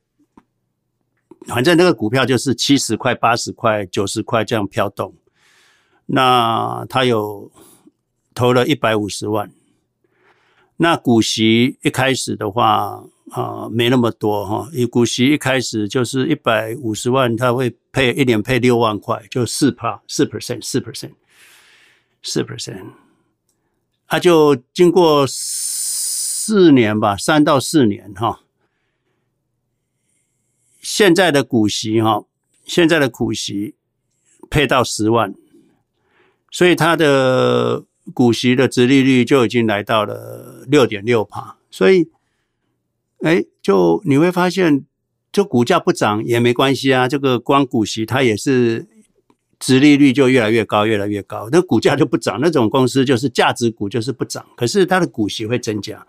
[1.45, 5.13] 反正那个股票就是七十块、八十块、九十块这样飘动。
[6.05, 7.51] 那他有
[8.33, 9.51] 投了一百五十万，
[10.77, 21.11] 那股息一开始的话啊没那么多哈，以股息一开始就是一百五十万，他会配一年配六万块，就四趴四 percent 四 percent
[22.23, 22.85] 四 percent。
[24.15, 28.39] 他就经过四年吧，三到四年哈。
[30.79, 32.23] 现在的股息哈，
[32.63, 33.75] 现在的股息
[34.49, 35.35] 配到十万，
[36.49, 37.83] 所以他的
[38.13, 41.57] 股息的殖利率就已经来到了六点六趴。
[41.69, 42.09] 所以，
[43.19, 44.85] 哎，就你会发现，
[45.29, 47.09] 就股价不涨也没关系啊。
[47.09, 48.87] 这个光股息它也是。
[49.59, 52.39] 殖利率就越来越高，越来越高，那股价就不涨。
[52.41, 56.05] 那种公司就是价值股，就是不涨，可是它的股息会增加。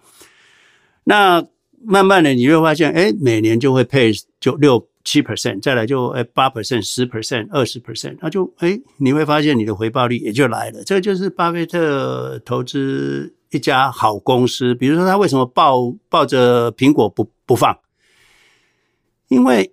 [1.05, 1.44] 那
[1.85, 4.10] 慢慢的你会发现，哎，每年就会配
[4.40, 10.82] 就六七 percent，再来就哎八 percent、十 percent、二十 percent，那就哎你会发现你的回报率也就来了。
[10.85, 14.74] 这就是巴菲特投资一家好公司。
[14.74, 17.78] 比如说他为什么抱抱着苹果不不放？
[19.28, 19.73] 因为。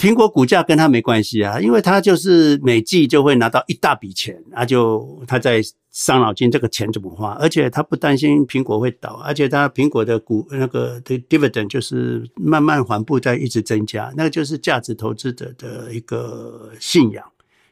[0.00, 5.60] 苹果股价跟他没关系啊，因为他就是每季就会拿到一大笔钱，他就他在
[5.90, 17.22] 伤脑筋这个钱怎么花，而且他不担心苹果会倒，而且他苹果的股那个的 dividend 就是慢慢缓步在一直增加，那个就是价值投资者的一个信仰，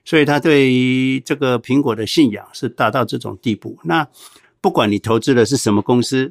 [0.04, 3.78] 所以他对于这个苹果的信仰是达到这种地步。
[3.84, 4.06] 那
[4.60, 6.30] 不管你投资的是什么公司，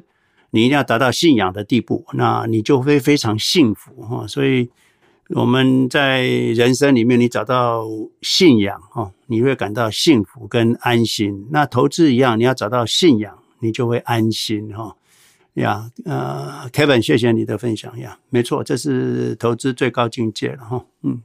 [0.50, 4.70] 你一定要达到信仰的地步，那你就会非常幸福哈，所以。
[5.28, 7.84] 我们在人生里面，你找到
[8.22, 11.46] 信仰哦，你会感到幸福跟安心。
[11.50, 14.96] 那投资一样，你要找到信仰，你就会安心哈。
[15.54, 20.84] 呀，呃，Kevin，谢谢你的分享呀，没错，这是投资最高境界了哈。
[21.02, 21.22] 嗯。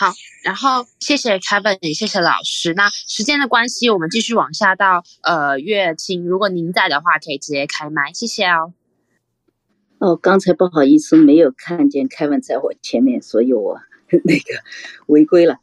[0.00, 2.72] 好，然后谢谢 Kevin，谢谢老师。
[2.72, 8.72] 那时间的关系，我们继续往下到呃月清，如果您在的话，可以直接开麦，谢谢哦。
[9.98, 13.78] 哦，刚才不好意思，没有看见 Kevin 在我前面，所以我
[14.24, 14.44] 那个
[15.04, 15.58] 违规了。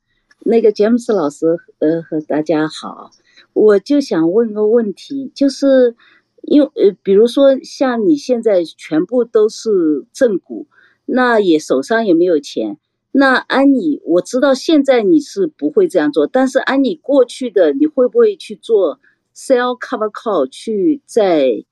[0.45, 3.09] 那个詹姆斯老师，呃，和大家好，
[3.53, 5.95] 我就想问个问题，就是
[6.43, 10.67] 因为呃，比如说像你现在全部都是正股，
[11.05, 12.77] 那也手上也没有钱。
[13.19, 18.99] 那按你，我知道现在你是不会这样做，但是按你过去的，你会不会去做
[19.35, 21.65] sell cover call 去再，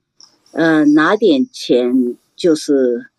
[0.53, 3.11] 呃，拿点钱，就是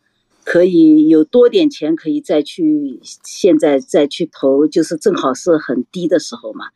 [0.43, 6.71] 可以有多点钱可以再去现在再去投，就是正好是很低的时候嘛，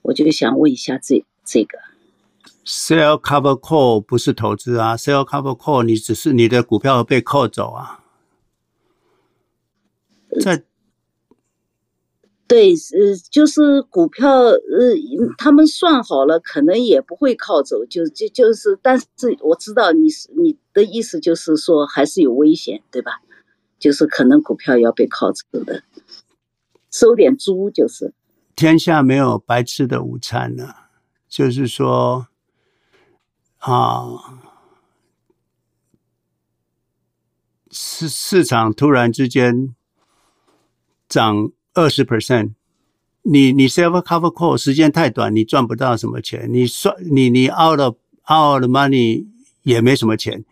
[0.00, 1.76] 我就想问一下这这个
[2.64, 8.00] sell cover call 不是投资啊，sell cover call 你只是你的股票被扣走啊。
[10.40, 10.64] 在，
[12.46, 14.58] 对，呃，就是股票，呃，
[15.38, 19.06] 他们算好了，可能也不会靠走，就就就是，但是
[19.40, 23.22] 我知道你是你的意思，就是说还是有危险，对吧？
[23.78, 25.82] 就是可能股票要被靠走的，
[26.90, 28.12] 收点租就是。
[28.54, 30.74] 天下没有白吃的午餐呢，
[31.28, 32.28] 就是说，
[33.58, 34.40] 啊，
[37.70, 39.74] 市市场突然之间。
[41.14, 42.54] 涨二十 percent，
[43.22, 46.48] 你你 self cover call 时间太短，你赚不到什么钱。
[46.52, 47.94] 你算你你 out of
[48.28, 49.26] out of money
[49.62, 50.44] 也没什么钱。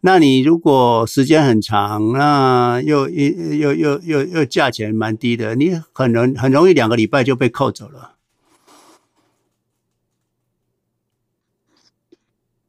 [0.00, 8.14] 那你如果时间很长，那又又又又又又价钱蛮低的，你很容很容易两个礼拜就被扣走了。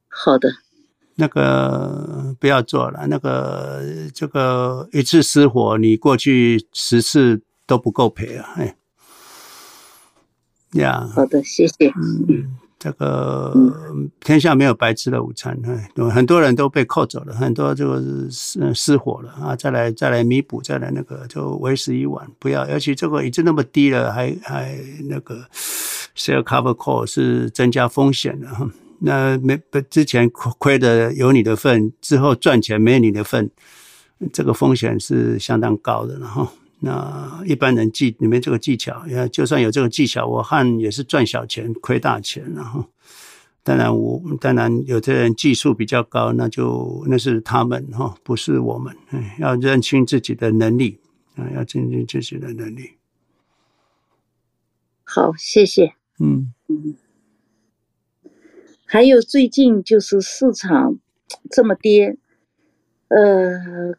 [0.08, 0.50] 好的，
[1.16, 3.06] 那个不要做了。
[3.08, 3.82] 那个
[4.14, 8.48] 这个一次失火，你过去十次都不够赔啊！
[8.56, 8.76] 哎，
[10.72, 11.88] 呀，好的，谢谢。
[11.96, 13.54] 嗯，这个
[14.20, 19.54] 天下没有白吃的午餐，哎，很多人都被扣走了，很多就是失失火了啊！
[19.54, 22.66] 再来再来弥补，再来那个就为时已晚，不要。
[22.68, 24.78] 尤其这个已经那么低了，还还
[25.08, 25.44] 那个
[26.16, 28.66] ，sale cover call 是增加风险的哈。
[29.02, 33.50] 那没不之前亏亏的有你的份，之后赚钱没你的份，
[34.32, 36.18] 这个风险是相当高的。
[36.18, 36.46] 然后，
[36.80, 39.02] 那一般人技里面这个技巧，
[39.32, 42.44] 就算有这个技巧，我看也是赚小钱亏大钱。
[42.54, 42.84] 然后，
[43.62, 48.94] 当然我当然有的人技术比较高，那就那是他们哈，不是我们。
[49.38, 51.00] 要认清自己的能力
[51.36, 52.90] 啊，要认清自己的能力。
[55.04, 55.94] 好，谢谢。
[56.18, 56.94] 嗯嗯。
[58.92, 60.98] 还有最近就是市场
[61.48, 62.18] 这么跌，
[63.06, 63.94] 呃，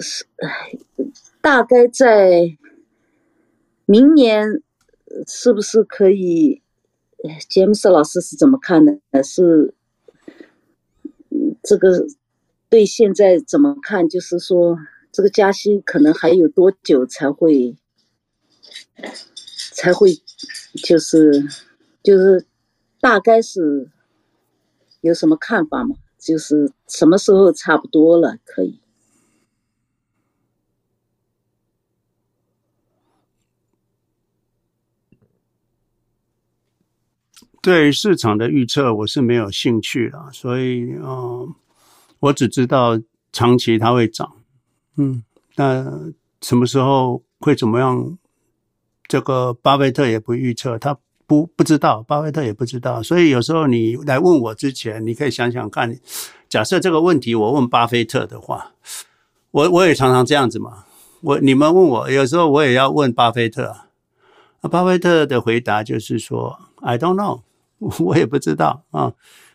[0.00, 0.72] 是哎
[1.42, 2.56] 大概在
[3.84, 4.62] 明年
[5.28, 6.62] 是不是可以？
[7.50, 9.22] 詹姆斯老师是怎么看的？
[9.22, 9.74] 是
[11.62, 12.06] 这个
[12.70, 14.08] 对现在怎么看？
[14.08, 14.78] 就是说
[15.12, 17.76] 这个加息可能还有多久才会
[19.74, 20.14] 才会
[20.82, 21.46] 就是
[22.02, 22.46] 就是。
[23.02, 23.90] 大概是
[25.00, 25.96] 有什么看法吗？
[26.16, 28.78] 就是什么时候差不多了可以？
[37.60, 41.54] 对市场的预测我是没有兴趣了，所以嗯、呃，
[42.20, 43.00] 我只知道
[43.32, 44.36] 长期它会涨，
[44.96, 45.24] 嗯，
[45.56, 48.16] 那什么时候会怎么样？
[49.08, 50.96] 这个巴菲特也不预测他。
[51.32, 55.98] 不不知道，巴菲特也不知道，所以有时候你来问我之前，你可以想想看，
[56.46, 58.72] 假设这个问题我问巴菲特的话，
[59.50, 60.84] 我我也常常这样子嘛。
[61.22, 63.74] 我你们问我，有时候我也要问巴菲特。
[64.70, 67.40] 巴菲特的回答就是说，I don't know，
[68.04, 69.14] 我也不知道啊。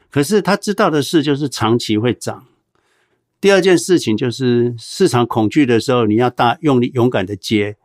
[0.10, 2.48] 可是他知道的事就是长期会涨。
[3.40, 7.76] 第二件事情就是市场恐惧的时候，你要大用力勇敢的接；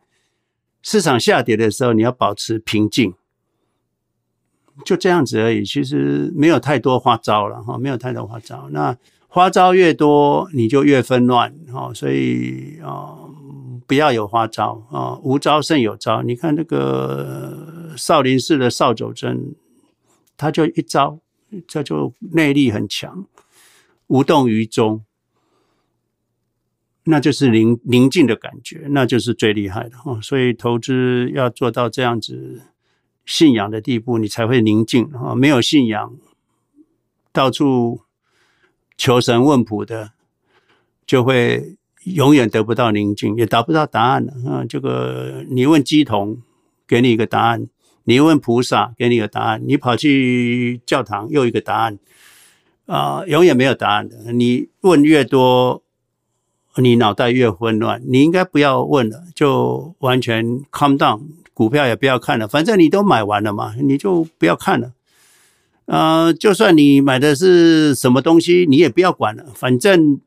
[0.81, 3.13] 市场下跌的时候，你要保持平静。
[4.85, 8.69] 就这样子而已，其实没有太多花招了哈，没有太多花招。
[8.71, 8.97] 那
[9.29, 13.15] 花招越多，你就越纷乱哈，所以啊，
[13.87, 16.23] 不要有花招啊，无招胜有招。
[16.23, 19.55] 你看那个少林寺的扫帚阵，
[20.37, 21.19] 他就一招，
[21.69, 23.27] 这就内力很强，
[24.07, 25.05] 无动于衷，
[27.05, 30.19] 那就是宁宁静的感觉，那就是最厉害的哈。
[30.23, 32.63] 所以投资要做到这样子。
[33.25, 35.35] 信仰的地步，你才会宁静啊！
[35.35, 36.15] 没有信仰，
[37.33, 38.03] 到处
[38.97, 40.13] 求神问卜的，
[41.07, 44.65] 就会永远得不到宁静，也达不到答案了啊！
[44.69, 46.43] 这个你问乩童，
[46.87, 47.69] 给你一个答案；
[48.05, 51.99] 你问菩萨，给你一个答案；你跑去教堂，又一个答案
[52.87, 53.25] 啊！
[53.27, 54.33] 永远没有答案的。
[54.33, 55.83] 你问越多，
[56.77, 58.03] 你脑袋越混乱。
[58.05, 61.21] 你应该不要问了，就完全 calm down。
[61.55, 64.93] 股票也不要看了，反正你都买完了嘛，你就不要看了。
[65.87, 70.21] 呃，就算你买的是什么东西，你也不要管了，反正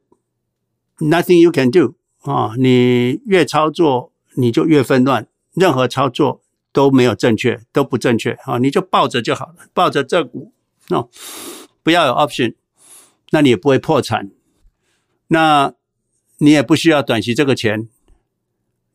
[1.00, 2.54] nothing you can do 啊。
[2.58, 6.42] 你越操作，你就越纷乱，任何操作
[6.72, 8.58] 都没有正确，都不正确啊。
[8.60, 10.52] 你就抱着就好了，抱着这股
[10.90, 11.10] 哦，
[11.82, 12.54] 不要有 option，
[13.32, 14.30] 那你也不会破产，
[15.30, 15.74] 那
[16.38, 17.88] 你也不需要短期这个钱，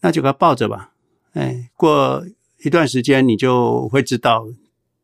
[0.02, 0.89] 那就给它抱着吧。
[1.32, 2.24] 哎，过
[2.64, 4.48] 一段时间你就会知道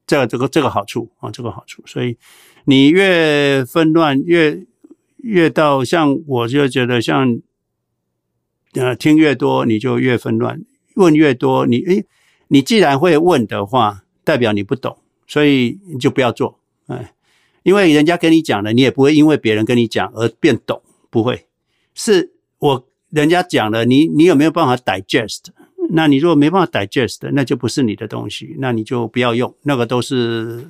[0.06, 1.82] 这个这个这个好处啊，这个好处。
[1.86, 2.16] 所以
[2.64, 4.66] 你越纷乱，越
[5.18, 7.40] 越到像我就觉得像
[8.74, 10.62] 呃听越多你就越纷乱，
[10.94, 12.04] 问越多你哎，
[12.48, 17.14] 你既然会问的话，代表你不懂，所以你就不要做哎，
[17.62, 21.46] 因为人家跟你讲了，你也不会因为别人跟你讲而变懂，不会。
[21.94, 25.46] 是我人家讲了，你你有没有办法 digest？
[25.90, 30.66] 那你如果没办法 digest，那就不是你的东西，那你就不要用，那个都是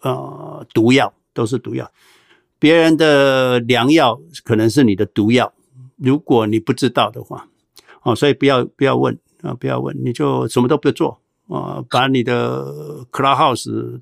[0.00, 1.90] 呃毒药，都是毒药。
[2.58, 5.52] 别人的良药可能是你的毒药，
[5.96, 7.48] 如果你不知道的话，
[8.02, 14.00] 哦，所以不要不要问啊，不要问，你就什么都不做呃，把你的 Clubhouse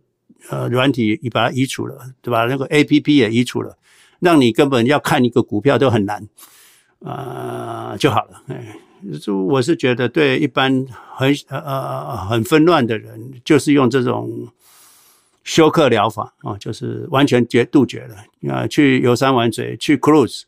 [0.50, 2.44] 呃软体你把它移除了，对吧？
[2.44, 3.76] 那个 APP 也移除了，
[4.20, 6.28] 让你根本要看一个股票都很难，
[7.02, 8.42] 啊、就好了。
[8.48, 8.76] 哎，
[9.20, 14.48] 就我是觉得对一般很呃很纷乱的人，就是用这种
[15.44, 18.52] 休克疗法啊，就是完全绝杜绝了。
[18.52, 20.42] 啊，去游山玩水，去 cruise。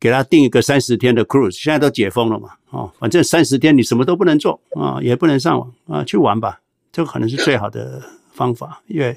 [0.00, 6.60] 给他定一个三十天的 cruise，现在都解封了嘛，哦，反正三十天你什么都不能做啊，也不能上网啊，去玩吧，
[6.92, 8.02] 这个可能是最好的
[8.34, 9.16] 方法，因为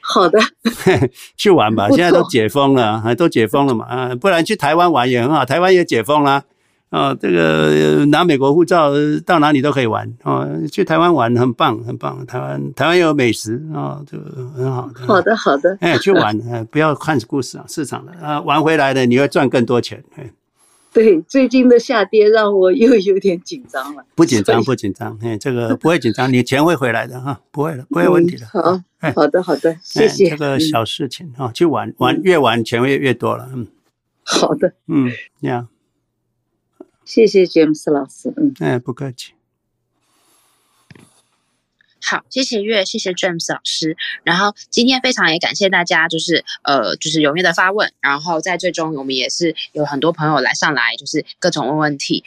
[0.00, 0.40] 好的，
[1.36, 6.44] 去玩吧，现在都解封了，还都解封了嘛，啊，不然去台湾玩也很好，台湾也解封了。
[6.90, 8.90] 啊，这个拿美国护照
[9.24, 10.44] 到哪里都可以玩啊！
[10.72, 12.26] 去台湾玩很棒，很棒。
[12.26, 14.24] 台湾台湾有美食啊，这个
[14.56, 14.90] 很好。
[15.06, 15.78] 好的，好的。
[15.80, 20.02] 哎，去玩，哎，不要看故事啊，市场的啊，玩回来的你会赚更多钱。
[20.16, 20.28] 哎，
[20.92, 24.04] 对，最近的下跌让我又有点紧张了。
[24.16, 25.16] 不紧张，不紧张。
[25.22, 28.44] 哎，这个不会紧张，你钱会回来的哈，不会的，不会有问题的。
[28.46, 28.82] 好，
[29.14, 30.30] 好的，好的，谢谢。
[30.30, 33.48] 这个小事情啊，去玩玩，越玩钱会越多了。
[33.54, 33.68] 嗯，
[34.24, 35.08] 好的，嗯，
[35.40, 35.68] 这样。
[37.10, 39.32] 谢谢詹姆斯老师，嗯，哎，不客气。
[42.00, 43.96] 好，谢谢月，谢谢詹姆斯老师。
[44.22, 47.92] 然后今天非常也感谢大家，就是呃，就是踊跃的发问。
[47.98, 52.22] 然后在最终，我们也是有很多朋友来上来，就是各种问问题。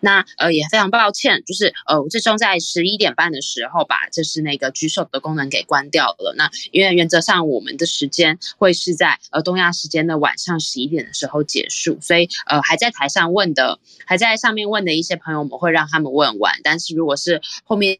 [0.00, 6.34] 那呃也非常抱歉，就是呃我最终在十一点半的时候把就是那个举手的功能给关掉了。
[6.36, 16.54] 那因为原则上我们的时间会是在呃东亚时间的晚上十一点的时候结束，所以呃还在台上问的，还在上面问的一些朋友，我们会让他们问完。
[16.62, 17.98] 但是如果是后面。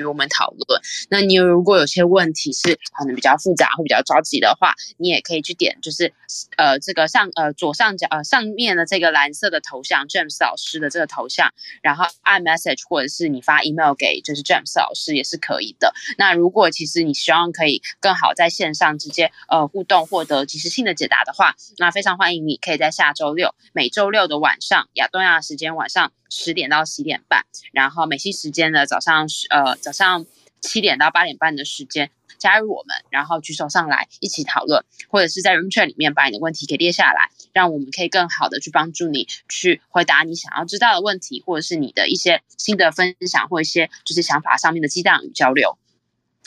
[0.00, 0.80] 与我们讨论。
[1.10, 6.12] 那你如果有些问题是可能比较复杂或比较着急的话，你也可以去点，就是
[6.56, 11.52] 呃这个上呃左上角呃上面的这个蓝色的头像，James 老师的这个头像，
[11.82, 15.92] 然后按 message 或者是你发 email 给就是 James 老师也是可以的。
[16.16, 30.26] 那如果其实你希望可以更好在线上直接呃互动获得及时性的解答的话，那非常欢迎你可以在下周六每周六的晚上亚东亚时间晚上十点到十一点半，然后美西时间的早上十呃早上
[30.60, 45.78] 七点到八点半的时间加入我们，然后举手上来一起讨论，或者是在 room chat 里面把你的问题给列下来，让我们可以更好的去帮助你去回答你想要知道的问题，或者是你的一些新的分享或一些就是想法上面的激荡与交流。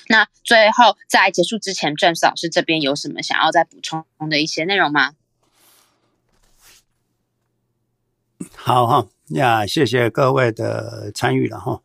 [0.07, 5.13] 那最后在结束之前，James 老师这边有什么想要再补充的一些内容吗？
[8.55, 11.81] 好哈呀，谢谢各位的参与了哈。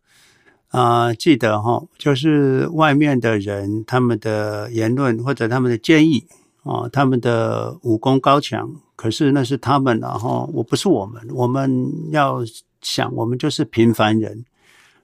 [0.69, 6.23] 啊、记得哈，就是外面的人他们的言论或者他们的建议
[6.63, 12.41] 啊，他们的武功高强，可是那是他们然后我不是我们，我们要
[12.81, 14.45] 想，我们就是平凡人，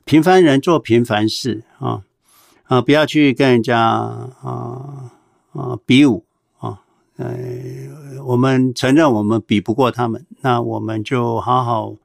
[0.04, 2.04] 平凡人做平凡事啊
[2.66, 5.12] 啊，不要去跟人家啊
[5.54, 6.24] 啊比武
[6.60, 6.80] 啊。
[7.18, 7.28] 呃，
[8.24, 11.96] 我们承认我们比不过他们，那我们就好好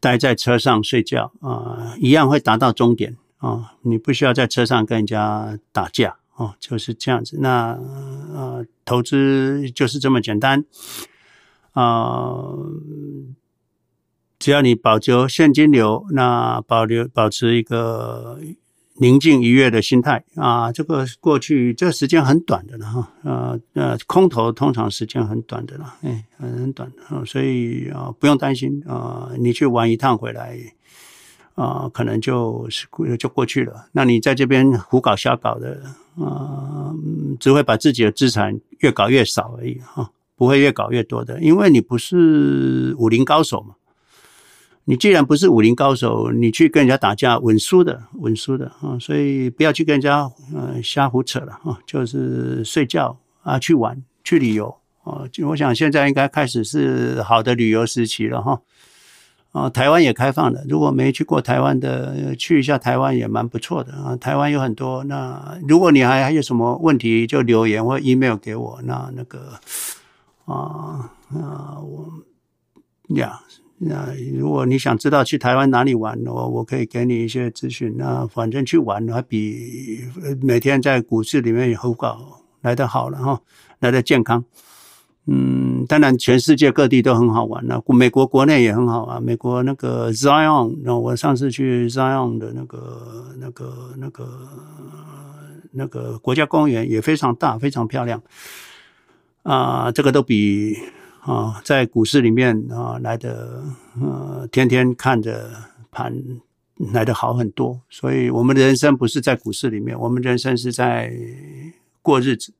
[0.00, 7.38] 待在车上睡觉啊，一样会达到终点啊，你不需要在车上跟人家打架啊，就是这样子。
[7.40, 7.78] 那
[8.34, 10.64] 呃，投资就是这么简单
[11.72, 12.48] 啊，
[14.38, 18.40] 只要你保留现金流，那保留保持一个。
[19.00, 30.58] 宁静愉悦的心态啊，这个过去这个时间很短的了哈，呃呃，空头通常时间很短的了，哎，很短的，所以啊不用担心啊，你去玩一趟回来
[31.54, 32.86] 啊，可能就是
[33.18, 33.86] 就过去了。
[33.92, 35.80] 那你在这边胡搞瞎搞的
[36.18, 36.94] 啊，
[37.40, 43.76] 只会把自己的资产越搞越少而已哈，不会越搞越多的，因为你不是武林高手嘛。
[44.90, 48.98] 你既然不是武林高手，你去跟人家打架稳输的，稳输的啊！
[48.98, 51.78] 所以不要去跟人家呃瞎胡扯了啊！
[51.86, 55.22] 就是睡觉啊，去玩去旅游啊！
[55.30, 58.60] 就我想现在应该开始是好的旅游时期了哈！
[59.52, 64.16] 啊，台湾也开放了，如果没去过台湾的，去一下台湾也蛮不错的啊！
[64.16, 69.52] 台湾有很多，那如果你还还有什么问题，就留言或 email 给我，那那个
[70.46, 72.08] 啊啊我
[73.14, 73.40] 呀。
[73.82, 77.94] 那如果你想知道去台湾哪里玩，我我可以给你一些资讯。
[77.96, 80.00] 那反正去玩还比
[80.42, 83.40] 每天在股市里面胡搞来得好了哈，
[83.78, 84.44] 来得健康。
[85.26, 89.18] 嗯，当然全世界各地都很好玩了，美国国内也很好啊。
[89.18, 94.28] 美国那个 Zion，那我上次去 Zion 的那个那个那个
[95.72, 98.22] 那个国家公园也非常大，非常漂亮
[99.42, 99.90] 啊。
[99.90, 100.76] 这个都比。
[101.20, 103.62] 啊，在股市里面啊来的
[104.00, 105.50] 呃，天天看着
[105.90, 106.14] 盘
[106.92, 107.80] 来的好很多。
[107.90, 111.12] 所以，我们的人生不是在股市里面，我们人生是在
[112.00, 112.54] 过日子。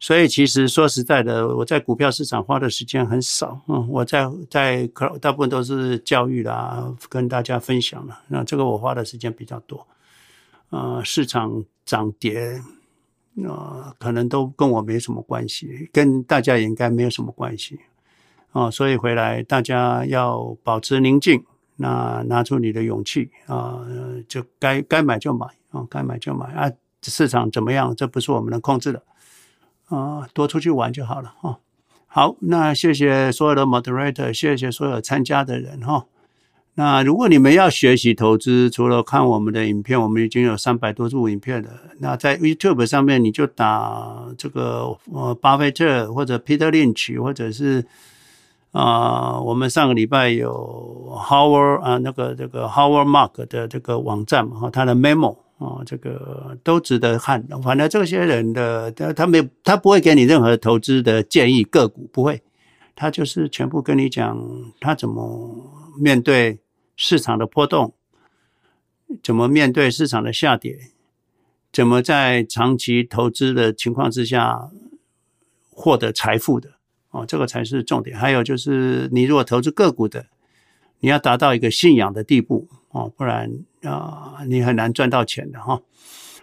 [0.00, 3.60] 所以，其实说实在的，我在股票市场花的时间很少。
[3.68, 4.86] 嗯，我在在
[5.20, 8.20] 大部分都是教育啦，跟大家分享了。
[8.28, 9.86] 那这个我花的时间比较多。
[10.70, 12.60] 呃，市场涨跌，
[13.42, 17.80] 呃，可能都跟我没什么关系，跟大家也应该没有什么关系。
[18.52, 21.44] 啊、所以回来大家要保持宁静，
[21.76, 23.84] 那拿出你的勇气啊、
[24.28, 26.70] 就该该买就买啊，该买就买啊。
[27.02, 29.02] 市场怎么样，这不是我们能控制的。
[29.88, 31.58] 啊，多出去玩就好了哈。
[32.06, 36.06] 好，那谢谢所有的 moderator，谢谢所有参加的人哈。
[36.76, 41.68] 那如果你们要学习投资，除了看我们的影片，我们已经有三百多部影片了。
[41.98, 47.84] 那在 YouTube 上面，你就打这个呃巴菲特或者 Peter Lynch，或者是
[48.72, 55.36] 啊、呃，我们上个礼拜有 Howard 啊那个这个 Howard Mark 的这个网站嘛，他的 memo。
[55.58, 57.42] 哦，这个都值得看。
[57.62, 62.42] 反正这些人的他他没他不会给你任何投资的建议，个股不会，
[62.96, 64.36] 他就是全部跟你讲
[64.80, 65.48] 他怎么
[65.96, 66.58] 面对
[66.96, 67.94] 市场的波动，
[69.22, 70.90] 怎么面对市场的下跌，
[71.72, 74.70] 怎么在长期投资的情况之下
[75.70, 76.74] 获得财富的。
[77.10, 78.18] 哦，这个才是重点。
[78.18, 80.26] 还有就是，你如果投资个股的，
[80.98, 82.68] 你要达到一个信仰的地步。
[82.90, 83.50] 哦，不然
[83.82, 85.80] 啊，你很难赚到钱的哈。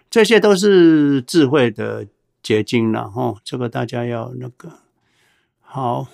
[0.10, 2.08] 这些都是智慧的
[2.44, 3.36] 结晶了哈。
[3.44, 4.80] 这个大家要那个
[5.60, 6.08] 好。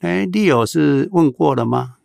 [0.00, 1.96] 哎，利友是问过了吗？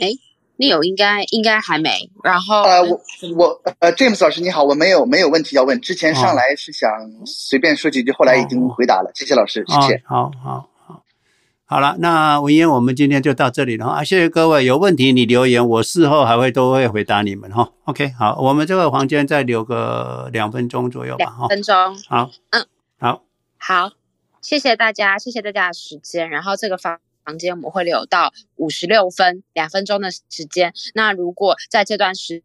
[0.00, 0.10] 哎，
[0.56, 2.10] 你有应该应该还没。
[2.22, 3.00] 然后呃，我
[3.36, 5.80] 我呃，James 老师你好，我没有没有问题要问。
[5.80, 6.90] 之前上来是想
[7.26, 9.10] 随便说几句，后来已经回答了。
[9.14, 10.02] 谢谢老师，谢谢。
[10.04, 10.68] 好好。
[10.86, 11.02] 好
[11.70, 14.02] 好了，那文嫣，我们今天就到这里了啊！
[14.02, 17.70] 谢谢各位，有问题你留言，我事后还会都会回答你们哈。
[17.84, 21.26] OK，好，我们这个房间再留个两分钟左右吧。
[21.26, 21.74] 两分钟，
[22.08, 22.66] 好，嗯，
[22.98, 23.22] 好，
[23.58, 23.90] 好，
[24.40, 26.30] 谢谢大家，谢谢大家的时间。
[26.30, 26.98] 然后这个房
[27.28, 30.72] 房间我们会留到五十六分，两分钟的时间。
[30.94, 32.42] 那如果在这段时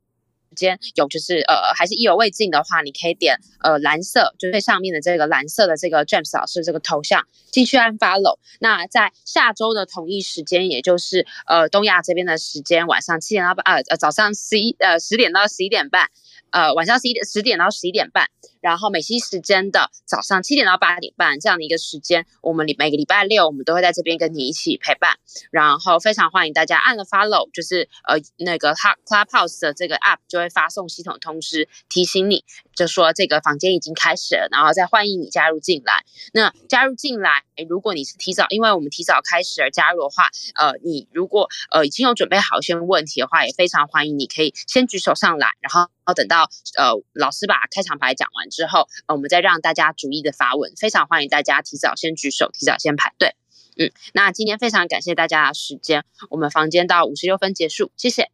[0.58, 8.40] 间有就是呃还是意犹未尽的话，你可以点呃蓝色，就最上面的这个蓝色的这个 James 老师这个头像进去按 follow。
[8.60, 16.10] 那在下周的同一时间，也就是呃东亚这边的时间，晚上七点到八呃呃早上十一呃十点到十一点半。
[16.52, 18.28] 呃，晚上十一点十点到十一点半，
[18.64, 25.18] 然后美西时间的早上七点到八点半这样的一个时间，我们礼每个礼拜六我们都会在这边跟你一起陪伴，
[25.52, 36.06] 然后非常欢迎大家按了 follow，就是呃那个 Clubhouse 的这个 app 就会发送系统通知提醒你，就说这个房间已经开始了，然后再欢迎你加入进来。
[36.34, 50.72] 那加入进来，如果你是提早，因为我们提早开始而加入的话，呃，你如果呃已经有准备好一些问题的话，也非常欢迎你可以先举手上来，然后等到呃老师把开场白讲完之后，我们再让大家逐一的发文。
[50.78, 53.36] 非常欢迎大家提早先举手，提早先排队。
[53.76, 58.30] 嗯，那今天非常感谢大家的时间，我们房间到五十六分结束，谢谢。